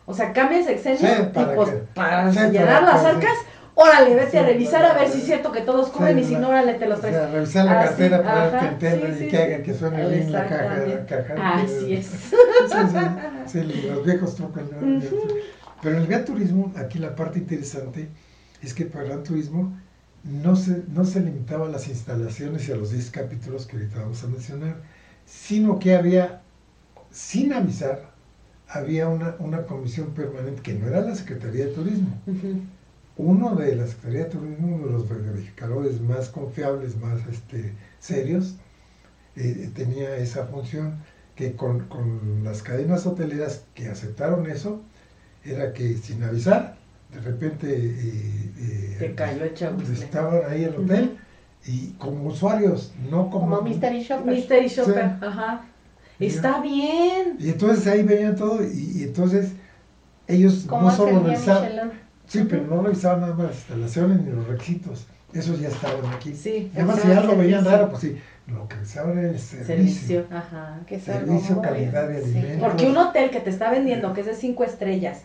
O 0.05 0.13
sea, 0.13 0.31
cambia 0.33 0.59
el 0.59 0.65
sexenio 0.65 0.99
Sí, 0.99 1.05
y 1.21 1.33
para 1.33 1.55
pues 1.55 1.69
que- 1.69 1.77
para 1.95 2.31
sí, 2.31 2.39
llenar 2.39 2.65
para 2.65 2.81
las 2.81 3.05
arcas, 3.05 3.33
órale, 3.75 4.15
vete 4.15 4.31
Sí, 4.31 4.37
a 4.37 4.43
revisar 4.43 4.83
a 4.85 4.93
ver 4.93 5.09
si 5.09 5.19
es 5.19 5.25
cierto 5.25 5.51
que 5.51 5.61
todos 5.61 5.89
cubren 5.89 6.17
y 6.19 6.23
si 6.23 6.35
no, 6.35 6.49
órale, 6.49 6.73
te 6.75 6.87
los 6.87 6.97
o 6.97 7.01
traes. 7.01 7.15
sea, 7.15 7.27
revisar 7.27 7.65
la 7.65 7.81
Así, 7.81 7.87
cartera 7.87 8.23
para 8.23 8.49
ver 8.49 8.59
que 8.59 8.65
entiendan 8.67 9.11
sí, 9.11 9.17
y 9.19 9.19
sí, 9.19 9.27
que 9.27 9.37
sí. 9.37 9.43
hagan 9.43 9.63
que 9.63 9.73
suene 9.73 10.05
bien 10.05 10.31
la 10.31 10.47
caja. 10.47 10.77
La 10.85 11.05
caja 11.05 11.53
Así 11.55 11.93
es. 11.93 12.07
Sí, 12.65 12.77
sí, 12.87 12.97
sí, 13.45 13.63
los 13.63 14.03
viejos 14.03 14.35
trucos. 14.35 14.63
¿no? 14.71 14.99
Pero 15.81 15.95
en 15.97 16.01
el 16.03 16.07
Gran 16.07 16.25
Turismo, 16.25 16.73
aquí 16.77 16.99
la 16.99 17.15
parte 17.15 17.39
interesante 17.39 18.09
es 18.61 18.73
que 18.73 18.85
para 18.85 19.03
el 19.05 19.09
Gran 19.11 19.23
Turismo 19.23 19.77
no 20.23 20.55
se, 20.55 20.83
no 20.87 21.05
se 21.05 21.19
limitaba 21.21 21.67
a 21.67 21.69
las 21.69 21.87
instalaciones 21.87 22.67
y 22.67 22.71
a 22.71 22.75
los 22.75 22.91
10 22.91 23.11
capítulos 23.11 23.67
que 23.67 23.77
ahorita 23.77 23.99
vamos 24.01 24.23
a 24.23 24.27
mencionar, 24.27 24.81
sino 25.25 25.79
que 25.79 25.95
había, 25.95 26.41
sin 27.11 27.53
avisar, 27.53 28.13
había 28.67 29.07
una, 29.09 29.35
una 29.39 29.65
comisión 29.65 30.13
permanente 30.13 30.61
que 30.63 30.73
no 30.75 30.87
era 30.87 31.01
la 31.01 31.15
Secretaría 31.15 31.65
de 31.65 31.71
Turismo. 31.71 32.21
Uno 33.17 33.55
de 33.55 33.75
la 33.75 33.87
Secretaría 33.87 34.25
de 34.25 34.29
Turismo, 34.31 34.75
uno 34.75 34.87
de 34.87 34.93
los 34.93 35.07
verificadores 35.07 36.01
más 36.01 36.29
confiables, 36.29 36.97
más 36.97 37.25
este, 37.27 37.73
serios, 37.99 38.55
eh, 39.35 39.69
tenía 39.73 40.17
esa 40.17 40.45
función 40.47 40.95
que 41.35 41.55
con, 41.55 41.87
con 41.87 42.43
las 42.43 42.61
cadenas 42.61 43.05
hoteleras 43.05 43.63
que 43.73 43.87
aceptaron 43.87 44.49
eso, 44.49 44.81
era 45.43 45.73
que 45.73 45.95
sin 45.97 46.23
avisar, 46.23 46.77
de 47.13 47.21
repente 47.21 47.67
eh, 47.69 48.51
eh, 48.57 48.95
Te 48.99 49.15
cayó 49.15 49.45
estaban 49.45 50.41
ahí 50.49 50.63
en 50.63 50.73
el 50.73 50.75
hotel 50.79 51.17
y 51.65 51.89
como 51.93 52.25
usuarios, 52.25 52.93
no 53.09 53.29
como... 53.29 53.57
Como 53.57 53.61
Mystery 53.61 54.01
Shopper. 54.01 54.33
Mystery 54.33 54.67
Shopper, 54.67 55.17
Sí. 55.19 55.25
ajá. 55.25 55.65
Está 56.19 56.61
bien. 56.61 57.35
Y 57.39 57.49
entonces 57.49 57.87
ahí 57.87 58.03
veían 58.03 58.35
todo 58.35 58.63
y, 58.63 58.99
y 58.99 59.03
entonces 59.03 59.51
ellos 60.27 60.65
no 60.67 60.89
solo 60.91 61.23
revisaban, 61.23 61.63
Michelin. 61.63 62.04
Sí, 62.27 62.45
pero 62.49 62.63
no 62.63 62.81
revisaban 62.81 63.21
nada 63.21 63.33
más 63.33 63.47
las 63.47 63.55
instalaciones 63.55 64.21
ni 64.21 64.31
los 64.31 64.47
requisitos, 64.47 65.07
esos 65.33 65.59
ya 65.59 65.69
estaban 65.69 66.05
aquí. 66.13 66.33
Sí. 66.33 66.71
Además, 66.73 66.99
si 67.01 67.07
ya 67.07 67.21
lo 67.21 67.37
veían 67.37 67.65
raro, 67.65 67.89
pues 67.89 68.01
sí, 68.01 68.21
lo 68.47 68.67
que 68.67 68.75
revisaban 68.75 69.17
era 69.17 69.29
el 69.29 69.39
servicio. 69.39 69.75
Servicio, 69.75 70.25
ajá. 70.31 70.79
Que 70.87 70.95
es 70.95 71.03
Servicio, 71.03 71.61
calidad 71.61 72.07
de 72.07 72.21
sí. 72.21 72.37
alimentos. 72.37 72.67
Porque 72.67 72.87
un 72.87 72.97
hotel 72.97 73.29
que 73.29 73.39
te 73.39 73.49
está 73.49 73.69
vendiendo, 73.71 74.13
que 74.13 74.21
es 74.21 74.27
de 74.27 74.35
cinco 74.35 74.63
estrellas, 74.63 75.21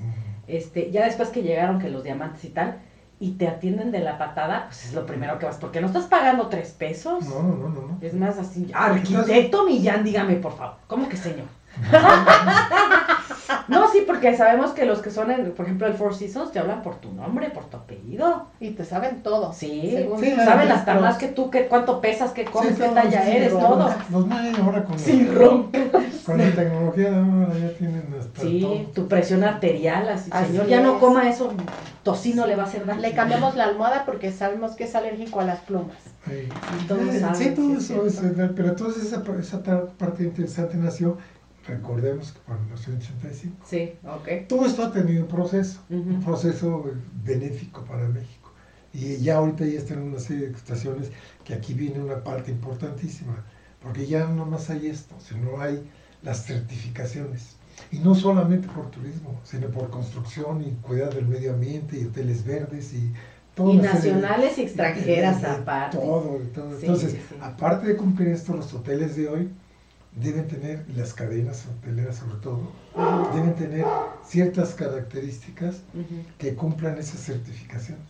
este, 0.47 0.91
ya 0.91 1.05
después 1.05 1.29
que 1.29 1.43
llegaron 1.43 1.79
que 1.79 1.91
los 1.91 2.03
diamantes 2.03 2.45
y 2.45 2.49
tal, 2.49 2.79
y 3.23 3.33
te 3.33 3.47
atienden 3.47 3.93
de 3.93 4.01
la 4.01 4.17
patada, 4.17 4.65
pues 4.69 4.87
es 4.87 4.95
lo 4.95 5.05
primero 5.05 5.39
que 5.39 5.45
vas, 5.45 5.57
porque 5.57 5.81
no 5.83 5.87
estás 5.87 6.07
pagando 6.07 6.49
tres 6.49 6.71
pesos. 6.71 7.27
No, 7.27 7.43
no, 7.43 7.55
no, 7.55 7.69
no. 7.69 7.81
no. 7.83 7.99
Es 8.01 8.15
más 8.15 8.39
así, 8.39 8.71
arquitecto 8.73 9.67
Millán, 9.67 10.03
dígame 10.05 10.37
por 10.37 10.57
favor. 10.57 10.77
¿Cómo 10.87 11.09
que 11.09 11.19
señor? 11.19 11.47
No, 11.93 11.99
sí, 13.93 14.05
porque 14.07 14.37
sabemos 14.37 14.71
que 14.73 14.85
los 14.87 15.01
que 15.01 15.11
son, 15.11 15.31
en, 15.31 15.53
por 15.53 15.65
ejemplo, 15.67 15.87
el 15.87 15.95
Four 15.95 16.15
Seasons 16.15 16.51
te 16.53 16.59
hablan 16.59 16.83
por 16.83 16.97
tu 16.97 17.13
nombre, 17.13 17.51
por 17.51 17.65
tu 17.65 17.77
apellido. 17.77 18.47
Y 18.61 18.71
te 18.71 18.85
saben 18.85 19.23
todo. 19.23 19.53
Sí, 19.53 19.91
Según 19.95 20.21
Sí, 20.21 20.33
saben 20.37 20.67
sí, 20.69 20.73
hasta 20.73 20.95
más 21.01 21.17
que 21.19 21.29
tú, 21.29 21.51
que, 21.51 21.67
cuánto 21.67 22.01
pesas, 22.01 22.33
qué 22.33 22.45
comes, 22.45 22.75
Sí, 22.77 22.83
qué 22.83 22.89
talla 22.89 23.25
sí, 23.25 23.31
eres, 23.31 23.51
todo. 23.53 23.95
Los 24.11 24.27
manes 24.27 24.59
ahora 24.59 24.85
con, 24.85 24.99
Sí, 24.99 25.23
la, 25.25 25.33
ronca. 25.35 25.79
con 26.27 26.39
la 26.39 26.51
tecnología 26.55 27.09
ahora 27.17 27.59
ya 27.59 27.73
tienen 27.79 28.15
hasta 28.19 28.41
Sí, 28.41 28.61
todo. 28.63 28.75
tu 28.95 29.09
presión 29.09 29.45
arterial, 29.45 30.09
así, 30.09 30.31
Así 30.33 30.47
señor, 30.53 30.67
ya 30.67 30.81
no 30.81 30.99
coma 30.99 31.29
eso, 31.29 31.53
tocino 32.03 32.47
le 32.47 32.57
va 32.57 32.65
a 32.65 32.67
hacer 32.67 32.87
daño. 32.87 33.01
Le 33.01 33.13
cambiamos 33.13 33.57
la 33.57 33.65
almohada 33.65 34.05
porque 34.05 34.33
sabemos 34.33 34.73
que 34.73 34.85
es 34.85 34.95
alérgico 34.95 35.41
a 35.41 35.45
las 35.45 35.61
plumas. 35.61 35.97
Sí, 36.27 36.33
Eh, 36.33 37.21
saben, 37.21 37.35
sí, 37.37 37.45
sí, 37.45 37.51
todo 37.55 38.07
es 38.07 38.15
eso 38.15 38.27
es, 38.27 38.51
pero 38.55 38.69
entonces 38.69 39.05
esa, 39.05 39.23
esa 39.39 39.63
parte 39.99 40.25
interesante 40.25 40.77
nació, 40.77 41.17
recordemos 41.67 42.33
que 42.33 42.41
nació 42.71 42.93
en 42.95 42.99
85, 43.01 43.57
Sí, 43.69 43.93
ok. 44.05 44.47
todo 44.49 44.67
esto 44.67 44.85
ha 44.85 44.93
tenido 44.93 45.23
un 45.23 45.29
proceso, 45.29 45.81
un 45.91 46.13
Ujú. 46.17 46.21
proceso 46.25 46.85
eh, 46.89 46.93
benéfico 47.25 47.85
para 47.85 48.09
México. 48.09 48.51
Y 48.93 49.19
ya 49.19 49.37
ahorita 49.37 49.65
ya 49.67 49.79
están 49.79 50.03
una 50.03 50.19
serie 50.19 50.49
de 50.49 50.55
estaciones 50.57 51.11
que 51.45 51.55
aquí 51.55 51.75
viene 51.75 52.01
una 52.01 52.25
parte 52.25 52.51
importantísima, 52.51 53.45
porque 53.83 54.07
ya 54.07 54.27
no 54.27 54.47
más 54.47 54.69
hay 54.71 54.89
esto, 54.89 55.15
sino 55.21 55.61
hay 55.61 55.89
las 56.23 56.45
certificaciones. 56.45 57.57
Y 57.93 57.99
no 57.99 58.15
solamente 58.15 58.69
por 58.69 58.91
turismo, 58.91 59.41
sino 59.45 59.69
por 59.69 59.91
construcción 59.91 60.63
y 60.63 60.73
cuidado 60.83 61.13
del 61.13 61.27
medio 61.27 61.53
ambiente 61.55 61.99
y 61.99 62.05
hoteles 62.05 62.45
verdes 62.45 62.93
y 62.93 63.13
toda 63.55 63.73
Y 63.73 63.77
nacionales 63.79 64.59
y 64.59 64.63
extranjeras 64.63 65.43
aparte. 65.45 65.97
Todo, 65.97 66.39
todo. 66.55 66.71
Sí, 66.79 66.87
Entonces, 66.87 67.13
sí. 67.13 67.37
aparte 67.41 67.87
de 67.87 67.97
cumplir 67.97 68.29
esto, 68.29 68.55
los 68.57 68.73
hoteles 68.75 69.17
de 69.17 69.29
hoy 69.29 69.51
deben 70.17 70.49
tener, 70.49 70.85
y 70.89 70.93
las 70.93 71.15
cadenas 71.15 71.67
hoteleras 71.67 72.17
sobre 72.17 72.35
todo, 72.41 72.73
deben 73.35 73.55
tener 73.55 73.85
ciertas 74.27 74.75
características 74.75 75.83
que 76.39 76.55
cumplan 76.55 76.99
esas 76.99 77.21
certificaciones. 77.21 78.05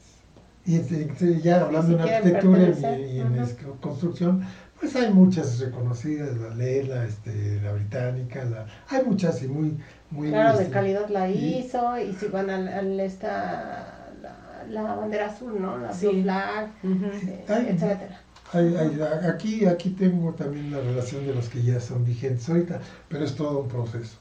Y 0.64 0.76
este, 0.76 1.02
este, 1.02 1.40
ya 1.40 1.62
hablando 1.62 1.94
en 1.96 2.00
arquitectura 2.02 2.62
y, 2.98 3.20
en 3.20 3.32
ujú. 3.32 3.42
es- 3.42 3.56
construcción, 3.80 4.44
pues 4.78 4.94
hay 4.96 5.12
muchas 5.12 5.58
reconocidas, 5.58 6.36
la 6.36 6.54
Lela, 6.54 7.04
este, 7.04 7.60
la 7.62 7.72
británica, 7.72 8.44
la, 8.44 8.66
hay 8.88 9.04
muchas 9.04 9.42
y 9.42 9.48
muy, 9.48 9.76
muy 10.10 10.28
Claro, 10.28 10.56
de 10.58 10.64
este, 10.64 10.74
calidad 10.74 11.08
la 11.08 11.28
hizo. 11.28 11.98
Y 11.98 12.14
si 12.14 12.26
van 12.28 12.48
al, 12.50 12.68
al 12.68 12.98
esta, 13.00 14.10
la, 14.22 14.66
la 14.68 14.94
bandera 14.94 15.26
azul, 15.26 15.60
¿no? 15.60 15.76
La 15.78 15.92
Sí. 15.92 16.06
Blue 16.08 16.22
Flag, 16.22 16.70
eh, 16.84 17.44
etcétera. 17.68 18.20
Hay- 18.52 18.74
hay- 18.76 18.98
aquí, 19.28 19.64
aquí 19.66 19.90
tengo 19.90 20.32
también 20.34 20.70
la 20.72 20.78
relación 20.80 21.26
de 21.26 21.34
los 21.34 21.48
que 21.48 21.62
ya 21.62 21.78
son 21.80 22.04
vigentes 22.04 22.48
ahorita, 22.48 22.80
pero 23.08 23.24
es 23.24 23.34
todo 23.34 23.60
un 23.60 23.68
proceso. 23.68 24.16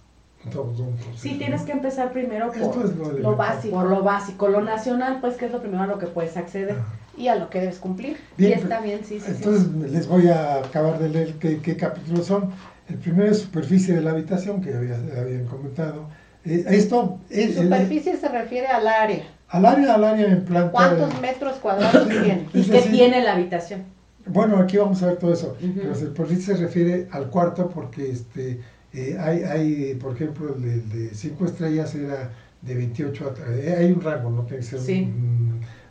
Todo 0.52 0.64
un 0.64 0.96
proceso. 0.96 1.18
Sí, 1.18 1.36
tienes 1.38 1.64
que 1.64 1.74
empezar 1.74 2.14
primero 2.14 2.48
por, 2.52 2.86
es 2.86 2.96
lo, 3.20 3.36
básico. 3.36 3.76
por 3.76 3.90
lo 3.90 4.04
básico, 4.04 4.48
lo 4.48 4.62
nacional, 4.62 5.18
pues 5.20 5.36
que 5.36 5.46
es 5.48 5.52
lo 5.52 5.60
primero 5.60 5.84
a 5.84 5.88
lo 5.88 6.00
que 6.00 6.08
puedes 6.08 6.38
acceder. 6.38 6.76
Y 7.18 7.28
a 7.28 7.36
lo 7.36 7.50
que 7.50 7.60
debes 7.60 7.80
cumplir. 7.80 8.16
Bien, 8.38 8.52
y 8.52 8.62
está 8.62 8.80
bien, 8.80 9.02
sí, 9.04 9.20
sí, 9.20 9.26
sí. 9.26 9.32
Entonces 9.44 9.68
les 9.92 10.08
voy 10.08 10.30
a 10.30 10.60
acabar 10.60 10.98
de 11.00 11.10
leer 11.10 11.34
qué, 11.34 11.60
qué 11.60 11.76
capítulos 11.76 12.26
son. 12.28 12.52
El 12.88 12.96
primero 12.96 13.30
es 13.30 13.40
superficie 13.40 13.96
de 13.96 14.02
la 14.02 14.12
habitación, 14.12 14.62
que 14.62 14.74
había- 14.74 14.96
habían 15.20 15.46
comentado. 15.46 16.06
Eh, 16.46 16.64
esto 16.70 17.20
es 17.30 17.58
el- 17.58 17.64
Superficie 17.66 18.16
se 18.16 18.30
refiere 18.30 18.68
al 18.68 18.88
área. 18.88 19.24
al 19.50 19.66
área, 19.66 19.96
al 19.96 20.04
área 20.06 20.28
en 20.28 20.46
planta. 20.46 20.72
¿Cuántos 20.72 21.20
metros 21.20 21.58
cuadrados 21.58 22.08
tiene? 22.24 22.48
¿Y 22.54 22.64
qué 22.64 22.82
tiene 22.84 23.22
la 23.22 23.34
habitación? 23.34 23.84
Bueno, 24.32 24.58
aquí 24.58 24.78
vamos 24.78 25.02
a 25.04 25.08
ver 25.08 25.18
todo 25.18 25.34
eso. 25.34 25.56
Ujú. 25.62 25.74
Pero 25.82 25.96
superficie 25.96 26.56
se 26.56 26.62
refiere 26.62 27.08
al 27.12 27.30
cuarto 27.30 27.70
porque 27.70 28.10
este 28.12 28.60
eh, 28.94 29.18
hay, 29.20 29.44
hay, 29.44 29.94
por 29.96 30.14
ejemplo, 30.16 30.56
el 30.56 30.62
de, 30.62 30.74
el 30.74 30.90
de 30.90 31.14
cinco 31.16 31.46
estrellas 31.46 31.94
era 31.96 32.32
de 32.62 32.76
28 32.76 33.34
a... 33.48 33.54
eh, 33.56 33.76
hay 33.78 33.92
un 33.92 34.02
rango, 34.02 34.30
no 34.32 34.42
tiene 34.44 34.58
que 34.64 34.70
ser 34.70 34.80
Sí. 34.80 35.14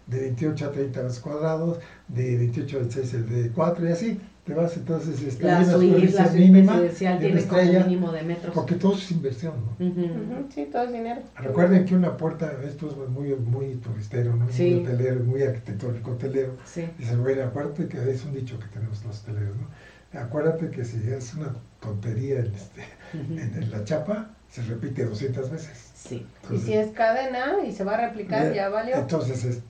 de 0.06 0.20
28 0.20 0.66
a 0.66 0.72
30 0.72 1.00
metros 1.00 1.20
cuadrados, 1.20 1.78
de 2.08 2.36
28 2.36 2.76
a 2.76 2.80
26 2.80 3.14
el 3.14 3.28
de 3.28 3.50
4 3.50 3.88
y 3.88 3.92
así. 3.92 4.20
Te 4.48 4.54
vas 4.54 4.74
entonces... 4.78 5.22
Este, 5.22 5.44
La 5.44 5.58
la 5.60 5.64
superficie 5.66 6.26
suite 6.26 6.38
mínima 6.38 6.72
presidencial 6.72 7.18
tiene 7.18 7.44
como 7.44 7.60
estrella, 7.60 7.84
mínimo 7.84 8.12
de 8.12 8.22
metros. 8.22 8.54
Porque 8.54 8.76
todo 8.76 8.94
es 8.94 9.10
inversión, 9.10 9.54
¿no? 9.78 9.86
Ujú. 9.86 10.00
Ujú, 10.00 10.46
Sí, 10.54 10.66
todo 10.72 10.84
es 10.84 10.92
dinero. 10.92 11.20
Recuerden 11.36 11.84
que 11.84 11.94
una 11.94 12.16
puerta, 12.16 12.50
esto 12.66 12.88
es 12.88 12.96
muy, 13.10 13.34
muy 13.34 13.74
turistero, 13.74 14.34
¿no? 14.34 14.50
Sí. 14.50 14.70
muy 14.70 14.80
hotelero, 14.80 15.20
muy 15.22 15.42
arquitectónico 15.42 16.12
hotelero. 16.12 16.54
Sí. 16.64 16.88
Dice, 16.96 17.14
bueno, 17.16 17.42
acuérdate 17.42 17.88
que 17.88 18.10
es 18.10 18.24
un 18.24 18.32
dicho 18.32 18.58
que 18.58 18.68
tenemos 18.68 19.04
los 19.04 19.20
hoteleros, 19.20 19.54
¿no? 19.56 20.18
Acuérdate 20.18 20.70
que 20.70 20.82
si 20.86 20.96
es 21.10 21.34
una 21.34 21.52
tontería 21.80 22.38
en, 22.38 22.54
este, 22.54 22.80
Ujú. 23.12 23.32
en, 23.38 23.62
en 23.62 23.70
la 23.70 23.84
chapa, 23.84 24.30
se 24.48 24.62
repite 24.62 25.04
200 25.04 25.50
veces. 25.50 25.90
Sí. 25.94 26.24
Y 26.50 26.56
si 26.56 26.72
es 26.72 26.90
cadena 26.92 27.56
y 27.66 27.72
se 27.72 27.84
va 27.84 27.96
a 27.96 28.08
replicar, 28.08 28.54
ya 28.54 28.70
valió. 28.70 28.96
Entonces 28.96 29.44
es 29.44 29.60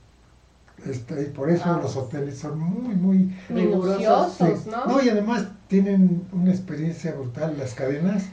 Este, 0.86 1.22
y 1.22 1.26
por 1.26 1.50
eso 1.50 1.64
Ah. 1.66 1.80
los 1.82 1.96
hoteles 1.96 2.38
son 2.38 2.58
muy, 2.58 2.94
muy... 2.94 3.36
Minuciosos, 3.48 4.60
sí. 4.64 4.70
¿no? 4.70 4.86
No, 4.86 5.02
y 5.02 5.08
además 5.08 5.46
tienen 5.66 6.26
una 6.32 6.50
experiencia 6.50 7.12
brutal 7.12 7.56
las 7.58 7.74
cadenas 7.74 8.24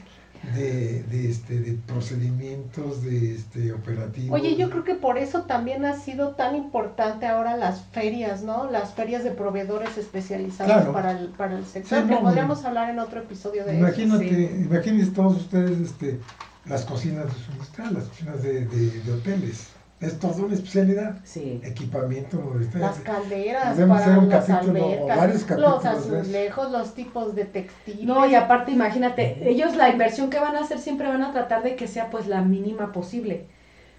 de, 0.54 1.02
de, 1.04 1.28
este, 1.28 1.58
de 1.58 1.72
procedimientos, 1.86 3.02
de 3.02 3.34
este, 3.34 3.72
operativos. 3.72 4.38
Oye, 4.40 4.56
yo 4.56 4.70
creo 4.70 4.84
que 4.84 4.94
por 4.94 5.18
eso 5.18 5.42
también 5.42 5.84
ha 5.84 5.96
sido 5.98 6.30
tan 6.36 6.54
importante 6.54 7.26
ahora 7.26 7.56
las 7.56 7.80
ferias, 7.86 8.42
¿no? 8.44 8.70
Las 8.70 8.94
ferias 8.94 9.24
de 9.24 9.32
proveedores 9.32 9.98
especializados 9.98 10.72
Claro. 10.72 10.92
para, 10.92 11.18
el, 11.18 11.28
para 11.30 11.56
el 11.58 11.64
sector, 11.64 12.02
Sí, 12.02 12.08
que 12.08 12.14
no, 12.14 12.20
podríamos 12.22 12.64
hablar 12.64 12.90
en 12.90 12.98
otro 13.00 13.20
episodio 13.20 13.64
de 13.64 13.76
Imagínate, 13.78 14.28
sí. 14.28 14.62
imagínense 14.70 15.10
todos 15.10 15.36
ustedes 15.36 15.80
este, 15.80 16.20
las 16.66 16.84
cocinas 16.84 17.24
de 17.26 17.32
su 17.32 17.50
industria, 17.52 17.90
las 17.90 18.04
cocinas 18.04 18.42
de, 18.42 18.66
de, 18.66 18.90
de 19.02 19.12
hoteles. 19.12 19.70
Es 19.98 20.18
toda 20.18 20.44
una 20.44 20.54
especialidad. 20.54 21.16
Sí. 21.24 21.60
Equipamiento, 21.64 22.54
este, 22.60 22.78
Las 22.78 22.98
calderas 22.98 23.76
Debemos 23.76 23.98
para 23.98 24.10
hacer 24.10 24.18
un 24.22 24.28
las 24.28 24.46
capítulo 24.46 24.80
o 24.80 24.88
albercas, 24.88 25.16
varios 25.16 25.34
los 25.36 25.44
capítulos 25.44 25.84
azulejos, 25.86 26.70
los 26.70 26.94
tipos 26.94 27.34
de 27.34 27.44
textiles. 27.46 28.04
No, 28.04 28.26
y 28.26 28.34
aparte, 28.34 28.72
imagínate, 28.72 29.48
ellos 29.48 29.74
la 29.74 29.88
inversión 29.88 30.28
que 30.28 30.38
van 30.38 30.54
a 30.54 30.60
hacer 30.60 30.80
siempre 30.80 31.08
van 31.08 31.22
a 31.22 31.32
tratar 31.32 31.62
de 31.62 31.76
que 31.76 31.86
sea 31.86 32.10
pues 32.10 32.26
la 32.26 32.42
mínima 32.42 32.92
posible. 32.92 33.46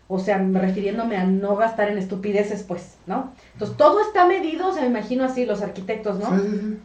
O 0.07 0.19
sea, 0.19 0.37
refiriéndome 0.37 1.17
a 1.17 1.25
no 1.25 1.55
gastar 1.57 1.89
en 1.89 1.97
estupideces, 1.97 2.63
pues, 2.63 2.95
¿no? 3.07 3.33
Entonces, 3.53 3.75
todo 3.75 3.99
está 3.99 4.25
medido, 4.25 4.69
o 4.69 4.73
sea, 4.73 4.83
me 4.83 4.87
imagino 4.89 5.25
así 5.25 5.45
los 5.45 5.61
arquitectos, 5.61 6.19
¿no? 6.19 6.29
Sí, 6.29 6.47
sí, 6.49 6.57
sí. 6.59 6.77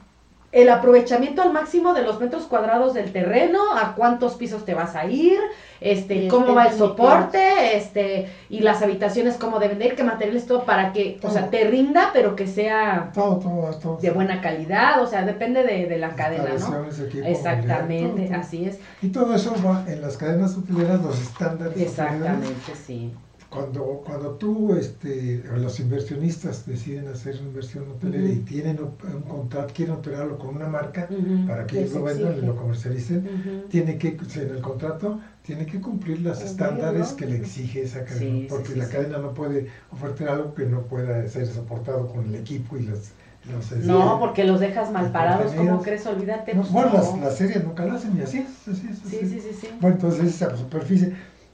El 0.52 0.68
aprovechamiento 0.68 1.42
al 1.42 1.52
máximo 1.52 1.94
de 1.94 2.02
los 2.02 2.20
metros 2.20 2.44
cuadrados 2.44 2.92
del 2.94 3.10
terreno, 3.10 3.58
a 3.74 3.94
cuántos 3.94 4.34
pisos 4.34 4.64
te 4.64 4.74
vas 4.74 4.94
a 4.94 5.06
ir, 5.06 5.38
este, 5.80 6.28
cómo 6.28 6.42
estén 6.42 6.56
va 6.56 6.64
el 6.66 6.78
soporte, 6.78 7.76
este, 7.76 8.28
y 8.50 8.60
las 8.60 8.82
habitaciones 8.82 9.36
cómo 9.36 9.58
deben 9.58 9.78
de 9.78 9.86
ir, 9.86 9.96
qué 9.96 10.04
materiales, 10.04 10.46
todo 10.46 10.64
para 10.64 10.92
que, 10.92 11.18
o 11.22 11.30
sea, 11.30 11.48
te 11.48 11.64
rinda, 11.64 12.10
pero 12.12 12.36
que 12.36 12.46
sea 12.46 13.10
Todo, 13.14 13.98
de 14.00 14.10
buena 14.10 14.40
calidad, 14.40 15.02
o 15.02 15.06
sea, 15.06 15.24
depende 15.24 15.62
de, 15.64 15.86
de 15.86 15.98
la 15.98 16.14
cadena, 16.14 16.50
¿no? 16.58 16.84
Equipo, 16.84 17.26
Exactamente, 17.26 18.32
así 18.34 18.66
es. 18.66 18.78
Y 19.00 19.08
todo 19.08 19.34
eso 19.34 19.54
va 19.66 19.84
en 19.88 20.02
las 20.02 20.16
cadenas 20.16 20.56
hoteleras, 20.56 21.02
los 21.02 21.18
estándares. 21.18 21.80
Exactamente, 21.80 22.74
sí. 22.86 23.10
Cuando, 23.52 24.00
cuando 24.02 24.30
tú, 24.30 24.72
este, 24.72 25.42
los 25.44 25.78
inversionistas 25.78 26.64
deciden 26.64 27.06
hacer 27.08 27.34
una 27.36 27.48
inversión 27.48 27.86
hotelera 27.86 28.24
Ujú. 28.24 28.32
y 28.36 28.38
tienen 28.38 28.78
un 28.80 29.22
contrato, 29.24 29.74
quieren 29.74 29.92
operarlo 29.96 30.38
con 30.38 30.54
una 30.54 30.66
marca 30.66 31.06
para 31.46 31.66
que 31.66 31.80
ellos 31.80 31.92
lo 31.92 32.02
vendan 32.02 32.34
y 32.34 32.40
lo 32.40 32.56
comercialicen, 32.56 33.68
tiene 33.68 33.98
que, 33.98 34.16
en 34.36 34.50
el 34.50 34.60
contrato, 34.62 35.18
tiene 35.42 35.66
que 35.66 35.78
cumplir 35.80 36.20
los 36.20 36.40
estándares 36.40 37.10
¿no? 37.10 37.16
que 37.16 37.26
le 37.26 37.36
exige 37.36 37.82
esa 37.82 38.02
cadena, 38.02 38.24
Sí, 38.24 38.46
porque 38.48 38.68
sí, 38.68 38.74
la 38.78 38.88
cadena 38.88 39.18
no 39.18 39.34
puede 39.34 39.66
ofertar 39.90 40.28
algo 40.28 40.54
que 40.54 40.64
no 40.64 40.80
pueda 40.80 41.26
ser 41.26 41.44
soportado 41.44 42.06
con 42.06 42.24
el 42.24 42.34
equipo 42.34 42.78
y 42.78 42.88
este, 42.88 43.76
No, 43.82 44.16
porque 44.18 44.44
los 44.44 44.60
dejas 44.60 44.90
mal 44.90 45.10
parados, 45.10 45.52
¿cómo 45.52 45.82
crees? 45.82 46.06
Olvídate. 46.06 46.54
No, 46.54 46.62
pues, 46.62 46.72
bueno, 46.72 46.88
no. 46.88 46.94
las, 46.94 47.18
las 47.18 47.34
series 47.34 47.62
nunca 47.62 47.84
lo 47.84 47.92
hacen 47.92 48.16
y 48.16 48.22
así 48.22 48.38
es, 48.38 48.68
así 48.68 48.86
es. 48.88 48.96
Sí, 49.10 49.26
sí, 49.26 49.52
sí. 49.52 49.68
Bueno, 49.80 49.96
entonces 49.96 50.30
esa 50.30 50.56
superficie, 50.56 51.10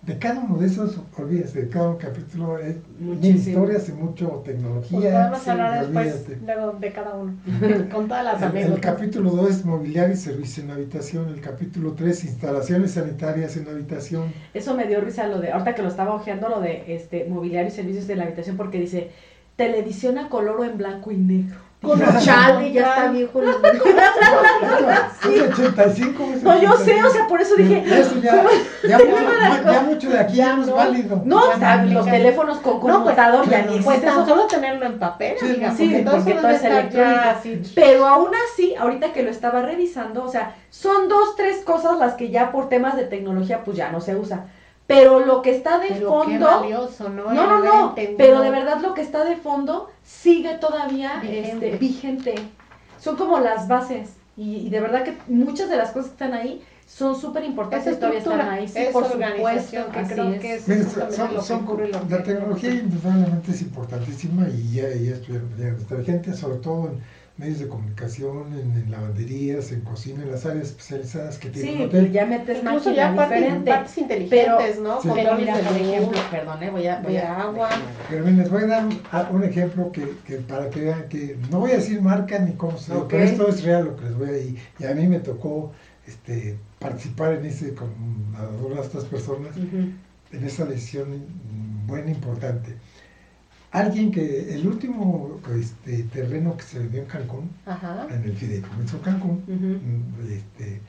de 0.08 0.16
cada 0.18 0.40
uno 0.40 0.56
de 0.56 0.66
esos, 0.66 0.98
olvídese, 1.18 1.64
de 1.64 1.68
cada 1.68 1.90
un 1.90 1.96
capítulo 1.96 2.56
hay 2.56 2.80
mil 2.98 3.16
Muchísimo. 3.16 3.38
historias 3.38 3.88
y 3.90 3.92
mucho 3.92 4.42
tecnología. 4.42 4.98
Pues 4.98 5.12
podemos 5.12 5.38
sí, 5.38 5.50
hablar 5.50 5.80
después 5.80 6.26
luego 6.46 6.72
de 6.80 6.92
cada 6.92 7.14
uno, 7.14 7.34
con 7.92 8.08
todas 8.08 8.24
las 8.24 8.54
El, 8.54 8.72
el 8.72 8.80
capítulo 8.80 9.30
2 9.32 9.50
es 9.50 9.64
mobiliario 9.66 10.14
y 10.14 10.16
servicio 10.16 10.64
en 10.64 10.70
habitación. 10.70 11.28
El 11.28 11.42
capítulo 11.42 11.92
3, 11.92 12.24
instalaciones 12.24 12.92
sanitarias 12.92 13.58
en 13.58 13.68
habitación. 13.68 14.32
Eso 14.54 14.74
me 14.74 14.86
dio 14.86 15.02
risa 15.02 15.26
lo 15.26 15.40
de, 15.40 15.52
ahorita 15.52 15.74
que 15.74 15.82
lo 15.82 15.88
estaba 15.88 16.14
ojeando, 16.14 16.48
lo 16.48 16.60
de 16.62 16.84
este 16.94 17.26
mobiliario 17.28 17.68
y 17.68 17.72
servicios 17.74 18.06
de 18.06 18.16
la 18.16 18.24
habitación, 18.24 18.56
porque 18.56 18.80
dice 18.80 19.10
televisión 19.56 20.16
a 20.16 20.30
color 20.30 20.60
o 20.60 20.64
en 20.64 20.78
blanco 20.78 21.12
y 21.12 21.18
negro. 21.18 21.67
Con 21.80 22.00
chale, 22.20 22.72
ya 22.72 22.88
está 22.88 23.06
viejo. 23.12 23.40
el- 23.42 23.48
Es 23.48 25.42
85. 25.58 26.24
es 26.34 26.42
No, 26.42 26.60
yo 26.60 26.72
sé, 26.76 27.02
85. 27.02 27.06
o 27.06 27.10
sea, 27.10 27.26
por 27.28 27.40
eso 27.40 27.54
dije. 27.56 27.84
Eso 28.00 28.16
ya, 28.20 28.44
ya, 28.88 28.98
mucho, 28.98 29.72
ya 29.72 29.80
mucho 29.82 30.10
de 30.10 30.18
aquí 30.18 30.34
ya 30.36 30.56
no 30.56 30.62
es 30.62 30.70
válido. 30.72 31.22
No, 31.24 31.38
o 31.50 31.56
sea, 31.56 31.84
los 31.84 32.04
teléfonos 32.04 32.58
con 32.58 32.74
No, 32.74 32.80
pues, 32.80 32.92
conmutador 32.94 33.48
ya 33.48 33.62
ni 33.62 33.78
pues, 33.80 33.84
Pues 33.84 34.02
eso. 34.02 34.26
solo 34.26 34.46
tenerlo 34.46 34.86
en 34.86 34.98
papel, 34.98 35.36
Sí, 35.38 35.46
amiga, 35.46 35.70
sí, 35.72 35.88
porque 35.88 36.02
todo 36.32 36.42
porque 36.42 36.56
es 36.56 36.64
electrónico. 36.64 37.70
Pero 37.74 38.06
aún 38.06 38.30
así, 38.52 38.74
ahorita 38.74 39.12
que 39.12 39.22
lo 39.22 39.30
estaba 39.30 39.62
revisando, 39.62 40.24
o 40.24 40.28
sea, 40.28 40.56
son 40.70 41.08
dos, 41.08 41.36
tres 41.36 41.64
cosas 41.64 41.98
las 41.98 42.14
que 42.14 42.30
ya 42.30 42.50
por 42.50 42.68
temas 42.68 42.96
de 42.96 43.04
tecnología 43.04 43.62
pues 43.64 43.76
ya 43.76 43.90
no 43.90 44.00
se 44.00 44.16
usa. 44.16 44.46
Pero 44.88 45.20
lo 45.20 45.42
que 45.42 45.50
está 45.54 45.78
de 45.80 45.88
Pero 45.88 45.98
qué 46.00 46.06
fondo, 46.38 46.46
valioso, 46.46 47.10
¿no? 47.10 47.24
no, 47.34 47.46
no, 47.46 47.58
no, 47.60 47.88
entendido. 47.90 48.16
pero 48.16 48.40
de 48.40 48.50
verdad 48.50 48.78
lo 48.80 48.94
que 48.94 49.02
está 49.02 49.22
de 49.24 49.36
fondo 49.36 49.90
sigue 50.08 50.54
todavía 50.58 51.20
Vigente. 51.20 51.66
este, 51.68 51.78
vigente. 51.78 52.34
Son 52.98 53.16
como 53.16 53.38
las 53.40 53.68
bases 53.68 54.10
y, 54.36 54.56
y 54.66 54.70
de 54.70 54.80
verdad 54.80 55.04
que 55.04 55.16
muchas 55.28 55.68
de 55.68 55.76
las 55.76 55.90
cosas 55.90 56.06
que 56.10 56.24
están 56.24 56.32
ahí 56.34 56.62
son 56.86 57.14
súper 57.20 57.44
importantes 57.44 57.86
Esa 57.88 57.96
y 57.96 58.00
todavía 58.00 58.18
están 58.18 58.32
estructura, 58.40 58.54
ahí. 58.54 58.68
Sí, 58.68 58.78
esa 58.78 58.92
por 58.92 59.04
organización 59.04 59.84
supuesto, 59.86 59.92
que 59.92 59.98
así 60.00 60.14
creo 60.14 60.32
es. 60.32 60.40
que 60.40 60.54
es 60.54 60.68
Mira, 60.68 60.90
son- 60.90 61.30
lo 61.30 61.42
la 62.08 62.16
que- 62.18 62.22
tecnología 62.24 62.70
indudablemente 62.70 63.50
es 63.52 63.60
importantísima 63.62 64.48
y 64.48 64.72
ya, 64.72 64.88
ya 64.88 65.12
estuvieron 65.16 65.50
vigente, 65.98 66.34
sobre 66.34 66.56
todo 66.58 66.86
en 66.88 67.00
medios 67.38 67.60
de 67.60 67.68
comunicación, 67.68 68.52
en, 68.52 68.72
en 68.72 68.90
lavanderías, 68.90 69.70
en 69.70 69.82
cocina, 69.82 70.24
en 70.24 70.32
las 70.32 70.44
áreas 70.44 70.66
especializadas 70.68 71.38
que 71.38 71.50
tiene 71.50 71.72
Sí, 71.76 71.82
hotel. 71.84 72.10
ya 72.12 72.26
metes 72.26 72.58
Incluso 72.62 72.92
ya 72.92 73.14
partes, 73.14 73.54
partes 73.64 73.96
inteligentes, 73.98 74.80
¿no? 74.80 75.00
Sí. 75.00 75.08
Pero 75.14 75.36
mira, 75.36 75.54
por 75.54 75.76
ejemplo, 75.76 76.18
perdón, 76.32 76.62
eh, 76.64 76.70
voy 76.70 76.86
a, 76.88 77.00
voy 77.00 77.16
a 77.16 77.40
agua. 77.42 77.68
Pero 78.10 78.24
miren, 78.24 78.38
les 78.40 78.50
voy 78.50 78.64
a 78.64 78.66
dar 78.66 78.86
un, 78.86 79.00
a- 79.12 79.28
un 79.30 79.44
ejemplo 79.44 79.92
que, 79.92 80.08
que 80.26 80.36
para 80.38 80.68
que 80.68 80.80
vean 80.80 81.08
que 81.08 81.38
no 81.50 81.60
voy 81.60 81.70
a 81.70 81.76
decir 81.76 82.02
marca 82.02 82.40
ni 82.40 82.52
cómo 82.54 82.76
se 82.76 82.92
Ok. 82.92 83.06
pero 83.10 83.22
esto 83.22 83.48
es 83.48 83.62
real 83.62 83.84
lo 83.84 83.96
que 83.96 84.04
les 84.06 84.18
voy 84.18 84.28
a 84.30 84.38
y, 84.38 84.56
y 84.80 84.84
a 84.84 84.94
mí 84.94 85.06
me 85.06 85.20
tocó 85.20 85.72
este, 86.08 86.58
participar 86.80 87.34
en 87.34 87.46
ese 87.46 87.72
con 87.74 87.88
algunas 88.36 88.78
de 88.80 88.86
estas 88.86 89.04
personas 89.04 89.56
Ujú. 89.56 89.90
en 90.32 90.44
esa 90.44 90.64
decisión 90.64 91.08
mm, 91.10 91.86
buena 91.86 92.10
importante. 92.10 92.74
Alguien 93.70 94.10
que 94.10 94.54
el 94.54 94.66
último 94.66 95.38
este, 95.54 96.04
terreno 96.04 96.56
que 96.56 96.62
se 96.62 96.78
vendió 96.78 97.02
en 97.02 97.06
Cancún, 97.06 97.50
Ajá. 97.66 98.06
en 98.10 98.22
el 98.24 98.34
Fideicomiso 98.34 99.00
Cancún, 99.02 99.42
mm, 99.46 100.32
este, 100.32 100.80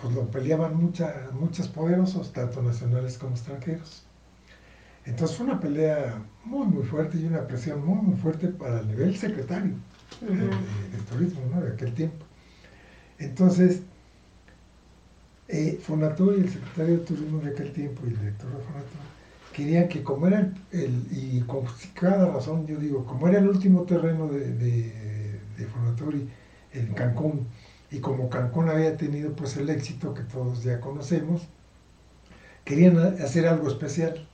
pues 0.00 0.14
lo 0.14 0.30
peleaban 0.30 0.76
mucha, 0.76 1.28
muchos 1.38 1.68
poderosos, 1.68 2.32
tanto 2.32 2.62
nacionales 2.62 3.18
como 3.18 3.32
extranjeros. 3.32 4.02
Entonces 5.04 5.36
fue 5.36 5.46
una 5.46 5.60
pelea 5.60 6.22
muy, 6.44 6.66
muy 6.66 6.84
fuerte 6.84 7.18
y 7.18 7.26
una 7.26 7.46
presión 7.46 7.84
muy, 7.84 8.00
muy 8.00 8.16
fuerte 8.16 8.48
para 8.48 8.80
el 8.80 8.88
nivel 8.88 9.14
secretario 9.16 9.74
de, 10.22 10.26
Ujú. 10.28 10.36
de- 10.36 10.96
de 10.96 11.02
turismo 11.10 11.40
¿no? 11.54 11.60
de 11.60 11.72
aquel 11.72 11.92
tiempo. 11.92 12.24
Entonces, 13.18 13.82
eh, 15.48 15.78
Fonatur 15.82 16.34
y 16.38 16.40
el 16.42 16.48
secretario 16.48 16.98
de 16.98 17.04
turismo 17.04 17.40
de 17.40 17.50
aquel 17.50 17.72
tiempo 17.72 18.02
y 18.06 18.10
el 18.10 18.18
director 18.18 18.50
de 18.56 18.62
Fonatur 18.64 19.11
querían 19.52 19.88
que 19.88 20.02
como 20.02 20.26
era 20.26 20.40
el, 20.40 20.54
el- 20.72 21.06
y 21.10 21.40
con 21.42 21.64
cada 21.94 22.32
razón 22.32 22.66
yo 22.66 22.78
digo, 22.78 23.04
como 23.04 23.28
era 23.28 23.38
el 23.38 23.48
último 23.48 23.82
terreno 23.84 24.26
de, 24.28 24.52
de, 24.52 25.40
de 25.58 25.66
Fonatur 25.66 26.14
y 26.16 26.28
en 26.72 26.94
Cancún, 26.94 27.46
y 27.90 27.98
como 28.00 28.28
Cancún 28.30 28.68
había 28.68 28.96
tenido 28.96 29.34
pues 29.36 29.56
el 29.56 29.68
éxito 29.70 30.14
que 30.14 30.22
todos 30.22 30.62
ya 30.64 30.80
conocemos, 30.80 31.48
querían 32.64 32.96
hacer 32.98 33.46
algo 33.46 33.68
especial, 33.68 34.26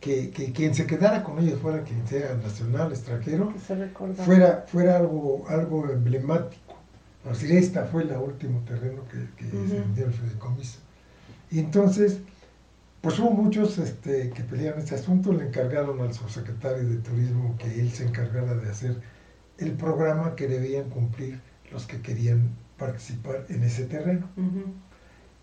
que, 0.00 0.30
que 0.30 0.52
quien 0.52 0.74
se 0.74 0.86
quedara 0.86 1.22
con 1.22 1.38
ellos 1.38 1.58
fuera 1.60 1.82
quien 1.82 2.06
sea 2.06 2.34
nacional, 2.34 2.90
extranjero, 2.92 3.52
fuera, 4.24 4.64
fuera 4.66 4.96
algo, 4.98 5.44
algo 5.48 5.88
emblemático. 5.90 6.76
Es 7.24 7.40
decir, 7.40 7.56
esta 7.56 7.86
fue 7.86 8.02
el 8.02 8.12
último 8.12 8.60
terreno 8.66 9.02
que, 9.10 9.26
que 9.36 9.56
Ujú. 9.56 9.68
se 9.68 9.80
vendió 9.80 10.06
el 10.06 10.12
fideicomiso. 10.12 10.78
Y 11.50 11.58
entonces, 11.60 12.18
pues 13.04 13.18
hubo 13.18 13.32
muchos 13.32 13.76
este, 13.76 14.30
que 14.30 14.42
pelearon 14.44 14.80
este 14.80 14.94
asunto, 14.94 15.30
le 15.30 15.48
encargaron 15.48 16.00
al 16.00 16.14
subsecretario 16.14 16.88
de 16.88 16.96
Turismo 16.96 17.54
que 17.58 17.78
él 17.78 17.90
se 17.90 18.06
encargara 18.06 18.54
de 18.54 18.70
hacer 18.70 18.96
el 19.58 19.72
programa 19.72 20.34
que 20.34 20.48
debían 20.48 20.88
cumplir 20.88 21.38
los 21.70 21.86
que 21.86 22.00
querían 22.00 22.56
participar 22.78 23.44
en 23.50 23.62
ese 23.62 23.84
terreno. 23.84 24.26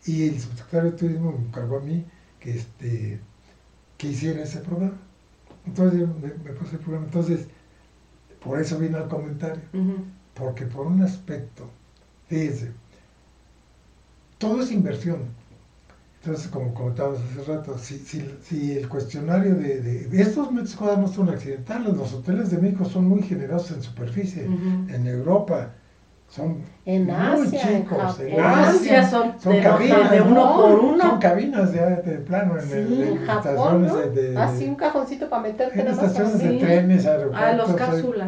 Y 0.07 0.27
el 0.27 0.39
subsecretario 0.39 0.89
de 0.89 0.97
Turismo 0.97 1.33
me 1.33 1.45
encargó 1.45 1.77
a 1.77 1.81
mí 1.81 2.03
que, 2.39 2.57
este, 2.57 3.19
que 3.99 4.07
hiciera 4.07 4.41
ese 4.41 4.61
programa. 4.61 4.97
Entonces 5.67 5.99
yo 5.99 6.07
me, 6.07 6.29
me 6.43 6.53
puse 6.57 6.77
el 6.77 6.81
programa. 6.81 7.05
Entonces, 7.05 7.45
por 8.43 8.59
eso 8.59 8.79
vino 8.79 8.97
al 8.97 9.07
comentario. 9.07 9.61
Porque 10.33 10.65
por 10.65 10.87
un 10.87 11.03
aspecto, 11.03 11.69
fíjense, 12.27 12.71
todo 14.39 14.63
es 14.63 14.71
inversión. 14.71 15.39
Entonces, 16.23 16.49
como 16.49 16.71
comentábamos 16.75 17.19
hace 17.19 17.51
rato, 17.51 17.77
si, 17.79 17.97
si, 17.97 18.21
si 18.43 18.73
el 18.73 18.87
cuestionario 18.87 19.55
de, 19.55 19.81
de- 19.81 20.21
Estos 20.21 20.51
metros 20.51 20.75
cuadrados 20.75 21.01
no 21.01 21.07
son 21.15 21.29
accidentales, 21.29 21.95
los 21.95 22.13
hoteles 22.13 22.51
de 22.51 22.59
México 22.59 22.85
son 22.85 23.07
muy 23.07 23.23
generosos 23.23 23.71
en 23.71 23.81
superficie. 23.81 24.43
En 24.43 25.07
Europa 25.07 25.71
son 26.29 26.61
En 26.85 27.05
muy 27.07 27.15
Asia, 27.15 27.71
en 27.71 27.83
chicos. 27.83 27.97
Japón. 27.97 28.25
En 28.27 28.39
Asia 28.39 29.09
son, 29.09 29.39
Son 29.39 29.53
de, 29.55 29.61
cabinas, 29.61 30.11
de 30.11 30.21
uno 30.21 30.35
¿no? 30.35 30.55
por 30.55 30.69
Son 30.69 30.85
uno. 30.93 31.19
cabinas 31.19 31.71
de, 31.71 31.79
de 32.03 32.17
plano 32.19 32.55
en, 32.55 32.61
Sí, 32.61 32.73
el- 32.77 32.93
en 33.01 33.01
En 33.17 33.25
Japón, 33.25 33.83
estaciones 33.83 33.91
¿no? 33.91 33.97
de, 34.21 34.37
Así 34.37 34.69
un 34.69 34.75
cajoncito 34.75 35.27
para 35.27 35.41
meterte 35.41 35.81
en 35.81 35.87
estaciones 35.87 36.35
así. 36.35 36.47
de 36.47 36.57
trenes, 36.59 37.05
aeropuertos. 37.07 37.41
Ah, 37.41 37.53
los 37.53 37.67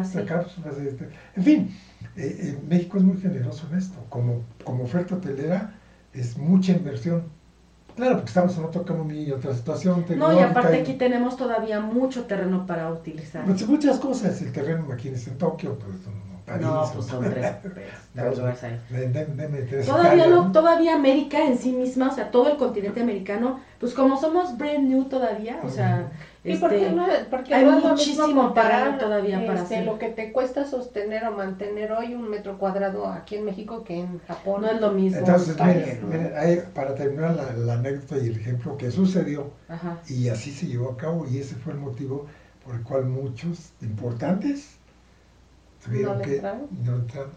sí. 0.08 0.18
cápsulas, 0.26 0.78
este, 0.78 1.08
en 1.36 1.42
fin, 1.44 1.70
eh, 2.16 2.36
eh, 2.40 2.58
México 2.68 2.96
es 2.98 3.04
muy 3.04 3.18
generoso 3.18 3.68
en 3.70 3.78
esto. 3.78 3.98
Como, 4.08 4.42
como 4.64 4.82
oferta 4.84 5.14
hotelera 5.14 5.74
es 6.12 6.36
mucha 6.36 6.72
inversión. 6.72 7.22
Claro, 7.96 8.16
porque 8.16 8.28
estamos 8.28 8.56
en 8.58 8.64
otra 8.64 8.82
economía 8.82 9.22
y 9.22 9.30
otra 9.30 9.54
situación 9.54 10.04
No, 10.16 10.32
y 10.32 10.40
aparte 10.42 10.80
aquí 10.80 10.94
tenemos 10.94 11.36
todavía 11.36 11.80
mucho 11.80 12.24
terreno 12.24 12.66
para 12.66 12.90
utilizar. 12.90 13.46
muchas 13.46 13.98
cosas. 13.98 14.42
El 14.42 14.52
terreno 14.52 14.86
aquí 14.92 15.08
en 15.08 15.38
Tokio, 15.38 15.78
pues, 15.78 15.96
no, 16.46 16.90
pues 16.94 17.06
son 17.06 17.24
tres, 17.30 17.52
deme 19.36 19.62
tres 19.62 19.86
Todavía 19.86 20.26
no, 20.26 20.52
todavía 20.52 20.94
América 20.94 21.42
en 21.42 21.58
sí 21.58 21.72
misma, 21.72 22.08
o 22.08 22.14
sea, 22.14 22.30
todo 22.30 22.50
el 22.50 22.58
continente 22.58 23.00
americano, 23.00 23.60
pues 23.80 23.94
como 23.94 24.20
somos 24.20 24.56
brand 24.58 24.86
new 24.88 25.04
todavía, 25.04 25.60
o 25.62 25.70
sea, 25.70 26.10
¿Y 26.44 26.56
por 26.58 26.74
este, 26.74 26.88
qué 26.88 26.92
no, 26.92 27.06
porque 27.30 27.54
hay 27.54 27.64
no 27.64 27.78
es 27.78 27.82
lo 27.82 27.90
muchísimo 27.90 28.52
terreno 28.52 28.98
todavía 28.98 29.46
para 29.46 29.62
este, 29.62 29.76
hacer. 29.76 29.86
lo 29.86 29.98
que 29.98 30.10
te 30.10 30.32
cuesta 30.32 30.66
sostener 30.66 31.24
o 31.24 31.32
mantener 31.32 31.92
hoy 31.92 32.14
un 32.14 32.28
metro 32.28 32.58
cuadrado 32.58 33.06
aquí 33.06 33.36
en 33.36 33.46
México 33.46 33.82
que 33.82 34.00
en 34.00 34.20
Japón? 34.26 34.60
no 34.62 34.70
es 34.70 34.80
lo 34.80 34.92
mismo. 34.92 35.20
Entonces, 35.20 35.56
miren, 35.58 36.00
¿no? 36.02 36.08
miren, 36.08 36.64
para 36.74 36.94
terminar 36.94 37.34
la, 37.34 37.50
la 37.54 37.72
anécdota 37.74 38.22
y 38.22 38.28
el 38.28 38.36
ejemplo 38.36 38.76
que 38.76 38.90
sucedió, 38.90 39.50
Ajá. 39.68 39.98
y 40.06 40.28
así 40.28 40.50
se 40.50 40.66
llevó 40.66 40.90
a 40.90 40.96
cabo, 40.98 41.26
y 41.26 41.38
ese 41.38 41.54
fue 41.54 41.72
el 41.72 41.78
motivo 41.78 42.26
por 42.62 42.74
el 42.74 42.82
cual 42.82 43.06
muchos 43.06 43.72
importantes 43.80 44.76
tuvieron 45.84 46.18
¿No 46.18 46.22
que 46.22 46.34
entraron? 46.36 46.66
no 46.84 46.96
entraron 46.96 47.32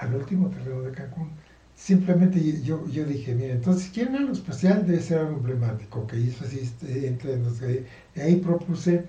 al 0.00 0.14
último 0.14 0.48
terreno 0.50 0.82
de 0.82 0.92
Cancún. 0.92 1.30
Simplemente 1.76 2.40
yo, 2.62 2.86
yo 2.88 3.04
dije, 3.04 3.34
miren, 3.34 3.56
entonces 3.56 3.84
si 3.84 3.90
quieren 3.90 4.16
algo 4.16 4.32
especial 4.32 4.86
debe 4.86 5.00
ser 5.00 5.18
algo 5.18 5.36
emblemático, 5.38 6.06
que 6.06 6.16
hizo 6.18 6.44
así, 6.44 6.60
este, 6.60 7.08
entre 7.08 7.36
los 7.38 7.60
y 8.16 8.20
ahí 8.20 8.36
propuse 8.36 9.04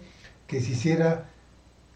que 0.48 0.62
se 0.62 0.72
hiciera, 0.72 1.26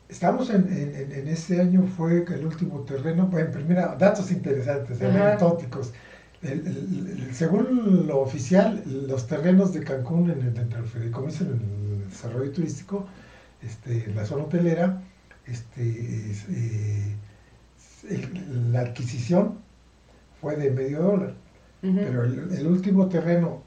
estamos 0.09 0.49
en, 0.51 0.67
en, 0.71 0.95
en- 0.95 1.11
en 1.11 1.27
ese 1.27 1.59
año 1.61 1.83
fue 1.97 2.23
el 2.27 2.45
último 2.45 2.81
terreno, 2.81 3.27
bueno, 3.27 3.51
primero, 3.51 3.95
datos 3.97 4.31
interesantes, 4.31 5.01
anecdóticos. 5.01 5.93
El- 6.41 6.65
el- 6.67 7.07
el- 7.27 7.35
según 7.35 8.05
lo 8.07 8.19
oficial, 8.19 8.83
los 8.85 9.27
terrenos 9.27 9.73
de 9.73 9.83
Cancún 9.83 10.29
en 10.31 10.41
el, 10.41 10.57
entre 10.57 10.79
el 10.79 10.85
fideicomiso 10.85 11.43
en 11.45 11.51
el 12.03 12.09
desarrollo 12.09 12.51
turístico, 12.51 13.07
este, 13.61 14.07
la 14.15 14.25
zona 14.25 14.43
hotelera, 14.45 15.01
este, 15.51 16.31
es, 16.31 16.45
eh, 16.49 17.15
el- 18.09 18.71
la 18.73 18.81
adquisición 18.81 19.59
fue 20.41 20.55
de 20.55 20.71
medio 20.71 21.01
dólar, 21.01 21.33
Ujú. 21.83 21.95
pero 21.95 22.23
el, 22.23 22.53
el 22.53 22.67
último 22.67 23.07
terreno, 23.09 23.63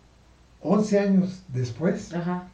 11 0.61 0.99
años 1.01 1.43
después, 1.49 2.15
Ajá. 2.15 2.49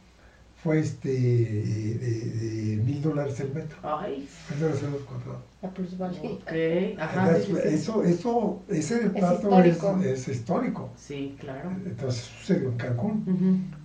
fue 0.63 0.79
este, 0.79 1.09
de, 1.09 1.95
de 1.95 2.75
mil 2.83 3.01
dólares 3.01 3.39
el 3.39 3.53
metro. 3.53 3.77
Ay, 3.83 4.27
mil 4.49 4.59
dólares 4.59 4.83
el 4.83 4.89
metro 4.91 5.05
cuadrado. 5.05 5.41
La 5.61 5.69
plusvalía. 5.69 6.21
ok. 6.21 6.99
Ajá, 6.99 7.27
Entonces, 7.37 7.45
sí, 7.45 7.53
sí. 7.69 7.75
Eso, 7.75 8.03
eso, 8.03 8.61
ese 8.69 8.95
Es 9.05 9.13
dato 9.13 9.59
es, 9.61 9.67
histórico. 9.73 9.99
es 10.03 10.27
histórico. 10.27 10.89
Sí, 10.97 11.35
claro. 11.39 11.69
Entonces 11.85 12.21
sucedió 12.21 12.69
en 12.69 12.77
Cancún 12.77 13.23
Ujú. 13.27 13.78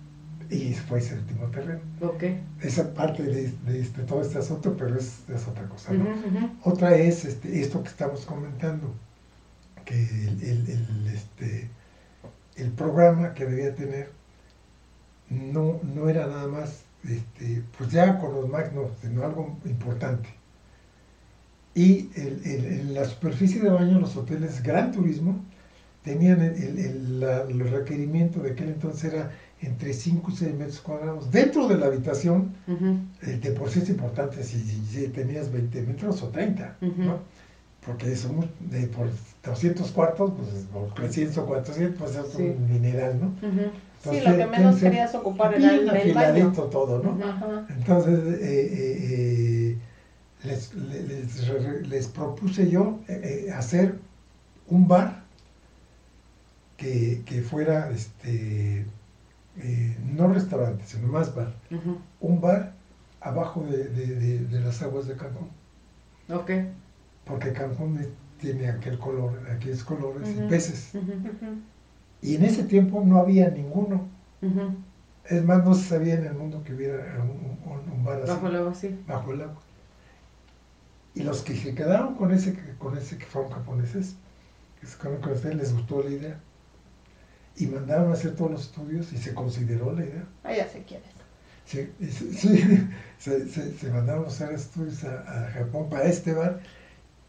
Y 0.49 0.73
fue 0.73 0.99
ese 0.99 1.15
último 1.15 1.45
terreno. 1.47 1.79
Ok. 2.01 2.23
Esa 2.61 2.93
parte 2.93 3.23
de, 3.23 3.51
de 3.65 3.79
este, 3.79 4.01
todo 4.03 4.21
este 4.21 4.37
asunto, 4.39 4.75
pero 4.77 4.97
es, 4.97 5.21
es 5.29 5.47
otra 5.47 5.67
cosa. 5.67 5.91
Otra 6.63 6.95
es 6.95 7.25
este, 7.25 7.59
esto 7.61 7.81
que 7.83 7.89
estamos 7.89 8.25
comentando, 8.25 8.93
que 9.85 9.95
el, 9.95 10.41
el- 10.43 10.69
el, 10.69 11.07
este, 11.13 11.69
el 12.55 12.71
programa 12.71 13.33
que 13.33 13.45
debía 13.45 13.75
tener 13.75 14.09
no, 15.29 15.79
no 15.83 16.07
era 16.09 16.27
nada 16.27 16.47
más, 16.47 16.83
este, 17.03 17.63
pues 17.77 17.91
ya 17.91 18.19
con 18.19 18.33
los 18.33 18.47
magnos, 18.49 18.91
sino 19.01 19.23
algo 19.23 19.57
importante. 19.65 20.29
Y 21.73 22.09
el- 22.15 22.41
el- 22.45 22.65
en 22.65 22.93
la 22.93 23.05
superficie 23.05 23.61
de 23.61 23.69
baño, 23.69 23.99
los 23.99 24.15
hoteles 24.15 24.63
Gran 24.63 24.91
Turismo 24.91 25.43
tenían 26.03 26.41
el, 26.41 26.53
el- 26.55 26.79
el- 26.79 27.19
la- 27.19 27.41
el 27.41 27.59
requerimiento 27.69 28.39
de 28.41 28.51
aquel 28.51 28.69
entonces 28.69 29.11
era 29.13 29.31
entre 29.61 29.93
5 29.93 30.31
y 30.31 30.35
6 30.35 30.53
metros 30.55 30.79
cuadrados. 30.81 31.31
Dentro 31.31 31.67
de 31.67 31.77
la 31.77 31.87
habitación, 31.87 32.53
Ujú. 32.67 32.97
eh, 33.23 33.39
de 33.41 33.51
por 33.51 33.69
sí 33.69 33.79
es 33.79 33.89
importante 33.89 34.43
si, 34.43 34.59
si- 34.61 35.07
tenías 35.07 35.51
20 35.51 35.81
metros 35.81 36.21
o 36.23 36.27
30, 36.29 36.75
Ujú. 36.81 37.01
¿no? 37.03 37.19
Porque 37.85 38.15
somos 38.15 38.45
de 38.59 38.87
por 38.87 39.09
200 39.43 39.91
cuartos, 39.91 40.31
pues 40.35 40.65
o 40.73 40.91
300 40.93 41.37
o 41.37 41.45
400, 41.45 41.97
pues 41.99 42.15
es 42.15 42.33
Sí. 42.33 42.41
un 42.41 42.69
mineral, 42.71 43.19
¿no? 43.21 43.27
Ujú. 43.47 43.69
Sí, 44.03 44.09
Entonces, 44.09 44.25
lo 44.25 44.37
que 44.37 44.45
menos 44.57 44.75
querías 44.75 45.15
ocupar 45.15 45.53
era 45.53 45.73
el, 45.75 45.89
el 45.89 46.13
baño. 46.13 46.51
todo, 46.51 47.01
¿no? 47.01 47.65
Entonces, 47.69 48.19
eh, 48.19 48.37
eh, 48.41 48.97
eh, 49.71 49.77
les, 50.43 50.73
le- 50.75 51.03
les, 51.03 51.87
les 51.87 52.07
propuse 52.07 52.69
yo 52.69 52.99
eh, 53.07 53.45
eh, 53.47 53.51
hacer 53.51 53.95
un 54.67 54.87
bar 54.87 55.23
que, 56.77 57.21
que 57.25 57.41
fuera, 57.41 57.89
este, 57.91 58.85
eh, 59.57 59.97
no 60.03 60.27
restaurante, 60.33 60.83
sino 60.85 61.07
más 61.07 61.33
bar. 61.35 61.53
Un 62.19 62.41
bar 62.41 62.73
abajo 63.21 63.63
de, 63.63 63.85
de- 63.89 64.15
de- 64.15 64.39
de 64.45 64.59
las 64.61 64.81
aguas 64.81 65.07
de 65.07 65.15
Cancún. 65.15 65.49
Ok. 66.29 66.51
Porque 67.25 67.53
Cancún 67.53 67.99
tiene 68.39 68.69
aquel 68.69 68.99
color, 68.99 69.39
aquellos 69.49 69.83
colores 69.83 70.29
y 70.29 70.33
peces. 70.49 70.91
Y 72.21 72.35
en 72.35 72.43
ese 72.45 72.63
tiempo 72.63 73.01
no 73.05 73.17
había 73.19 73.49
ninguno. 73.49 74.07
Es 75.27 75.43
más, 75.43 75.63
no 75.65 75.73
se 75.73 75.83
sabía 75.89 76.15
en 76.15 76.25
el 76.25 76.33
mundo 76.35 76.63
que 76.63 76.73
hubiera 76.73 76.97
un, 77.23 77.57
un- 77.71 77.91
un 77.91 78.03
bar 78.05 78.21
así. 78.21 78.31
Bajo 78.31 78.47
el 78.47 78.55
agua, 78.57 78.73
sí. 78.75 78.99
bajo 79.07 79.33
el 79.33 79.41
agua. 79.41 79.61
Y 81.15 81.23
los 81.23 81.41
que 81.41 81.55
se 81.55 81.73
quedaron 81.73 82.15
con 82.15 82.31
ese, 82.31 82.53
con 82.77 82.97
ese 82.97 83.17
que 83.17 83.25
fueron 83.25 83.51
japoneses, 83.51 84.15
que 84.81 84.85
se 84.85 84.97
quedaron 84.97 85.21
con 85.21 85.31
ese, 85.31 85.55
les 85.55 85.73
gustó 85.73 86.03
la 86.03 86.09
idea. 86.11 86.39
Y 87.57 87.67
mandaron 87.67 88.09
a 88.11 88.13
hacer 88.13 88.35
todos 88.35 88.51
los 88.51 88.61
estudios 88.63 89.13
y 89.13 89.17
se 89.17 89.33
consideró 89.33 89.93
la 89.93 90.03
idea. 90.05 90.23
Ah, 90.43 90.53
ya 90.53 90.67
sé 90.67 90.83
quién 90.87 91.01
es. 91.01 91.15
Sí, 91.65 91.89
se, 92.11 92.33
sí, 92.33 92.63
se, 93.17 93.47
se- 93.49 93.73
se 93.77 93.89
mandaron 93.91 94.25
a 94.25 94.27
hacer 94.27 94.51
estudios 94.51 95.03
a, 95.03 95.45
a 95.47 95.51
Japón 95.51 95.89
para 95.89 96.05
este 96.05 96.33
bar 96.33 96.59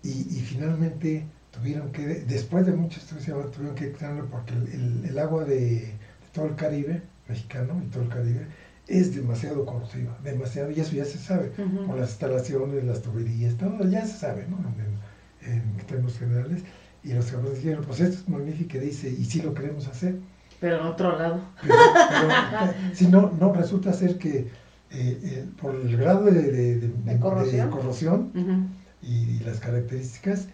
y, 0.02 0.10
y 0.38 0.40
finalmente 0.42 1.24
tuvieron 1.50 1.90
que, 1.92 2.06
después 2.06 2.66
de 2.66 2.72
muchos 2.72 3.02
estudios, 3.04 3.50
tuvieron 3.50 3.74
que 3.76 3.92
quitarlo 3.92 4.26
porque 4.26 4.54
el, 4.54 4.68
el- 4.68 5.04
el 5.06 5.18
agua 5.18 5.44
de, 5.44 5.56
de 5.80 5.98
todo 6.32 6.46
el 6.46 6.54
Caribe, 6.56 7.02
mexicano 7.28 7.80
y 7.84 7.86
todo 7.88 8.02
el 8.04 8.08
Caribe, 8.10 8.46
es 8.88 9.14
demasiado 9.14 9.64
corrosiva, 9.64 10.16
demasiado, 10.22 10.70
y 10.70 10.80
eso 10.80 10.94
ya 10.94 11.04
se 11.04 11.18
sabe 11.18 11.52
Ujú. 11.58 11.86
por 11.86 11.96
las 11.98 12.10
instalaciones, 12.10 12.84
las 12.84 13.02
tuberías, 13.02 13.56
todo 13.56 13.84
ya 13.88 14.04
se 14.06 14.18
sabe, 14.18 14.46
¿no? 14.48 14.58
En, 14.58 14.80
en- 14.80 15.66
en 15.78 15.86
términos 15.86 16.18
generales. 16.18 16.62
Y 17.06 17.14
los 17.14 17.30
japoneses 17.30 17.58
dijeron, 17.62 17.84
pues 17.86 18.00
esto 18.00 18.16
es 18.16 18.28
magnífico, 18.28 18.78
dice, 18.78 19.08
y 19.08 19.24
sí 19.24 19.40
lo 19.40 19.54
queremos 19.54 19.86
hacer. 19.86 20.16
Pero 20.60 20.80
en 20.80 20.86
otro 20.86 21.16
lado. 21.16 21.38
Pero, 21.62 21.74
pero, 22.08 22.72
si 22.94 23.06
no, 23.06 23.30
no, 23.38 23.52
resulta 23.52 23.92
ser 23.92 24.18
que 24.18 24.38
eh, 24.38 24.50
eh, 24.90 25.46
por 25.60 25.74
el 25.74 25.96
grado 25.96 26.24
de, 26.24 26.32
de- 26.32 26.78
de- 26.80 26.88
de- 26.88 27.18
corrosión? 27.20 27.66
de 27.70 27.76
corrosión 27.76 28.30
Ujú. 28.34 28.66
y, 29.02 29.38
las 29.40 29.60
características, 29.60 30.48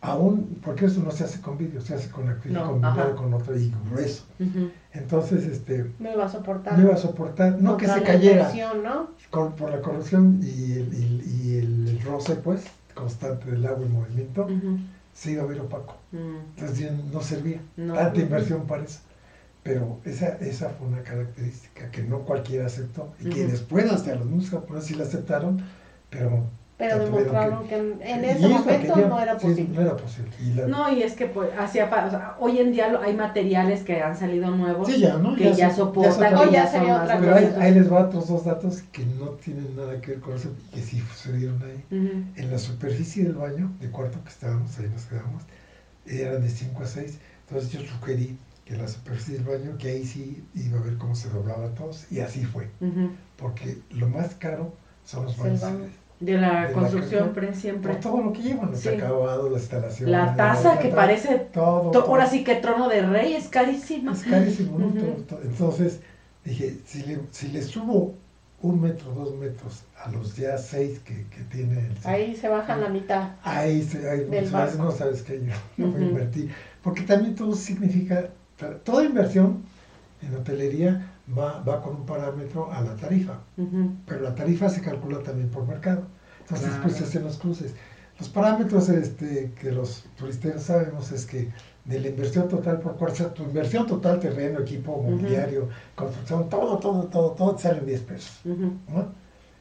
aún, 0.00 0.58
porque 0.64 0.86
eso 0.86 1.00
no 1.02 1.10
se 1.12 1.24
hace 1.24 1.40
con 1.40 1.58
vidrio, 1.58 1.80
se 1.80 1.94
hace 1.94 2.08
con 2.10 2.28
acrílico 2.28 2.60
No, 2.64 2.70
combinado 2.70 3.00
ajá. 3.00 3.14
con 3.14 3.34
otro 3.34 3.56
y 3.56 3.72
grueso. 3.90 4.24
Entonces, 4.92 5.46
este, 5.46 5.92
No 6.00 6.12
iba 6.12 6.24
a 6.24 6.28
soportar. 6.28 6.76
no 6.78 6.84
iba 6.84 6.94
a 6.94 6.98
soportar, 6.98 7.60
no 7.60 7.76
que 7.76 7.86
se 7.86 7.96
la 8.00 8.02
cayera 8.02 8.36
inversión, 8.50 8.82
¿no? 8.82 9.10
con- 9.30 9.54
por 9.54 9.70
la 9.70 9.80
corrosión 9.80 10.40
y 10.42 10.72
el, 10.72 10.94
y, 10.94 11.22
y 11.52 11.56
el 11.58 12.00
roce, 12.04 12.34
pues, 12.36 12.64
constante 12.94 13.50
del 13.50 13.64
agua 13.66 13.84
y 13.86 13.88
movimiento, 13.90 14.44
Ujú. 14.44 14.78
Se 15.18 15.32
iba 15.32 15.42
a 15.42 15.46
ver 15.46 15.60
opaco. 15.60 15.96
Mm. 16.12 16.36
Entonces 16.56 16.92
no 17.12 17.20
servía. 17.20 17.60
No. 17.76 17.94
Tanta 17.94 18.20
inversión 18.20 18.66
para 18.66 18.84
eso. 18.84 19.00
Pero 19.64 19.98
esa, 20.04 20.36
esa 20.38 20.70
fue 20.70 20.86
una 20.86 21.02
característica 21.02 21.90
que 21.90 22.02
no 22.04 22.20
cualquiera 22.20 22.66
aceptó 22.66 23.12
y 23.18 23.28
que 23.28 23.46
después 23.46 23.90
hasta 23.90 24.14
los 24.14 24.26
mismos 24.26 24.50
japoneses 24.50 24.88
sí 24.88 24.94
la 24.94 25.04
aceptaron, 25.04 25.60
pero... 26.08 26.46
Pero 26.78 27.00
demostraron 27.00 27.66
que, 27.66 27.76
en, 27.76 28.24
ese 28.24 28.46
momento 28.48 28.96
no 29.08 29.20
era 29.20 29.36
sí, 29.38 29.46
posible. 29.48 29.74
no 29.74 29.80
era 29.82 29.96
posible. 29.96 30.30
Y 30.40 30.54
la- 30.54 30.66
No, 30.68 30.92
y 30.92 31.02
es 31.02 31.14
que 31.14 31.26
pues 31.26 31.50
hacía 31.58 31.86
o 31.86 32.10
sea, 32.10 32.36
hoy 32.38 32.60
en 32.60 32.70
día 32.70 32.88
lo- 32.88 33.02
hay 33.02 33.16
materiales 33.16 33.82
que 33.82 34.00
han 34.00 34.16
salido 34.16 34.52
nuevos 34.52 34.86
sí, 34.86 35.00
ya, 35.00 35.16
¿no? 35.16 35.34
que 35.34 35.52
ya, 35.54 35.70
se- 35.70 35.76
soportan, 35.76 36.28
que. 36.30 36.34
Oh, 36.36 36.44
ya 36.44 36.50
ya 36.52 36.62
son 36.70 36.72
sería 36.72 36.94
más 36.94 37.02
otra 37.02 37.18
Pero 37.18 37.34
ahí, 37.34 37.42
bonitos. 37.42 37.62
ahí 37.64 37.74
les 37.74 37.92
va 37.92 38.00
otros 38.06 38.28
dos 38.28 38.44
datos 38.44 38.82
que 38.92 39.04
no 39.04 39.26
tienen 39.30 39.74
nada 39.74 40.00
que 40.00 40.12
ver 40.12 40.20
con 40.20 40.36
eso 40.36 40.52
y 40.56 40.74
que 40.76 40.80
sí 40.82 41.00
sucedieron 41.00 41.60
ahí. 41.64 41.84
En 42.36 42.50
la 42.50 42.58
superficie 42.58 43.24
del 43.24 43.34
baño, 43.34 43.72
de 43.80 43.90
cuarto 43.90 44.22
que 44.22 44.30
estábamos, 44.30 44.78
ahí 44.78 44.88
nos 44.88 45.04
quedamos, 45.06 45.42
eran 46.06 46.40
de 46.42 46.48
5 46.48 46.84
a 46.84 46.86
6. 46.86 47.18
Entonces 47.48 47.72
yo 47.72 47.80
sugerí 47.80 48.38
que 48.64 48.76
la 48.76 48.86
superficie 48.86 49.34
del 49.38 49.44
baño, 49.44 49.76
que 49.78 49.88
ahí 49.90 50.04
sí 50.04 50.44
iba 50.54 50.78
a 50.78 50.82
ver 50.82 50.96
cómo 50.96 51.16
se 51.16 51.28
doblaban 51.28 51.74
todos, 51.74 52.06
y 52.12 52.20
así 52.20 52.44
fue. 52.44 52.68
Porque 53.36 53.78
lo 53.90 54.08
más 54.08 54.36
caro 54.36 54.74
son 55.04 55.24
los 55.24 55.36
baños. 55.38 55.60
De 56.20 56.32
la 56.36 56.62
De 56.62 56.68
la 56.68 56.72
construcción, 56.72 57.32
pre- 57.32 57.54
siempre. 57.54 57.92
Por 57.92 58.00
todo 58.00 58.20
lo 58.22 58.32
que 58.32 58.42
llevan, 58.42 58.70
los 58.72 58.80
Sí. 58.80 58.88
acabados, 58.88 59.50
la 59.52 59.58
instalación. 59.58 60.10
La 60.10 60.34
taza 60.34 60.78
que 60.80 60.88
parece 60.88 61.38
todo, 61.52 61.90
To- 61.92 62.02
todo. 62.02 62.06
Ahora 62.10 62.26
sí 62.26 62.42
que 62.42 62.56
trono 62.56 62.88
de 62.88 63.02
rey 63.02 63.34
es 63.34 63.46
carísima. 63.48 64.12
Es 64.12 64.24
carísimo. 64.24 64.78
Todo- 64.78 65.12
todo. 65.28 65.40
Entonces 65.44 66.00
dije, 66.44 66.76
si 66.84 67.02
le, 67.04 67.20
si 67.30 67.48
le 67.48 67.62
subo 67.62 68.14
un 68.62 68.80
metro, 68.80 69.12
dos 69.12 69.36
metros 69.36 69.84
a 70.04 70.10
los 70.10 70.34
ya 70.34 70.58
seis 70.58 70.98
que, 71.04 71.14
que 71.30 71.42
tiene 71.52 71.78
el 71.78 71.92
Ahí 72.04 72.34
se 72.34 72.48
bajan 72.48 72.80
la 72.80 72.88
mitad. 72.88 73.28
ahí, 73.44 73.80
se, 73.84 74.10
ahí 74.10 74.24
Del 74.24 74.50
barco. 74.50 74.82
no 74.82 74.90
sabes 74.90 75.22
que 75.22 75.40
yo 75.44 75.52
a 75.84 75.88
Ujú. 75.88 75.98
invertir. 76.02 76.50
Porque 76.82 77.02
también 77.02 77.36
todo 77.36 77.54
significa, 77.54 78.30
toda 78.82 79.04
inversión 79.04 79.62
en 80.20 80.34
hotelería 80.34 81.00
va, 81.36 81.60
va 81.62 81.80
con 81.82 81.96
un 81.96 82.06
parámetro 82.06 82.70
a 82.72 82.80
la 82.82 82.94
tarifa. 82.96 83.40
Ujú. 83.56 83.92
pero 84.06 84.22
la 84.22 84.34
tarifa 84.34 84.68
se 84.68 84.80
calcula 84.80 85.18
también 85.20 85.48
por 85.48 85.66
mercado. 85.66 86.02
Entonces, 86.40 86.68
Claro. 86.68 86.82
pues 86.82 86.96
se 86.96 87.04
hacen 87.04 87.24
los 87.24 87.38
cruces. 87.38 87.74
Los 88.18 88.28
parámetros 88.28 88.88
este, 88.88 89.52
que 89.60 89.70
los 89.70 90.04
turistas 90.16 90.62
sabemos 90.64 91.12
es 91.12 91.24
que 91.26 91.50
de 91.84 92.00
la 92.00 92.08
inversión 92.08 92.48
total 92.48 92.80
por 92.80 93.10
sea, 93.12 93.32
tu 93.32 93.44
inversión 93.44 93.86
total, 93.86 94.18
terreno, 94.20 94.58
equipo, 94.60 95.00
mobiliario, 95.02 95.68
construcción, 95.94 96.48
todo, 96.48 96.78
todo, 96.78 97.04
todo, 97.04 97.30
todo 97.32 97.54
te 97.54 97.62
sale 97.62 97.78
en 97.78 97.86
10 97.86 98.00
pesos. 98.02 98.40
Ujú. 98.44 98.72
¿no? 98.88 99.06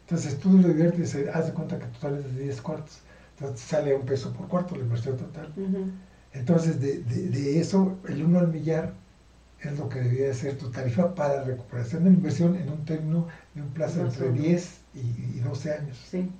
Entonces 0.02 0.40
tú 0.40 0.58
lo 0.58 0.68
diviertes, 0.68 1.14
eh, 1.16 1.30
haz 1.34 1.48
de 1.48 1.54
cuenta 1.54 1.78
que 1.78 1.86
total 1.88 2.18
es 2.20 2.36
de 2.36 2.44
10 2.44 2.62
cuartos. 2.62 3.00
Entonces 3.38 3.60
sale 3.68 3.94
un 3.94 4.06
peso 4.06 4.34
por 4.34 4.48
cuarto 4.48 4.76
la 4.76 4.82
inversión 4.82 5.18
total. 5.18 5.52
Ujú. 5.56 5.86
Entonces, 6.34 6.80
de, 6.82 7.00
de- 7.00 7.30
de 7.30 7.60
eso, 7.60 7.98
el 8.08 8.24
1 8.24 8.40
al 8.40 8.48
millar 8.48 8.94
es 9.62 9.78
lo 9.78 9.90
que 9.90 10.00
debería 10.02 10.34
ser 10.34 10.58
tu 10.58 10.70
tarifa 10.72 11.16
para 11.16 11.44
recuperación 11.44 12.04
de 12.04 12.10
la 12.12 12.16
inversión 12.16 12.56
en 12.56 12.70
un 12.70 12.86
término 12.86 13.28
de 13.54 13.62
un 13.62 13.70
plazo 13.74 14.02
entre 14.02 14.28
o 14.28 14.32
menos. 14.32 14.44
10 14.44 14.82
y, 14.94 15.00
y 15.38 15.40
12 15.40 15.72
años. 15.74 15.98
Sí. 16.10 16.32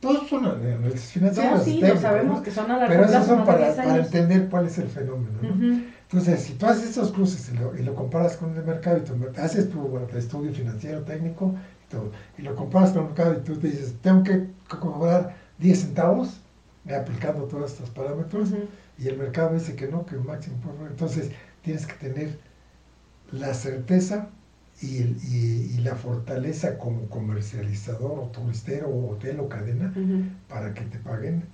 Todos 0.00 0.28
son 0.28 0.44
análisis 0.44 1.12
financieros. 1.12 1.58
No, 1.58 1.64
sí, 1.64 1.80
lo 1.80 1.96
sabemos 1.96 2.36
¿no? 2.38 2.42
que 2.42 2.50
son 2.50 2.70
a 2.70 2.76
largo 2.78 2.88
Pero 2.88 3.04
esos 3.04 3.24
son 3.26 3.38
no 3.38 3.44
para, 3.44 3.58
10 3.58 3.76
para 3.76 3.96
entender 4.04 4.48
cuál 4.50 4.66
es 4.66 4.78
el 4.78 4.88
fenómeno. 4.88 5.38
¿no? 5.42 5.48
Ujú. 5.54 5.80
Entonces, 6.02 6.42
si 6.42 6.54
tú 6.54 6.66
haces 6.66 6.90
esos 6.90 7.10
cruces 7.12 7.48
y 7.48 7.56
lo, 7.56 7.74
y 7.76 7.82
lo 7.82 7.94
comparas 7.94 8.36
con 8.36 8.54
el 8.56 8.62
mercado 8.64 8.98
y 8.98 9.00
tú 9.02 9.14
haces 9.38 9.68
tu 9.70 9.80
bueno, 9.80 10.06
estudio 10.16 10.52
financiero 10.52 11.02
técnico 11.04 11.54
y, 11.84 11.88
todo, 11.88 12.10
y 12.36 12.42
lo 12.42 12.54
comparas 12.54 12.90
con 12.92 13.02
el 13.02 13.06
mercado 13.08 13.34
y 13.34 13.38
tú 13.44 13.56
te 13.58 13.68
dices, 13.68 13.94
tengo 14.02 14.22
que 14.22 14.46
co- 14.68 14.80
cobrar 14.80 15.34
10 15.58 15.80
centavos 15.80 16.40
aplicando 16.94 17.44
todos 17.44 17.72
estos 17.72 17.90
parámetros 17.90 18.50
y 18.98 19.08
el 19.08 19.16
mercado 19.16 19.54
dice 19.54 19.74
que 19.74 19.88
no, 19.88 20.04
que 20.04 20.16
máximo 20.16 20.58
por 20.60 20.74
favor. 20.74 20.90
Entonces 20.90 21.30
tienes 21.62 21.86
que 21.86 21.94
tener 21.94 22.38
la 23.38 23.54
certeza 23.54 24.28
y, 24.80 24.98
el- 24.98 25.16
y- 25.24 25.74
y 25.74 25.78
la 25.78 25.94
fortaleza 25.94 26.78
como 26.78 27.08
comercializador 27.08 28.18
o 28.18 28.22
turistero 28.32 28.88
o 28.88 29.10
hotel 29.12 29.40
o 29.40 29.48
cadena 29.48 29.92
para 30.48 30.74
que 30.74 30.82
te 30.82 30.98
paguen 30.98 31.44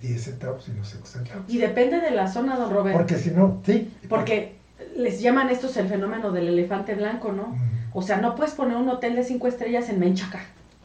10 0.00 0.22
centavos 0.22 0.68
y 0.68 0.72
no 0.72 0.84
5 0.84 1.06
centavos. 1.06 1.44
Y 1.48 1.58
depende 1.58 2.00
de 2.00 2.10
la 2.10 2.26
zona, 2.30 2.56
don 2.56 2.70
Roberto. 2.72 2.98
Porque 2.98 3.16
si 3.16 3.30
no, 3.30 3.60
sí. 3.64 3.92
Porque 4.08 4.54
les 4.96 5.20
llaman 5.20 5.48
estos 5.50 5.76
el 5.76 5.88
fenómeno 5.88 6.32
del 6.32 6.48
elefante 6.48 6.94
blanco, 6.94 7.32
¿no? 7.32 7.54
O 7.92 8.02
sea, 8.02 8.18
no 8.20 8.34
puedes 8.36 8.54
poner 8.54 8.76
un 8.76 8.88
hotel 8.88 9.16
de 9.16 9.24
cinco 9.24 9.48
estrellas 9.48 9.88
en 9.88 9.98
Menchaca. 9.98 10.40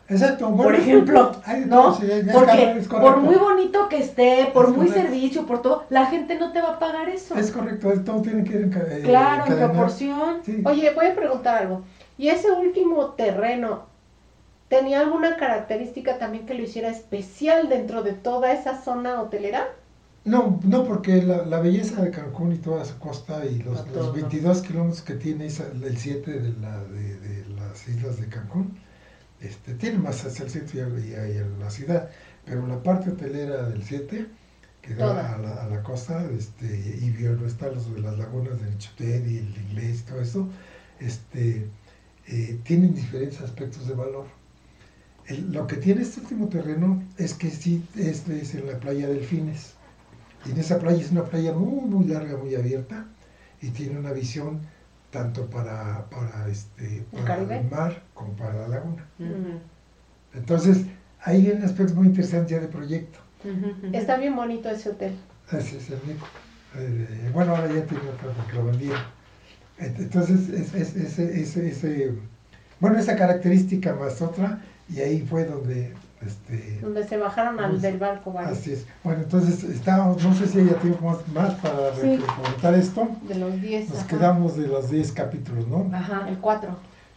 Exacto. 0.08 0.56
Por 0.56 0.76
ejemplo, 0.76 1.32
¿no? 1.68 1.82
todo, 1.82 1.95
sí, 1.99 2.06
es- 2.12 2.28
es 2.28 2.34
Porque 2.34 2.82
por 2.89 3.18
muy 3.18 3.36
bonito 3.36 3.89
que 3.89 3.97
esté, 3.99 4.51
por 4.53 4.66
Es 4.66 4.72
muy 4.72 4.88
correcto. 4.88 5.01
servicio, 5.01 5.45
por 5.47 5.62
todo, 5.62 5.86
la 5.89 6.06
gente 6.06 6.38
no 6.38 6.51
te 6.51 6.62
va 6.62 6.74
a 6.74 6.80
pagar 6.80 7.10
eso. 7.10 7.36
Es 7.36 7.51
correcto, 7.51 7.91
es- 7.91 8.03
todo 8.06 8.22
tiene 8.22 8.43
que 8.43 8.51
ir 8.56 8.62
en 8.66 8.70
ca- 8.70 8.86
eh, 8.88 9.01
claro, 9.03 9.45
en 9.47 9.58
proporción. 9.58 10.38
Sí. 10.45 10.62
Oye, 10.66 10.91
voy 10.93 11.08
a 11.08 11.16
preguntar 11.16 11.58
algo. 11.64 11.82
¿Y 12.18 12.28
ese 12.30 12.51
último 12.51 13.10
terreno 13.12 13.84
tenía 14.70 15.01
alguna 15.01 15.38
característica 15.38 16.18
también 16.18 16.45
que 16.45 16.53
lo 16.53 16.64
hiciera 16.64 16.89
especial 16.89 17.70
dentro 17.70 18.03
de 18.03 18.14
toda 18.14 18.51
esa 18.51 18.82
zona 18.82 19.22
hotelera? 19.22 19.68
No, 20.24 20.60
no, 20.64 20.84
porque 20.86 21.22
la, 21.22 21.45
la 21.45 21.60
belleza 21.60 22.01
de 22.01 22.10
Cancún 22.10 22.51
y 22.51 22.58
toda 22.58 22.84
su 22.84 22.97
costa 22.97 23.43
y 23.45 23.60
los, 23.60 23.76
los 23.76 23.86
todos, 23.86 24.08
¿no? 24.08 24.14
22 24.14 24.62
kilómetros 24.64 25.01
que 25.03 25.14
tiene 25.16 25.45
esa- 25.47 25.68
el 25.72 25.97
7 25.97 26.32
de, 26.32 26.53
la, 26.60 26.80
de, 26.84 27.20
de 27.20 27.45
las 27.56 27.88
islas 27.88 28.20
de 28.20 28.28
Cancún, 28.28 28.76
este, 29.41 29.73
tiene 29.75 29.97
más 29.99 30.25
hacia 30.25 30.45
el 30.45 30.51
centro 30.51 30.79
y 30.99 31.11
la 31.59 31.69
ciudad, 31.69 32.09
pero 32.45 32.65
la 32.67 32.81
parte 32.81 33.09
hotelera 33.11 33.69
del 33.69 33.83
7, 33.83 34.27
que 34.81 34.95
da 34.95 35.36
a 35.36 35.38
la, 35.39 35.63
a 35.63 35.67
la 35.69 35.83
costa, 35.83 36.25
este, 36.38 36.65
y 37.01 37.09
vio 37.11 37.33
no 37.36 37.45
está 37.47 37.69
los 37.71 37.93
de 37.93 38.01
las 38.01 38.17
lagunas 38.17 38.61
del 38.61 38.77
Chutet 38.77 39.25
y 39.27 39.38
el 39.38 39.57
inglés 39.69 40.01
y 40.01 40.03
todo 40.03 40.21
eso, 40.21 40.47
este, 40.99 41.67
eh, 42.27 42.59
tienen 42.63 42.93
diferentes 42.95 43.41
aspectos 43.41 43.88
de 43.88 43.93
valor. 43.95 44.25
El- 45.27 45.51
lo 45.51 45.65
que 45.67 45.77
tiene 45.77 46.01
este 46.01 46.21
último 46.21 46.49
terreno 46.49 47.03
es 47.17 47.33
que 47.33 47.49
sí 47.49 47.83
es, 47.95 48.27
es 48.29 48.53
en 48.55 48.67
la 48.67 48.79
playa 48.79 49.07
Delfines. 49.07 49.73
Y 50.45 50.51
en 50.51 50.59
esa 50.59 50.77
playa 50.79 51.01
es 51.03 51.11
una 51.11 51.25
playa 51.25 51.53
muy, 51.53 51.81
muy 51.89 52.05
larga, 52.05 52.38
muy 52.38 52.53
abierta, 52.55 53.07
y 53.61 53.69
tiene 53.71 53.97
una 53.99 54.11
visión 54.11 54.61
tanto 55.16 55.45
para, 55.49 56.05
para, 56.09 56.47
este, 56.49 56.97
¿El 56.97 57.03
para 57.24 57.36
el 57.41 57.63
mar 57.72 58.03
como 58.13 58.34
para 58.34 58.53
la 58.53 58.68
laguna. 58.68 59.05
Entonces, 60.34 60.86
ahí 61.24 61.47
hay 61.47 61.51
un 61.57 61.63
aspecto 61.63 61.93
muy 61.95 62.07
interesante 62.07 62.51
ya 62.53 62.59
de 62.59 62.68
proyecto. 62.68 63.20
Está 63.93 64.18
bien 64.18 64.36
bonito 64.36 64.70
ese 64.70 64.89
hotel. 64.89 65.16
Ese 65.51 65.78
es 65.78 65.89
el 65.89 65.99
único. 66.03 66.28
Eh, 66.78 67.30
bueno, 67.34 67.55
ahora 67.55 67.68
ya 67.74 67.86
tiene 67.86 68.09
otra 68.09 68.30
porque 68.36 68.53
lo 68.57 68.66
vendieron. 68.66 68.99
Ent- 69.80 69.99
Entonces, 69.99 70.49
es, 70.49 70.74
es- 70.74 70.95
ese, 70.97 71.41
ese, 71.41 71.70
ese- 71.70 72.13
bueno, 72.82 72.97
esa 72.99 73.16
característica 73.16 73.93
más 73.95 74.22
otra, 74.22 74.59
y 74.89 74.99
ahí 74.99 75.22
fue 75.22 75.45
donde, 75.45 75.93
este, 76.26 76.80
Donde 76.82 77.07
se 77.07 77.17
bajaron 77.17 77.59
al 77.59 77.71
Pues, 77.71 77.82
del 77.82 77.97
barco, 77.97 78.34
¿vale? 78.34 78.49
así 78.49 78.73
es. 78.73 78.86
Bueno, 79.03 79.21
entonces, 79.23 79.63
estábamos, 79.63 80.23
no 80.23 80.34
sé 80.36 80.47
si 80.47 80.59
haya 80.59 80.76
tiempo 80.80 81.05
más, 81.05 81.28
más 81.30 81.53
para 81.55 81.95
Sí. 81.95 82.19
comentar 82.36 82.73
esto. 82.73 83.07
De 83.28 83.36
los 83.36 83.61
10. 83.61 83.89
Nos 83.89 83.99
ajá. 83.99 84.07
quedamos 84.07 84.57
de 84.57 84.67
los 84.67 84.89
10 84.89 85.11
capítulos, 85.11 85.67
¿no? 85.67 85.89
Ajá. 85.95 86.28
El 86.28 86.38
4. 86.39 86.69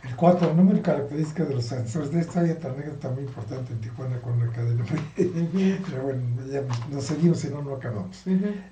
El 0.04 0.14
4, 0.14 0.54
número 0.54 0.78
y 0.78 0.80
características 0.80 1.48
de 1.48 1.54
los 1.56 1.72
ascensores. 1.72 2.12
De 2.12 2.20
esta 2.20 2.40
hay 2.40 2.50
otra 2.50 2.70
anécdota 2.70 3.10
muy 3.10 3.24
importante 3.24 3.72
en 3.72 3.80
Tijuana 3.80 4.16
con 4.20 4.34
una 4.34 4.50
cadena. 4.52 4.84
Pero 5.16 6.02
bueno, 6.04 6.22
ya 6.50 6.62
nos 6.90 7.04
seguimos, 7.04 7.40
si 7.40 7.48
no, 7.48 7.62
no 7.62 7.74
acabamos. 7.74 8.22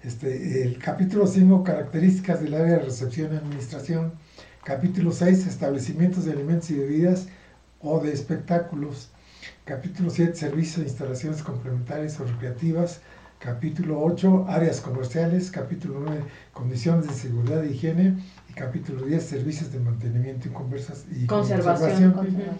Este, 0.05 0.63
el 0.63 0.79
capítulo 0.79 1.27
5, 1.27 1.65
características 1.65 2.41
del 2.43 2.55
área 2.55 2.77
de 2.77 2.85
recepción 2.85 3.33
y 3.35 3.37
administración. 3.39 4.13
Capítulo 4.65 5.11
6, 5.13 5.47
establecimientos 5.47 6.25
de 6.25 6.33
alimentos 6.33 6.71
y 6.71 6.75
bebidas 6.79 7.27
o 7.81 7.99
de 8.01 8.13
espectáculos. 8.13 9.11
Capítulo 9.67 10.11
7, 10.11 10.37
servicios 10.37 10.79
e 10.79 10.83
instalaciones 10.83 11.43
complementarias 11.43 12.21
o 12.21 12.25
recreativas. 12.25 13.01
Capítulo 13.41 14.01
8, 14.01 14.47
áreas 14.49 14.81
comerciales. 14.81 15.51
Capítulo 15.51 15.99
9, 16.05 16.23
condiciones 16.53 17.09
de 17.09 17.13
seguridad 17.13 17.65
e 17.65 17.73
higiene. 17.73 18.17
Y 18.49 18.53
capítulo 18.53 19.05
10, 19.05 19.25
servicios 19.25 19.73
de 19.73 19.81
mantenimiento 19.81 20.47
y, 20.47 20.53
conversas 20.53 21.05
y 21.11 21.27
Conservación. 21.27 22.13
conservación. 22.13 22.57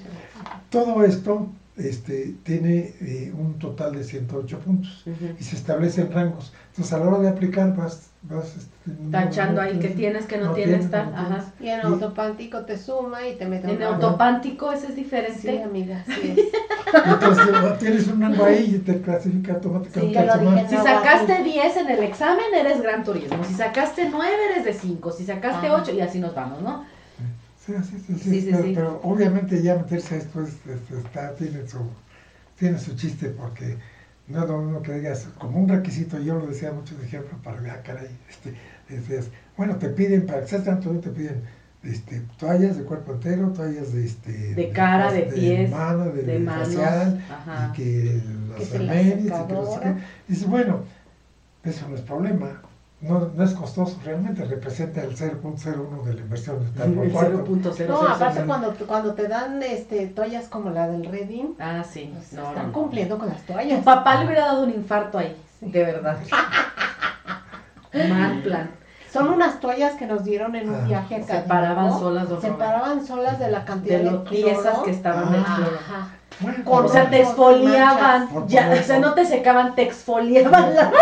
Todo 0.69 1.05
esto 1.05 1.49
este, 1.77 2.35
tiene 2.43 2.95
eh, 3.01 3.33
un 3.39 3.57
total 3.61 3.95
de 3.95 4.03
108 4.03 4.59
puntos 4.59 5.05
y 5.39 5.45
se 5.45 5.55
establecen 5.55 6.11
rangos. 6.11 6.53
Entonces, 6.71 6.93
a 6.93 6.99
la 6.99 7.07
hora 7.07 7.21
de 7.21 7.29
aplicar, 7.29 7.77
vas. 7.77 8.11
Vas 8.29 8.57
este, 8.57 9.11
Tachando 9.11 9.57
no 9.57 9.61
ahí 9.63 9.79
que 9.79 9.89
tienes, 9.89 10.27
que 10.27 10.39
no, 10.39 10.47
no 10.47 10.53
tienes, 10.53 10.89
tienes, 10.89 10.91
tal. 10.91 11.13
Ajá. 11.15 11.45
Y 11.61 11.69
en 11.69 11.81
autopántico 11.81 12.61
te 12.65 12.77
suma 12.79 13.27
y 13.27 13.37
te 13.37 13.47
mete 13.47 13.73
En 13.73 13.83
autopántico 13.83 14.73
ese 14.73 14.89
es 14.89 14.95
Sí, 14.95 15.03
diferente. 15.03 15.63
amiga, 15.63 16.03
sí 16.07 16.35
es. 16.37 17.03
Entonces, 17.05 17.79
tienes 17.79 18.07
un 18.09 18.21
rango 18.21 18.45
ahí 18.45 18.77
y 18.77 18.79
te 18.79 19.01
clasifica 19.01 19.53
Sí, 19.53 19.55
automáticamente. 19.57 20.39
dije. 20.41 20.69
Si 20.69 20.77
sacaste 20.77 21.43
10 21.43 21.77
en 21.77 21.91
el 21.91 22.03
examen, 22.03 22.45
eres 22.55 22.81
gran 22.83 23.05
turismo. 23.05 23.43
Si 23.45 23.55
sacaste 23.55 24.09
9, 24.11 24.35
eres 24.53 24.65
de 24.65 24.73
5. 24.73 25.13
Si 25.13 25.25
sacaste 25.25 25.67
Ajá. 25.67 25.83
8, 25.83 25.93
y 25.93 26.01
así 26.01 26.21
nos 26.21 26.35
vamos, 26.35 26.63
¿no? 26.63 26.85
Sí, 27.65 27.73
sí, 27.83 27.99
sí, 27.99 28.15
sí, 28.15 28.19
Sí, 28.31 28.41
sí, 28.43 28.49
pero, 28.53 28.63
sí. 28.63 28.73
pero 28.75 29.01
obviamente 29.03 29.61
ya 29.61 29.75
meterse 29.75 30.15
a 30.15 30.19
esto 30.19 30.41
es, 30.43 30.51
es- 30.67 31.05
está, 31.05 31.35
tiene, 31.35 31.67
su, 31.67 31.79
tiene 32.57 32.79
su 32.79 32.95
chiste 32.95 33.31
porque 33.31 33.77
no 34.29 34.43
es 34.43 34.49
lo 34.49 34.59
mismo 34.63 34.83
que 34.83 34.93
digas, 34.95 35.29
como 35.39 35.61
un 35.61 35.69
requisito, 35.69 36.19
yo 36.19 36.35
lo 36.39 36.47
decía 36.47 36.73
mucho 36.73 36.97
de 36.97 37.05
ejemplo 37.07 37.39
para 37.43 37.61
ver, 37.61 37.71
ah, 37.71 37.83
caray, 37.83 38.09
este, 38.29 38.55
decías, 38.89 39.31
bueno, 39.57 39.77
te 39.77 39.89
piden, 39.91 40.27
para 40.27 40.41
que 40.43 40.49
seas 40.49 40.65
tanto, 40.65 40.91
te 41.01 41.11
piden 41.11 41.43
este, 41.83 42.21
toallas 42.39 42.77
de 42.77 42.85
cuerpo 42.85 43.13
entero, 43.13 43.53
toallas 43.53 43.93
de, 43.93 44.05
este, 44.05 44.55
De 44.55 44.71
cara, 44.73 45.13
de 45.13 45.23
pies, 45.23 45.71
mano, 45.71 46.07
de, 46.07 46.23
de 46.23 46.39
manos. 46.41 46.69
facial, 46.69 47.25
Ajá. 47.31 47.69
y 47.71 47.73
que 47.77 48.23
Que 48.57 48.59
los 48.59 48.65
si 48.65 48.79
la 48.79 48.95
armenios, 48.95 49.41
y 49.43 49.47
que 49.47 49.55
no 49.55 49.67
sé 49.67 49.81
qué. 49.81 49.95
Dices, 50.29 50.47
bueno, 50.49 50.85
eso 51.65 51.89
no 51.89 51.95
es 51.95 52.03
problema. 52.03 52.63
No, 53.09 53.31
no 53.35 53.45
es 53.45 53.53
costoso, 53.55 53.99
realmente 54.05 54.45
representa 54.45 55.01
el 55.03 55.17
0.01 55.17 56.03
de 56.05 56.15
la 56.15 56.21
inversión. 56.21 56.63
está 56.65 56.85
por 56.87 57.05
El 57.05 57.13
cuarto. 57.13 57.45
0.000. 57.47 57.87
No, 57.89 58.01
aparte 58.09 58.45
cuando, 58.45 58.75
cuando 58.87 59.15
te 59.15 59.29
dan 59.29 59.63
este 59.63 60.07
toallas 60.09 60.49
como 60.49 60.71
la 60.71 60.89
del 60.89 61.05
Reading, 61.07 61.55
Ah, 61.59 61.85
sí. 61.89 62.11
pues, 62.15 62.33
No, 62.33 62.49
están 62.49 62.67
no. 62.69 62.73
cumpliendo 62.73 63.19
con 63.19 63.29
las 63.29 63.41
Tu 63.43 63.53
toallas. 63.53 63.85
papá 63.85 64.17
le 64.17 64.27
hubiera 64.27 64.47
dado 64.47 64.65
un 64.65 64.71
infarto 64.71 65.19
ahí, 65.19 65.37
de 65.61 65.85
verdad. 65.85 66.19
Mal 68.09 68.43
plan. 68.43 68.71
Son 69.11 69.31
unas 69.31 69.61
toallas 69.61 69.95
que 69.95 70.07
nos 70.07 70.25
dieron 70.25 70.55
en 70.57 70.69
un 70.69 70.75
Ah. 70.75 70.85
viaje 70.87 71.17
a 71.17 71.23
Se 71.23 71.39
paraban 71.49 71.91
solas, 71.99 72.29
Se 72.41 72.51
paraban 72.53 73.07
solas 73.07 73.39
de 73.39 73.51
la 73.51 73.65
cantidad 73.65 73.99
De 73.99 74.05
de, 74.05 74.11
cloro. 74.25 74.83
que 74.85 74.91
estaban 74.91 75.33
del 75.33 75.43
Ah. 75.47 75.55
cloro. 75.57 75.77
Ajá. 75.77 76.09
Bueno, 76.41 76.59
O 76.67 76.87
sea, 76.89 77.09
te 77.09 77.21
exfoliaban, 77.23 78.29
manchas. 78.33 78.51
ya, 78.51 78.71
o 78.79 78.83
sea, 78.83 78.99
no 78.99 79.15
te 79.15 79.25
secaban, 79.25 79.75
te 79.75 79.83
exfoliaban 79.83 80.75
la 80.75 80.93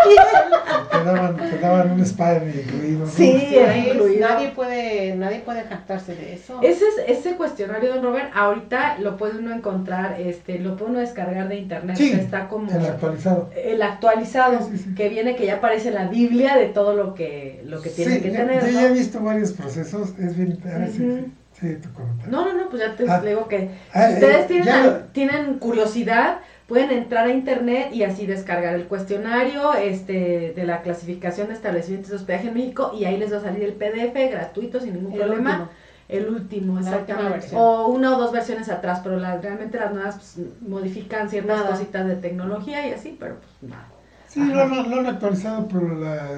te 0.90 1.04
daban, 1.04 1.36
te 1.36 1.58
daban 1.58 1.90
un 1.92 2.00
spa 2.00 2.34
incluido. 2.36 3.00
¿no? 3.00 3.06
Sí, 3.06 3.48
era 3.52 3.76
incluido. 3.76 4.28
nadie 4.28 4.50
puede, 4.50 5.16
nadie 5.16 5.40
puede 5.40 5.62
jactarse 5.64 6.14
de 6.14 6.34
eso. 6.34 6.60
Ese, 6.62 6.84
es, 6.86 7.18
ese 7.18 7.36
cuestionario, 7.36 7.94
don 7.94 8.02
Robert, 8.04 8.30
ahorita 8.34 8.98
lo 8.98 9.16
puede 9.16 9.38
uno 9.38 9.52
encontrar, 9.52 10.20
este, 10.20 10.58
lo 10.60 10.76
puede 10.76 10.92
uno 10.92 11.00
descargar 11.00 11.48
de 11.48 11.56
internet, 11.56 11.96
Sí, 11.96 12.10
o 12.10 12.14
sea, 12.14 12.22
está 12.22 12.48
como 12.48 12.70
El 12.70 12.86
actualizado. 12.86 13.50
el 13.56 13.82
actualizado, 13.82 14.58
Sí, 14.62 14.76
sí, 14.76 14.84
sí. 14.84 14.94
que 14.94 15.08
viene 15.08 15.34
que 15.36 15.46
ya 15.46 15.56
aparece 15.56 15.90
la 15.90 16.06
Biblia 16.06 16.56
de 16.56 16.66
todo 16.66 16.94
lo 16.94 17.14
que, 17.14 17.60
lo 17.64 17.80
que 17.80 17.90
tiene 17.90 18.14
sí, 18.16 18.20
que 18.22 18.30
ya- 18.30 18.38
tener, 18.38 18.60
Yo 18.60 18.66
¿no? 18.72 18.80
ya 18.80 18.86
he 18.88 18.92
visto 18.92 19.20
varios 19.20 19.52
procesos, 19.52 20.10
es 20.18 20.36
bien. 20.36 20.58
a. 20.64 21.43
sí, 21.68 21.74
sí, 21.74 21.80
tu 21.80 21.92
comentario. 21.92 22.30
No, 22.30 22.44
no, 22.44 22.52
no, 22.54 22.68
pues 22.68 22.82
ya 22.82 22.94
te 22.96 23.04
Ah. 23.08 23.20
digo 23.20 23.48
que 23.48 23.70
Ah, 23.92 24.06
si 24.08 24.14
ustedes 24.14 24.40
eh, 24.42 24.46
tienen, 24.48 25.08
tienen 25.12 25.58
curiosidad, 25.58 26.38
pueden 26.66 26.90
entrar 26.90 27.26
a 27.26 27.30
internet 27.30 27.88
y 27.92 28.02
así 28.04 28.26
descargar 28.26 28.74
el 28.74 28.84
cuestionario 28.86 29.74
este, 29.74 30.52
de 30.56 30.64
la 30.64 30.82
clasificación 30.82 31.48
de 31.48 31.54
establecimientos 31.54 32.10
de 32.10 32.16
hospedaje 32.16 32.48
en 32.48 32.54
México 32.54 32.92
y 32.94 33.04
ahí 33.04 33.16
les 33.18 33.32
va 33.32 33.38
a 33.38 33.42
salir 33.42 33.62
el 33.64 33.74
PDF 33.74 34.30
gratuito 34.30 34.80
sin 34.80 34.94
ningún 34.94 35.12
El 35.12 35.18
problema. 35.20 35.50
último. 35.50 35.68
El 36.06 36.28
último, 36.28 36.78
exactamente. 36.78 37.48
O 37.54 37.86
una 37.86 38.14
o 38.14 38.20
dos 38.20 38.30
versiones 38.30 38.68
atrás, 38.68 39.00
pero 39.02 39.18
la- 39.18 39.38
realmente 39.38 39.78
las 39.78 39.90
nuevas 39.92 40.16
pues, 40.16 40.46
modifican 40.60 41.30
ciertas 41.30 41.60
Nada. 41.60 41.70
cositas 41.70 42.06
de 42.06 42.16
tecnología 42.16 42.86
y 42.86 42.92
así, 42.92 43.16
pero 43.18 43.36
pues 43.36 43.70
nada. 43.70 43.88
Sí, 44.34 44.40
lo, 44.50 44.64
lo- 44.66 44.82
lo 44.88 44.96
han 44.96 45.06
actualizado, 45.06 45.68
pero 45.68 45.94
la, 45.96 46.28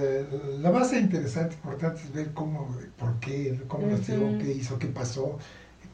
la 0.61 0.71
base 0.71 0.99
interesante, 0.99 1.55
importante 1.55 2.03
es 2.03 2.13
ver 2.13 2.33
cómo, 2.35 2.77
por 2.99 3.19
qué, 3.21 3.59
cómo 3.69 3.87
nació, 3.87 4.21
Ujú. 4.27 4.39
qué 4.39 4.53
hizo, 4.53 4.79
qué 4.79 4.87
pasó, 4.89 5.39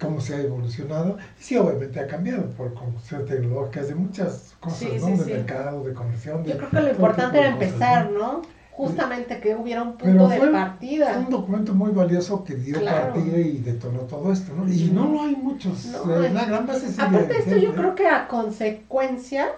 cómo 0.00 0.20
se 0.20 0.34
ha 0.34 0.40
evolucionado. 0.40 1.16
Y 1.38 1.42
sí, 1.42 1.56
obviamente 1.56 2.00
ha 2.00 2.06
cambiado 2.08 2.50
por 2.50 2.74
cuestiones 2.74 3.28
tecnológicas 3.28 3.86
de 3.88 3.94
muchas 3.94 4.54
cosas, 4.60 4.80
Sí, 4.80 4.98
¿no? 4.98 5.06
sí, 5.06 5.16
de 5.16 5.24
sí. 5.24 5.30
mercado, 5.32 5.84
de 5.84 5.92
conversión. 5.94 6.42
De 6.42 6.50
Yo 6.50 6.58
creo 6.58 6.70
que 6.70 6.80
lo 6.80 6.90
importante 6.90 7.38
era 7.38 7.46
cosas, 7.52 7.62
empezar, 7.64 8.06
¿no? 8.10 8.18
¿no? 8.18 8.42
Justamente 8.72 9.38
que 9.38 9.54
hubiera 9.54 9.82
un 9.82 9.96
punto 9.98 10.26
de 10.28 10.38
fue 10.38 10.50
partida. 10.50 11.12
Fue 11.12 11.22
un 11.22 11.30
documento 11.30 11.74
muy 11.74 11.92
valioso 11.92 12.42
que 12.42 12.54
dio 12.54 12.78
Claro. 12.80 13.12
partida 13.12 13.38
y 13.38 13.58
detonó 13.58 14.00
todo 14.00 14.32
esto, 14.32 14.52
¿no? 14.54 14.66
Y 14.72 14.90
no 14.90 15.12
lo 15.12 15.22
hay 15.22 15.36
muchos. 15.36 15.84
No, 15.86 16.22
eh, 16.24 16.30
la 16.30 16.46
gran 16.46 16.66
base 16.66 16.86
Aparte 16.98 17.34
de 17.34 17.38
esto, 17.38 17.56
yo 17.58 17.72
creo 17.74 17.94
que 17.94 18.06
a 18.08 18.26
consecuencia 18.26 19.50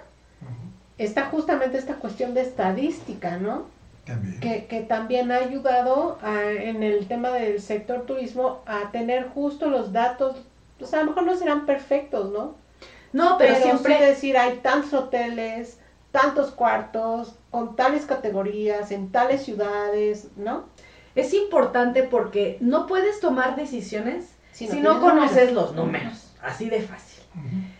está 0.98 1.26
justamente 1.26 1.78
esta 1.78 1.94
cuestión 1.96 2.34
de 2.34 2.42
estadística, 2.42 3.36
¿no? 3.38 3.64
También. 4.04 4.38
Que, 4.40 4.66
que 4.66 4.80
también 4.82 5.32
ha 5.32 5.36
ayudado 5.36 6.18
a- 6.22 6.42
en 6.50 6.82
el 6.82 7.06
tema 7.08 7.30
del 7.30 7.60
sector 7.60 8.02
turismo 8.02 8.60
a 8.66 8.90
tener 8.92 9.28
justo 9.28 9.68
los 9.70 9.92
datos, 9.92 10.36
pues 10.78 10.92
a 10.94 10.98
lo 10.98 11.06
mejor 11.06 11.24
no 11.24 11.36
serán 11.36 11.64
perfectos, 11.66 12.30
¿no? 12.30 12.54
No, 13.12 13.38
pero, 13.38 13.54
Pero, 13.54 13.64
siempre... 13.64 13.96
sí 13.98 14.04
decir, 14.04 14.36
hay 14.36 14.56
tantos 14.58 14.92
hoteles, 14.92 15.78
tantos 16.10 16.50
cuartos, 16.50 17.36
con 17.50 17.76
tales 17.76 18.04
categorías, 18.06 18.90
en 18.90 19.10
tales 19.10 19.42
ciudades, 19.44 20.28
¿no? 20.36 20.64
Es 21.14 21.32
importante 21.32 22.02
porque 22.02 22.58
no 22.60 22.86
puedes 22.86 23.20
tomar 23.20 23.54
decisiones 23.56 24.34
Si 24.52 24.66
si 24.66 24.80
no 24.80 25.00
conoces 25.00 25.52
números. 25.52 25.54
los 25.54 25.74
números, 25.76 26.32
así 26.42 26.68
de 26.68 26.80
fácil. 26.82 27.22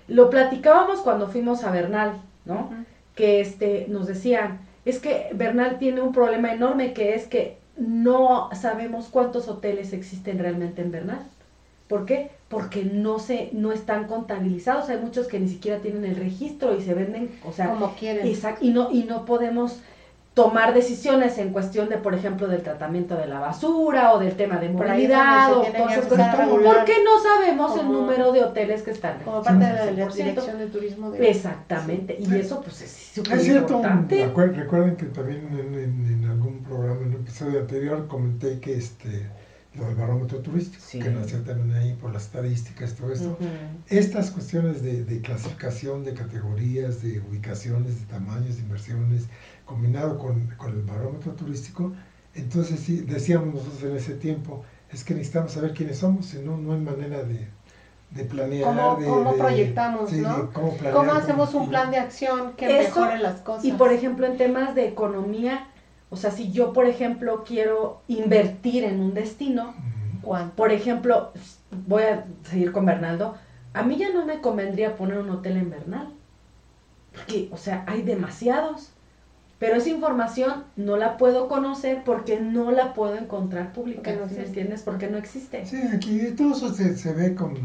Lo 0.08 0.30
platicábamos 0.30 1.00
cuando 1.00 1.28
fuimos 1.28 1.64
a 1.64 1.70
Bernal, 1.72 2.12
¿no? 2.44 2.70
Que 3.14 3.40
este, 3.40 3.86
nos 3.88 4.06
decían, 4.06 4.60
es 4.84 4.98
que 4.98 5.28
Bernal 5.34 5.78
tiene 5.78 6.00
un 6.02 6.12
problema 6.12 6.52
enorme 6.52 6.92
que 6.92 7.14
es 7.14 7.26
que 7.26 7.58
no 7.76 8.50
sabemos 8.54 9.08
cuántos 9.10 9.48
hoteles 9.48 9.92
existen 9.92 10.38
realmente 10.38 10.82
en 10.82 10.90
Bernal. 10.90 11.26
¿Por 11.88 12.06
qué? 12.06 12.30
Porque 12.48 12.84
no 12.84 13.18
se, 13.18 13.50
no 13.52 13.72
están 13.72 14.06
contabilizados. 14.06 14.88
Hay 14.88 14.98
muchos 14.98 15.26
que 15.26 15.38
ni 15.38 15.48
siquiera 15.48 15.80
tienen 15.80 16.04
el 16.04 16.16
registro 16.16 16.76
y 16.76 16.82
se 16.82 16.94
venden, 16.94 17.30
o 17.44 17.52
sea, 17.52 17.70
Como 17.70 17.94
quieren. 17.94 18.26
Exacto, 18.26 18.64
y 18.64 18.70
no, 18.70 18.90
y 18.90 19.04
no 19.04 19.24
podemos 19.24 19.80
tomar 20.35 20.74
decisiones 20.74 21.39
en 21.39 21.53
cuestión 21.53 21.89
de, 21.89 21.97
por 21.97 22.12
ejemplo, 22.12 22.49
del 22.49 22.62
tratamiento 22.62 23.14
de 23.16 23.26
la 23.26 23.39
basura 23.39 24.12
o 24.12 24.18
del 24.18 24.35
tema 24.35 24.59
de 24.59 24.68
Por 24.68 24.87
movilidad 24.89 25.53
o 25.53 25.61
cosas, 25.61 26.09
regular 26.37 26.74
porque 26.76 26.95
no 27.05 27.22
sabemos 27.22 27.78
el 27.78 27.87
número 27.87 28.32
de 28.32 28.43
hoteles 28.43 28.82
que 28.82 28.91
están 28.91 29.20
Como 29.24 29.43
parte 29.43 29.64
de 29.64 29.72
la, 29.72 29.85
registrados 29.87 29.97
la 29.97 30.05
al 30.05 30.12
100%. 30.12 30.14
dirección 30.35 30.59
de 30.59 30.66
turismo 30.66 31.11
de 31.12 31.30
Exactamente, 31.30 32.16
y 32.18 32.26
Sí. 32.26 32.35
eso 32.37 32.61
pues 32.62 32.82
es 32.82 32.91
súper 33.14 33.39
Es 33.39 33.45
cierto, 33.45 33.74
importante. 33.74 34.26
acuer- 34.26 34.55
recuerden 34.57 34.97
que 34.97 35.07
también 35.07 35.47
en, 35.53 35.74
en- 35.78 36.07
en 36.24 36.30
algún 36.30 36.64
programa, 36.64 37.01
en 37.03 37.09
un 37.09 37.20
episodio 37.20 37.61
anterior, 37.61 38.09
comenté 38.09 38.59
que 38.59 38.76
este 38.76 39.28
lo 39.76 39.87
del 39.87 39.97
barómetro 39.97 40.39
turístico, 40.39 40.80
Sí. 40.87 41.01
que 41.01 41.11
nació 41.11 41.41
también 41.43 41.76
ahí 41.76 41.95
por 41.95 42.12
las 42.12 42.26
estadísticas, 42.26 42.95
todo 42.95 43.12
esto. 43.12 43.37
Estas 43.89 44.30
cuestiones 44.30 44.82
de, 44.82 45.05
de 45.05 45.20
clasificación 45.20 46.05
de 46.05 46.14
categorías, 46.14 47.03
de 47.03 47.18
ubicaciones, 47.28 47.99
de 48.01 48.07
tamaños, 48.07 48.55
de 48.55 48.62
inversiones, 48.62 49.24
combinado 49.64 50.18
con, 50.18 50.46
con 50.56 50.72
el 50.72 50.82
barómetro 50.82 51.32
turístico, 51.32 51.92
entonces 52.34 52.80
sí, 52.80 53.00
decíamos 53.00 53.54
nosotros 53.54 53.82
en 53.84 53.96
ese 53.96 54.14
tiempo, 54.14 54.64
es 54.90 55.04
que 55.04 55.14
necesitamos 55.14 55.52
saber 55.52 55.72
quiénes 55.74 55.98
somos, 55.98 56.26
si 56.26 56.38
no, 56.38 56.56
no 56.56 56.72
hay 56.74 56.80
manera 56.80 57.22
de, 57.22 57.48
de 58.10 58.24
planear. 58.24 58.64
¿Cómo- 58.64 58.96
de, 58.96 59.06
cómo 59.06 59.32
de- 59.32 59.38
proyectamos, 59.38 60.10
sí, 60.10 60.20
no? 60.20 60.50
¿Cómo, 60.52 60.72
planear, 60.76 60.94
¿Cómo 60.94 61.12
hacemos 61.12 61.50
cómo- 61.50 61.64
un 61.64 61.70
plan 61.70 61.90
de 61.90 61.98
acción 61.98 62.52
que 62.56 62.80
Eso, 62.80 63.00
mejore 63.00 63.18
las 63.18 63.40
cosas? 63.40 63.64
Y 63.64 63.72
por 63.72 63.92
ejemplo, 63.92 64.26
en 64.26 64.36
temas 64.36 64.74
de 64.74 64.86
economía, 64.88 65.66
o 66.10 66.16
sea, 66.16 66.30
si 66.30 66.52
yo, 66.52 66.72
por 66.72 66.86
ejemplo, 66.86 67.42
quiero 67.44 68.02
invertir 68.08 68.84
en 68.84 69.00
un 69.00 69.14
destino. 69.14 69.74
¿Cuánto? 70.22 70.54
por 70.56 70.72
ejemplo, 70.72 71.32
voy 71.86 72.02
a 72.04 72.24
seguir 72.44 72.72
con 72.72 72.86
Bernaldo, 72.86 73.34
a 73.74 73.82
mí 73.82 73.96
ya 73.96 74.10
no 74.10 74.24
me 74.24 74.40
convendría 74.40 74.96
poner 74.96 75.18
un 75.18 75.28
hotel 75.28 75.58
en 75.58 75.68
Bernal, 75.68 76.08
porque, 77.14 77.48
o 77.52 77.58
sea, 77.58 77.84
hay 77.86 78.00
demasiados, 78.00 78.90
pero 79.64 79.76
esa 79.78 79.88
información 79.88 80.64
no 80.76 80.96
la 80.96 81.16
puedo 81.16 81.48
conocer 81.48 82.02
porque 82.04 82.38
no 82.38 82.70
la 82.70 82.92
puedo 82.92 83.16
encontrar 83.16 83.72
pública, 83.72 84.12
no 84.12 84.28
¿sí 84.28 84.34
entiendes? 84.36 84.82
Porque 84.82 85.08
no 85.08 85.16
existe. 85.16 85.64
Sí, 85.64 85.80
aquí 85.92 86.32
todo 86.32 86.52
eso 86.52 86.72
se, 86.72 86.96
se 86.96 87.12
ve 87.14 87.34
con 87.34 87.56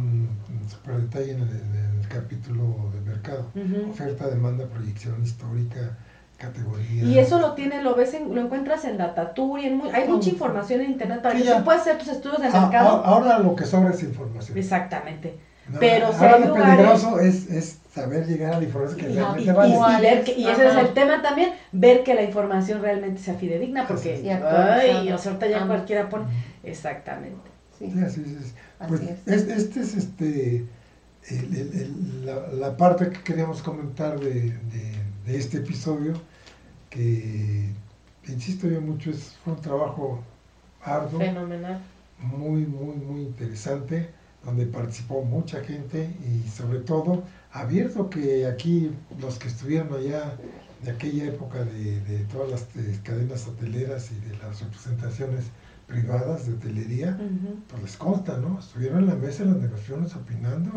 super 0.69 0.95
detalle 1.01 1.31
en 1.31 1.41
el, 1.41 1.49
en 1.49 1.99
el 2.01 2.07
capítulo 2.07 2.89
de 2.93 3.01
mercado. 3.01 3.47
Oferta, 3.89 4.27
demanda, 4.29 4.65
proyección 4.67 5.21
histórica, 5.23 5.97
categoría. 6.37 7.03
Y 7.03 7.17
eso 7.19 7.37
lo 7.39 7.53
tiene, 7.53 7.81
lo 7.81 7.95
ves, 7.95 8.13
en- 8.13 8.33
lo 8.33 8.39
encuentras 8.41 8.85
en 8.85 8.97
Datatur 8.97 9.59
y 9.59 9.65
en 9.65 9.77
muy- 9.77 9.89
hay 9.89 10.07
mucha 10.07 10.29
información 10.29 10.81
en 10.81 10.91
internet 10.91 11.21
para 11.21 11.35
que 11.35 11.43
tú 11.43 11.63
puedas 11.65 11.81
hacer 11.81 11.97
tus 11.97 12.07
estudios 12.07 12.39
de 12.41 12.47
Ah, 12.47 12.61
mercado. 12.61 13.01
ah, 13.03 13.09
ahora 13.09 13.39
lo 13.39 13.55
que 13.55 13.65
sobra 13.65 13.89
es 13.91 14.01
información. 14.03 14.57
Exactamente. 14.57 15.37
No, 15.67 15.79
pero 15.79 16.11
si 16.11 16.17
ahora 16.19 16.35
hay 16.35 16.41
lo 16.41 16.47
lugares- 16.55 16.75
peligroso 16.77 17.19
es, 17.19 17.45
es 17.51 17.78
saber 17.93 18.27
llegar 18.27 18.53
a 18.53 18.57
la 18.59 18.63
información 18.65 18.99
que 18.99 19.09
Y, 19.11 19.15
realmente 19.15 19.51
y- 19.51 19.53
vale. 19.53 19.73
y- 19.73 19.97
y 19.97 20.01
ver 20.01 20.23
que- 20.23 20.33
y 20.39 20.45
ese 20.47 20.67
es 20.67 20.75
el 20.75 20.93
tema 20.93 21.21
también, 21.21 21.49
ver 21.71 22.03
que 22.03 22.13
la 22.13 22.23
información 22.23 22.81
realmente 22.81 23.19
sea 23.21 23.33
fidedigna, 23.35 23.87
porque, 23.87 24.17
Sí, 24.21 24.29
ay, 24.29 25.11
o 25.11 25.17
sea, 25.17 25.31
ahorita 25.31 25.47
ya 25.47 25.57
Ajá. 25.57 25.67
cualquiera 25.67 26.09
pone, 26.09 26.25
exactamente. 26.63 27.49
Sí. 27.77 27.91
Sí, 27.91 27.99
así 28.03 28.21
es. 28.39 28.53
Así 28.79 28.87
Pues 28.89 29.01
es. 29.01 29.27
es- 29.27 29.57
este 29.57 29.79
es 29.81 29.95
este 29.95 30.65
el- 31.29 31.55
el- 31.55 31.73
el- 31.81 32.25
la, 32.25 32.47
la 32.53 32.77
parte 32.77 33.09
que 33.09 33.21
queríamos 33.23 33.61
comentar 33.61 34.19
de, 34.19 34.33
de- 34.33 34.99
de 35.25 35.37
este 35.37 35.57
episodio, 35.57 36.13
que 36.89 37.69
insisto 38.27 38.67
yo 38.67 38.81
mucho, 38.81 39.09
es 39.11 39.35
fue 39.43 39.53
un 39.53 39.61
trabajo 39.61 40.21
arduo, 40.83 41.19
Fenomenal. 41.19 41.79
muy, 42.19 42.61
muy, 42.65 42.95
muy 42.95 43.21
interesante, 43.21 44.09
donde 44.43 44.65
participó 44.65 45.21
mucha 45.23 45.61
gente 45.63 46.09
y 46.25 46.47
sobre 46.49 46.79
todo 46.79 47.23
abierto 47.51 48.09
que 48.09 48.45
aquí 48.47 48.91
los 49.19 49.39
que 49.39 49.47
estuvieron 49.47 49.93
allá 49.93 50.37
de 50.83 50.91
aquella 50.91 51.25
época 51.25 51.63
de, 51.63 51.99
de 52.01 52.19
todas 52.25 52.49
las 52.49 52.61
eh, 52.77 52.99
cadenas 53.03 53.47
hoteleras 53.47 54.11
y 54.11 54.15
de 54.29 54.37
las 54.37 54.61
representaciones 54.61 55.45
privadas 55.87 56.45
de 56.47 56.53
hotelería, 56.53 57.17
pues 57.67 57.81
les 57.81 57.97
consta, 57.97 58.37
¿no? 58.37 58.59
Estuvieron 58.59 58.99
en 58.99 59.07
la 59.07 59.15
mesa 59.15 59.43
de 59.43 59.51
las 59.51 59.59
negociaciones 59.59 60.15
opinando 60.15 60.71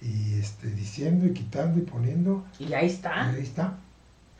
y, 0.00 0.06
y, 0.06 0.38
este, 0.40 0.68
diciendo 0.70 1.26
y 1.26 1.32
quitando 1.32 1.78
y 1.78 1.82
poniendo, 1.82 2.44
Y 2.58 2.72
ahí 2.72 2.86
y 2.86 2.90
está. 2.90 3.30
ahí 3.30 3.42
está. 3.42 3.74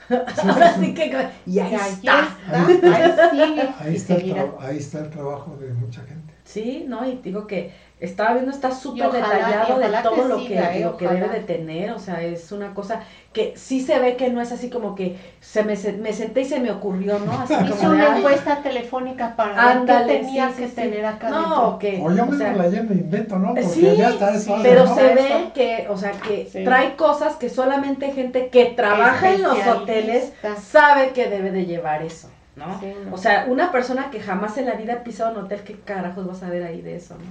Ahora 0.43 0.79
sí 0.81 0.95
que, 0.95 1.07
y 1.47 1.59
ahí 1.59 1.75
Ahí 1.75 1.93
está. 1.93 2.29
está, 2.71 3.07
ahí 3.07 3.13
sigue 3.31 3.75
Ahí 3.79 3.93
y 3.93 3.97
está, 3.97 4.15
el 4.15 4.21
seguirá. 4.21 4.45
tra- 4.47 4.57
ahí 4.61 4.77
está 4.79 4.99
el 5.01 5.11
trabajo 5.11 5.57
de 5.61 5.73
mucha 5.75 6.03
gente. 6.05 6.33
Sí, 6.45 6.85
no, 6.89 7.09
y 7.09 7.17
digo 7.23 7.47
que 7.47 7.73
estaba 8.05 8.33
viendo, 8.35 8.51
está 8.51 8.71
súper 8.73 9.11
detallado 9.11 9.79
de 9.79 9.89
todo 10.03 10.15
que 10.15 10.29
lo 10.29 10.39
siga, 10.39 10.71
que, 10.73 10.79
eh, 10.81 10.83
lo 10.85 10.97
que 10.97 11.09
debe 11.09 11.29
de 11.29 11.41
tener, 11.41 11.91
o 11.93 11.99
sea, 11.99 12.23
es 12.23 12.51
una 12.53 12.75
cosa 12.75 13.01
que 13.33 13.55
sí 13.57 13.81
se 13.81 13.99
ve 13.99 14.17
que 14.17 14.29
no 14.31 14.41
es 14.41 14.53
así 14.53 14.69
como 14.71 14.95
que 14.95 15.17
se 15.41 15.63
me, 15.65 15.77
se- 15.77 15.93
me 15.93 16.13
senté 16.13 16.43
y 16.43 16.45
se 16.45 16.61
me 16.61 16.71
ocurrió, 16.71 17.19
¿no? 17.21 17.33
Así 17.33 17.55
Hizo 17.55 17.77
como 17.77 17.91
una 17.95 18.19
encuesta 18.19 18.63
telefónica 18.63 19.37
para 19.37 19.55
ver 19.55 19.77
Ándale, 19.79 20.13
qué 20.13 20.19
tenía 20.25 20.49
sí, 20.51 20.63
que 20.63 20.69
sí, 20.69 20.75
tener 20.75 21.05
acá 21.07 21.31
no, 21.31 21.79
que, 21.79 22.01
O 22.03 22.11
yo 22.13 22.23
o 22.25 22.27
mismo 22.27 22.39
sea, 22.39 22.53
la 22.55 22.69
lleno 22.69 22.91
e 22.91 22.95
invento, 22.95 23.39
¿no? 23.39 23.55
Porque 23.55 23.69
sí, 23.69 23.97
ya 23.97 24.11
está 24.11 24.35
eso. 24.35 24.57
sí, 24.57 24.61
pero 24.63 24.85
¿no? 24.85 24.95
se 24.95 25.07
Eso. 25.07 25.15
ve 25.15 25.51
que, 25.55 25.87
o 25.89 25.97
sea, 25.97 26.11
que 26.13 26.49
Sí. 26.53 26.65
trae 26.65 26.97
cosas 26.97 27.37
que 27.37 27.49
solamente 27.49 28.13
gente 28.13 28.49
que 28.49 28.67
trabaja 28.67 29.31
en 29.33 29.43
los 29.43 29.59
hoteles 29.67 30.33
sabe 30.61 31.13
que 31.13 31.29
debe 31.29 31.51
de 31.53 31.67
llevar 31.67 32.03
eso. 32.03 32.29
¿No? 32.57 32.79
Sí, 32.81 32.93
no. 33.07 33.15
O 33.15 33.19
sea, 33.19 33.47
una 33.49 33.73
persona 33.73 34.11
que 34.11 34.21
jamás 34.21 34.59
en 34.59 34.67
la 34.67 34.75
vida 34.75 34.93
ha 34.95 35.05
pisado 35.05 35.33
un 35.33 35.45
hotel, 35.47 35.61
¿qué 35.65 35.81
carajos 35.81 36.27
vas 36.27 36.43
a 36.43 36.51
ver 36.51 36.63
ahí 36.65 36.83
de 36.83 36.97
eso, 36.97 37.15
no? 37.15 37.25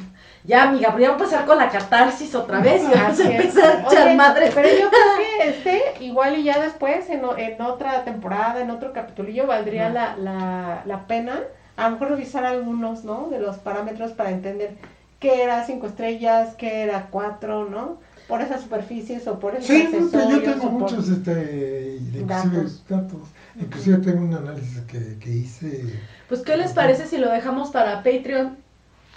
Ya, 0.44 0.64
amiga, 0.64 0.90
voy 0.90 1.04
a 1.06 1.12
empezar 1.12 1.46
con 1.46 1.58
la 1.58 1.70
catarsis 1.70 2.34
otra 2.34 2.60
vez 2.60 2.82
y 2.92 2.98
vamos 2.98 3.20
a 3.20 3.32
empezar 3.32 3.64
a 3.78 3.82
echar 3.88 4.08
Oye, 4.08 4.16
madre. 4.16 4.52
Pero 4.54 4.68
yo 4.70 4.90
creo 4.90 5.18
que 5.18 5.50
este, 5.50 6.04
igual 6.04 6.38
y 6.40 6.44
ya 6.44 6.60
después, 6.60 7.10
en, 7.10 7.22
en 7.38 7.62
otra 7.62 8.04
temporada, 8.04 8.62
en 8.62 8.72
otro 8.72 8.94
capitulillo, 8.94 9.46
valdría 9.48 9.90
la, 9.90 10.16
la, 10.18 10.82
la 10.86 11.08
pena 11.08 11.40
a 11.78 11.86
lo 11.86 11.92
mejor 11.92 12.10
revisar 12.12 12.46
algunos, 12.46 13.04
¿no? 13.06 13.30
De 13.30 13.40
los 13.40 13.58
parámetros 13.58 14.12
para 14.12 14.30
entender 14.32 14.72
qué 15.20 15.42
era 15.44 15.64
cinco 15.66 15.88
estrellas, 15.88 16.54
qué 16.58 16.82
era 16.84 17.08
cuatro, 17.10 17.66
¿no? 17.70 17.98
Por 18.28 18.42
esas 18.42 18.62
superficies 18.62 19.28
o 19.28 19.40
por 19.40 19.56
esos 19.56 19.68
Sí, 19.68 19.90
yo 19.92 20.42
tengo 20.42 20.62
por- 20.64 20.72
muchos 20.72 21.10
este, 21.10 21.98
inclusive 22.02 22.26
Datos. 22.26 22.84
datos. 22.88 23.20
Inclusive 23.56 23.98
tengo 24.00 24.22
un 24.26 24.34
análisis 24.34 24.82
que, 24.82 25.18
que 25.20 25.30
hice. 25.30 26.02
Pues, 26.28 26.42
¿qué 26.42 26.58
les 26.58 26.74
parece 26.74 27.06
si 27.08 27.18
lo 27.18 27.30
dejamos 27.30 27.72
para 27.72 28.04
Patreon? 28.04 28.58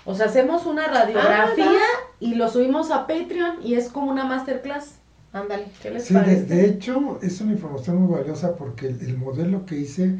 O 0.05 0.15
sea, 0.15 0.27
hacemos 0.27 0.67
una 0.67 0.89
radiografía 0.89 1.81
Ah, 1.81 2.15
y 2.21 2.35
lo 2.35 2.49
subimos 2.49 2.91
a 2.91 3.07
Patreon 3.07 3.63
y 3.63 3.75
es 3.75 3.89
como 3.91 4.11
una 4.11 4.25
masterclass. 4.25 5.01
Ándale. 5.33 5.73
¿Qué 5.81 5.91
les 5.91 6.05
Sí, 6.05 6.15
de, 6.21 6.21
parece? 6.21 6.47
de 6.47 6.67
hecho 6.67 7.19
es 7.23 7.41
una 7.41 7.53
información 7.53 7.97
muy 8.03 8.15
valiosa 8.19 8.57
porque 8.57 8.87
el, 8.89 9.01
el 9.01 9.17
modelo 9.17 9.65
que 9.67 9.77
hice 9.79 10.19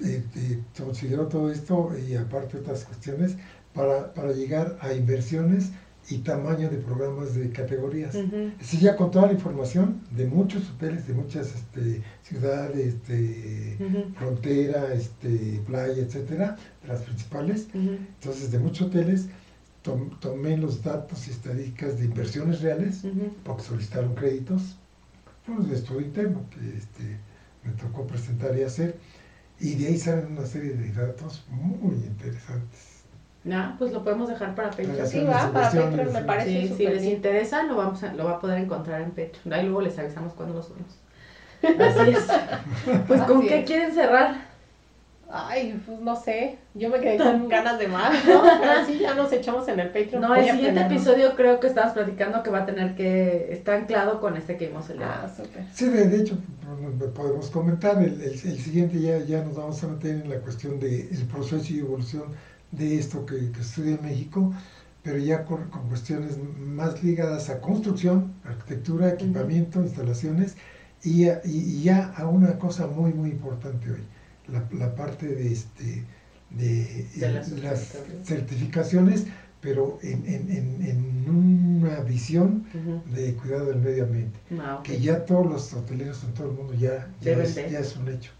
eh, 0.00 0.24
eh, 0.36 0.64
consideró 0.78 1.28
todo 1.28 1.50
esto 1.50 1.90
y 1.98 2.16
aparte 2.16 2.58
otras 2.58 2.84
cuestiones 2.84 3.36
para, 3.72 4.12
para 4.14 4.32
llegar 4.32 4.76
a 4.80 4.92
inversiones 4.92 5.72
y 6.08 6.18
tamaño 6.18 6.68
de 6.68 6.76
programas 6.78 7.34
de 7.34 7.50
categorías. 7.50 8.14
Ujú. 8.14 8.50
Sí, 8.60 8.78
ya 8.78 8.94
con 8.96 9.10
toda 9.10 9.26
la 9.28 9.32
información 9.32 10.00
de 10.10 10.26
muchos 10.26 10.68
hoteles, 10.70 11.06
de 11.06 11.14
muchas 11.14 11.54
este, 11.54 12.02
ciudades, 12.22 12.94
este, 12.94 13.76
frontera, 14.16 14.92
este, 14.92 15.60
playa, 15.66 16.02
etcétera, 16.02 16.56
de 16.82 16.88
las 16.88 17.00
principales. 17.02 17.68
Entonces, 17.74 18.50
de 18.50 18.58
muchos 18.58 18.88
hoteles 18.88 19.28
tom- 19.82 20.10
tomé 20.20 20.56
los 20.56 20.82
datos 20.82 21.26
y 21.28 21.30
estadísticas 21.30 21.98
de 21.98 22.04
inversiones 22.06 22.60
reales 22.60 23.02
porque 23.44 23.62
solicitaron 23.62 24.14
créditos. 24.14 24.76
Fue 25.44 25.56
un 25.56 25.70
estudio 25.70 26.00
interno 26.06 26.42
que 26.50 26.76
este, 26.76 27.18
me 27.64 27.72
tocó 27.72 28.06
presentar 28.06 28.56
y 28.56 28.62
hacer. 28.62 28.96
Y 29.60 29.74
de 29.76 29.86
ahí 29.86 29.96
salen 29.98 30.26
una 30.32 30.44
serie 30.46 30.72
de 30.74 30.90
datos 30.92 31.44
muy 31.48 31.94
interesantes. 31.96 32.93
Ah, 33.52 33.74
pues 33.78 33.92
lo 33.92 34.02
podemos 34.02 34.28
dejar 34.28 34.54
para 34.54 34.70
Patreon. 34.70 35.06
Sí, 35.06 35.24
va, 35.24 35.50
para 35.52 35.70
Patreon 35.70 36.12
me 36.12 36.22
parece 36.22 36.68
Sí, 36.68 36.74
si 36.76 36.86
les 36.86 37.02
bien. 37.02 37.14
interesa, 37.16 37.62
lo, 37.64 37.76
vamos 37.76 38.02
a, 38.02 38.14
lo 38.14 38.24
va 38.24 38.32
a 38.32 38.40
poder 38.40 38.58
encontrar 38.58 39.02
en 39.02 39.10
Patreon. 39.10 39.52
Ahí 39.52 39.64
luego 39.64 39.82
les 39.82 39.98
avisamos 39.98 40.32
cuando 40.32 40.54
lo 40.54 40.62
subimos. 40.62 40.96
Así 41.62 42.10
es. 42.10 42.26
Pues, 43.06 43.22
¿con 43.22 43.38
Así 43.38 43.48
qué 43.48 43.60
es. 43.60 43.66
quieren 43.66 43.92
cerrar? 43.92 44.54
Ay, 45.30 45.80
pues 45.84 45.98
no 46.00 46.14
sé. 46.14 46.58
Yo 46.74 46.90
me 46.90 47.00
quedé 47.00 47.16
con 47.18 47.48
ganas 47.48 47.78
de 47.78 47.88
más, 47.88 48.12
¿no? 48.26 48.42
Pero 48.60 48.86
sí, 48.86 48.98
ya 49.00 49.14
nos 49.14 49.32
echamos 49.32 49.66
en 49.68 49.80
el 49.80 49.88
Patreon. 49.88 50.20
No, 50.20 50.34
el 50.34 50.44
siguiente 50.48 50.80
episodio 50.82 51.34
creo 51.34 51.60
que 51.60 51.66
estabas 51.66 51.92
platicando 51.92 52.42
que 52.42 52.50
va 52.50 52.60
a 52.60 52.66
tener 52.66 52.94
que... 52.94 53.48
Está 53.52 53.74
anclado 53.74 54.20
con 54.20 54.36
este 54.36 54.56
que 54.56 54.68
vimos 54.68 54.88
el 54.90 54.98
día. 54.98 55.22
Ah, 55.24 55.28
súper. 55.28 55.64
Sí, 55.72 55.88
de, 55.88 56.06
de 56.08 56.20
hecho, 56.20 56.36
podemos 57.14 57.50
comentar, 57.50 57.98
el, 58.02 58.20
el- 58.20 58.32
el 58.32 58.58
siguiente 58.58 59.00
ya, 59.00 59.18
ya 59.18 59.42
nos 59.44 59.56
vamos 59.56 59.82
a 59.82 59.88
meter 59.88 60.10
en 60.22 60.30
la 60.30 60.36
cuestión 60.40 60.78
del 60.78 61.08
proceso 61.32 61.72
y 61.72 61.78
evolución 61.80 62.24
de 62.76 62.98
esto 62.98 63.24
que, 63.26 63.50
que 63.50 63.60
estudia 63.60 63.94
en 63.94 64.02
México, 64.02 64.52
pero 65.02 65.18
ya 65.18 65.44
con, 65.44 65.68
con 65.70 65.88
cuestiones 65.88 66.38
más 66.58 67.02
ligadas 67.02 67.48
a 67.50 67.60
construcción, 67.60 68.32
arquitectura, 68.44 69.10
equipamiento, 69.10 69.80
instalaciones, 69.82 70.56
y, 71.02 71.24
a- 71.26 71.40
y- 71.44 71.82
ya 71.82 72.06
a 72.16 72.26
una 72.26 72.58
cosa 72.58 72.86
muy, 72.86 73.12
muy 73.12 73.30
importante 73.30 73.90
hoy, 73.90 74.02
la, 74.48 74.66
la 74.72 74.94
parte 74.94 75.26
de, 75.26 75.52
este, 75.52 76.04
de, 76.50 77.06
De 77.16 77.32
las 77.32 77.52
eh, 77.52 77.58
las 77.60 77.92
certificaciones. 78.24 79.24
pero 79.60 79.98
en, 80.02 80.26
en- 80.26 80.50
en- 80.50 80.82
en 80.86 81.30
una 81.30 82.00
visión 82.00 82.64
de 83.14 83.34
cuidado 83.34 83.66
del 83.68 83.78
medio 83.80 84.04
ambiente 84.04 84.38
Ah, 84.58 84.80
que 84.84 85.00
ya 85.00 85.24
todos 85.24 85.46
los 85.46 85.72
hoteleros 85.72 86.22
en 86.24 86.34
todo 86.34 86.50
el 86.50 86.52
mundo 86.54 86.74
ya, 86.74 87.08
es, 87.42 87.54
ya 87.70 87.78
es 87.80 87.96
un 87.96 88.08
hecho. 88.08 88.32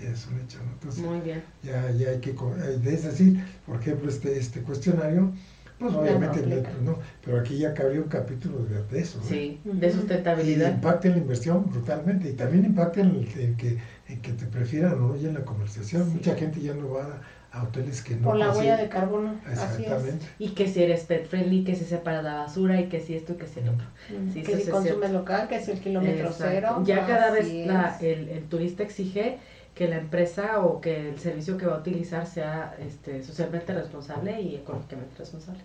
Ya 0.00 0.10
es 0.12 0.26
un 0.26 0.38
hecho, 0.40 0.58
¿no? 0.64 0.72
Entonces, 0.72 1.02
Muy 1.04 1.20
bien. 1.20 1.42
ya, 1.62 1.90
ya 1.90 2.08
hay 2.10 2.18
que, 2.18 2.34
co- 2.34 2.54
eh, 2.56 2.78
es 2.84 3.02
decir, 3.02 3.36
por 3.66 3.76
ejemplo, 3.80 4.08
este, 4.08 4.36
este 4.38 4.60
cuestionario, 4.62 5.30
pues 5.78 5.92
Ya 5.92 5.98
obviamente, 5.98 6.42
no 6.42 6.48
no, 6.48 6.54
aplica. 6.56 6.70
no, 6.84 6.98
pero 7.24 7.38
aquí 7.38 7.56
ya 7.58 7.72
cabría 7.74 8.00
un 8.00 8.08
capítulo 8.08 8.62
de, 8.64 8.82
de 8.82 9.00
eso, 9.00 9.18
¿eh? 9.20 9.22
Sí, 9.28 9.60
de 9.64 9.86
Y 9.86 9.90
sustentabilidad. 9.90 10.70
impacta 10.72 11.08
en 11.08 11.14
la 11.14 11.20
inversión 11.20 11.70
brutalmente 11.70 12.28
y 12.28 12.32
también 12.32 12.64
impacta 12.66 13.00
en, 13.00 13.06
el- 13.16 13.40
en 13.40 13.56
que, 13.56 13.76
en 14.08 14.20
que 14.20 14.32
te 14.32 14.46
prefieran 14.46 14.92
o 15.00 15.08
no 15.08 15.16
y 15.16 15.24
en 15.26 15.34
la 15.34 15.44
comercialización. 15.44 16.06
Sí. 16.06 16.14
Mucha 16.16 16.34
gente 16.34 16.60
ya 16.60 16.74
no 16.74 16.90
va 16.90 17.20
a, 17.52 17.58
a 17.58 17.62
hoteles 17.62 18.02
que 18.02 18.14
no 18.16 18.22
Por 18.24 18.36
la 18.36 18.50
huella 18.50 18.76
de 18.76 18.88
carbono. 18.88 19.36
Así 19.46 19.52
es. 19.62 19.70
Exactamente. 19.80 20.26
Y 20.38 20.50
que 20.50 20.68
si 20.68 20.82
eres 20.82 21.04
pet 21.04 21.26
friendly, 21.26 21.64
que 21.64 21.74
si 21.74 21.84
separa 21.84 22.20
la 22.22 22.34
basura 22.34 22.78
y 22.78 22.84
que 22.88 23.00
si 23.00 23.14
esto 23.14 23.32
y 23.32 23.36
que 23.36 23.46
si 23.46 23.60
el 23.60 23.70
otro. 23.70 23.86
Sí, 24.34 24.42
que 24.42 24.52
si 24.52 24.56
sí 24.56 24.62
es 24.64 24.68
consume 24.68 24.94
cierto. 25.06 25.18
local, 25.18 25.48
que 25.48 25.60
si 25.60 25.70
el 25.70 25.80
kilómetro 25.80 26.26
Exacto. 26.28 26.44
cero. 26.46 26.82
Ya 26.84 27.06
cada 27.06 27.30
vez 27.30 27.50
la- 27.66 27.96
es. 27.96 28.02
el, 28.02 28.28
el 28.28 28.42
turista 28.44 28.82
exige 28.82 29.38
que 29.74 29.88
la 29.88 29.98
empresa 29.98 30.60
o 30.60 30.80
que 30.80 31.10
el 31.10 31.18
servicio 31.18 31.56
que 31.56 31.66
va 31.66 31.76
a 31.76 31.78
utilizar 31.78 32.26
sea 32.26 32.76
este, 32.80 33.22
socialmente 33.22 33.72
responsable 33.72 34.40
y 34.40 34.56
económicamente 34.56 35.14
responsable. 35.18 35.60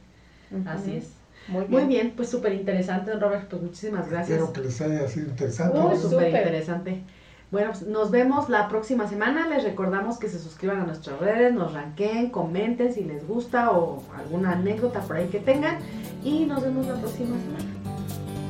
Así 0.65 0.97
es. 0.97 1.09
Muy 1.47 1.65
bien. 1.65 1.71
Muy 1.71 1.85
bien, 1.85 2.13
pues 2.15 2.29
súper 2.29 2.53
interesante, 2.53 3.11
don 3.11 3.19
Robert. 3.19 3.47
Pues 3.49 3.61
muchísimas 3.61 4.09
gracias. 4.09 4.39
Espero 4.39 4.53
que 4.53 4.61
les 4.61 4.81
haya 4.81 5.07
sido 5.07 5.29
interesante. 5.29 5.79
Muy 5.79 5.93
Uy, 5.93 5.97
súper 6.01 6.27
súper. 6.27 6.37
interesante. 6.37 7.03
Bueno, 7.51 7.71
pues 7.71 7.83
nos 7.83 8.11
vemos 8.11 8.49
la 8.49 8.67
próxima 8.67 9.07
semana. 9.07 9.47
Les 9.47 9.63
recordamos 9.63 10.17
que 10.17 10.27
se 10.27 10.39
suscriban 10.39 10.79
a 10.81 10.85
nuestras 10.85 11.19
redes, 11.19 11.53
nos 11.53 11.73
ranqueen, 11.73 12.29
comenten 12.29 12.93
si 12.93 13.03
les 13.03 13.27
gusta 13.27 13.71
o 13.71 14.01
alguna 14.17 14.53
anécdota 14.53 15.01
por 15.01 15.17
ahí 15.17 15.27
que 15.27 15.39
tengan. 15.39 15.77
Y 16.23 16.45
nos 16.45 16.63
vemos 16.63 16.87
la 16.87 16.95
próxima 16.95 17.35
semana. 17.37 17.71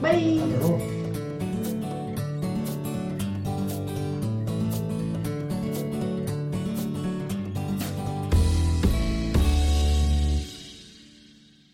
Bye. 0.02 0.42
Hasta 0.42 0.58
luego. 0.68 1.05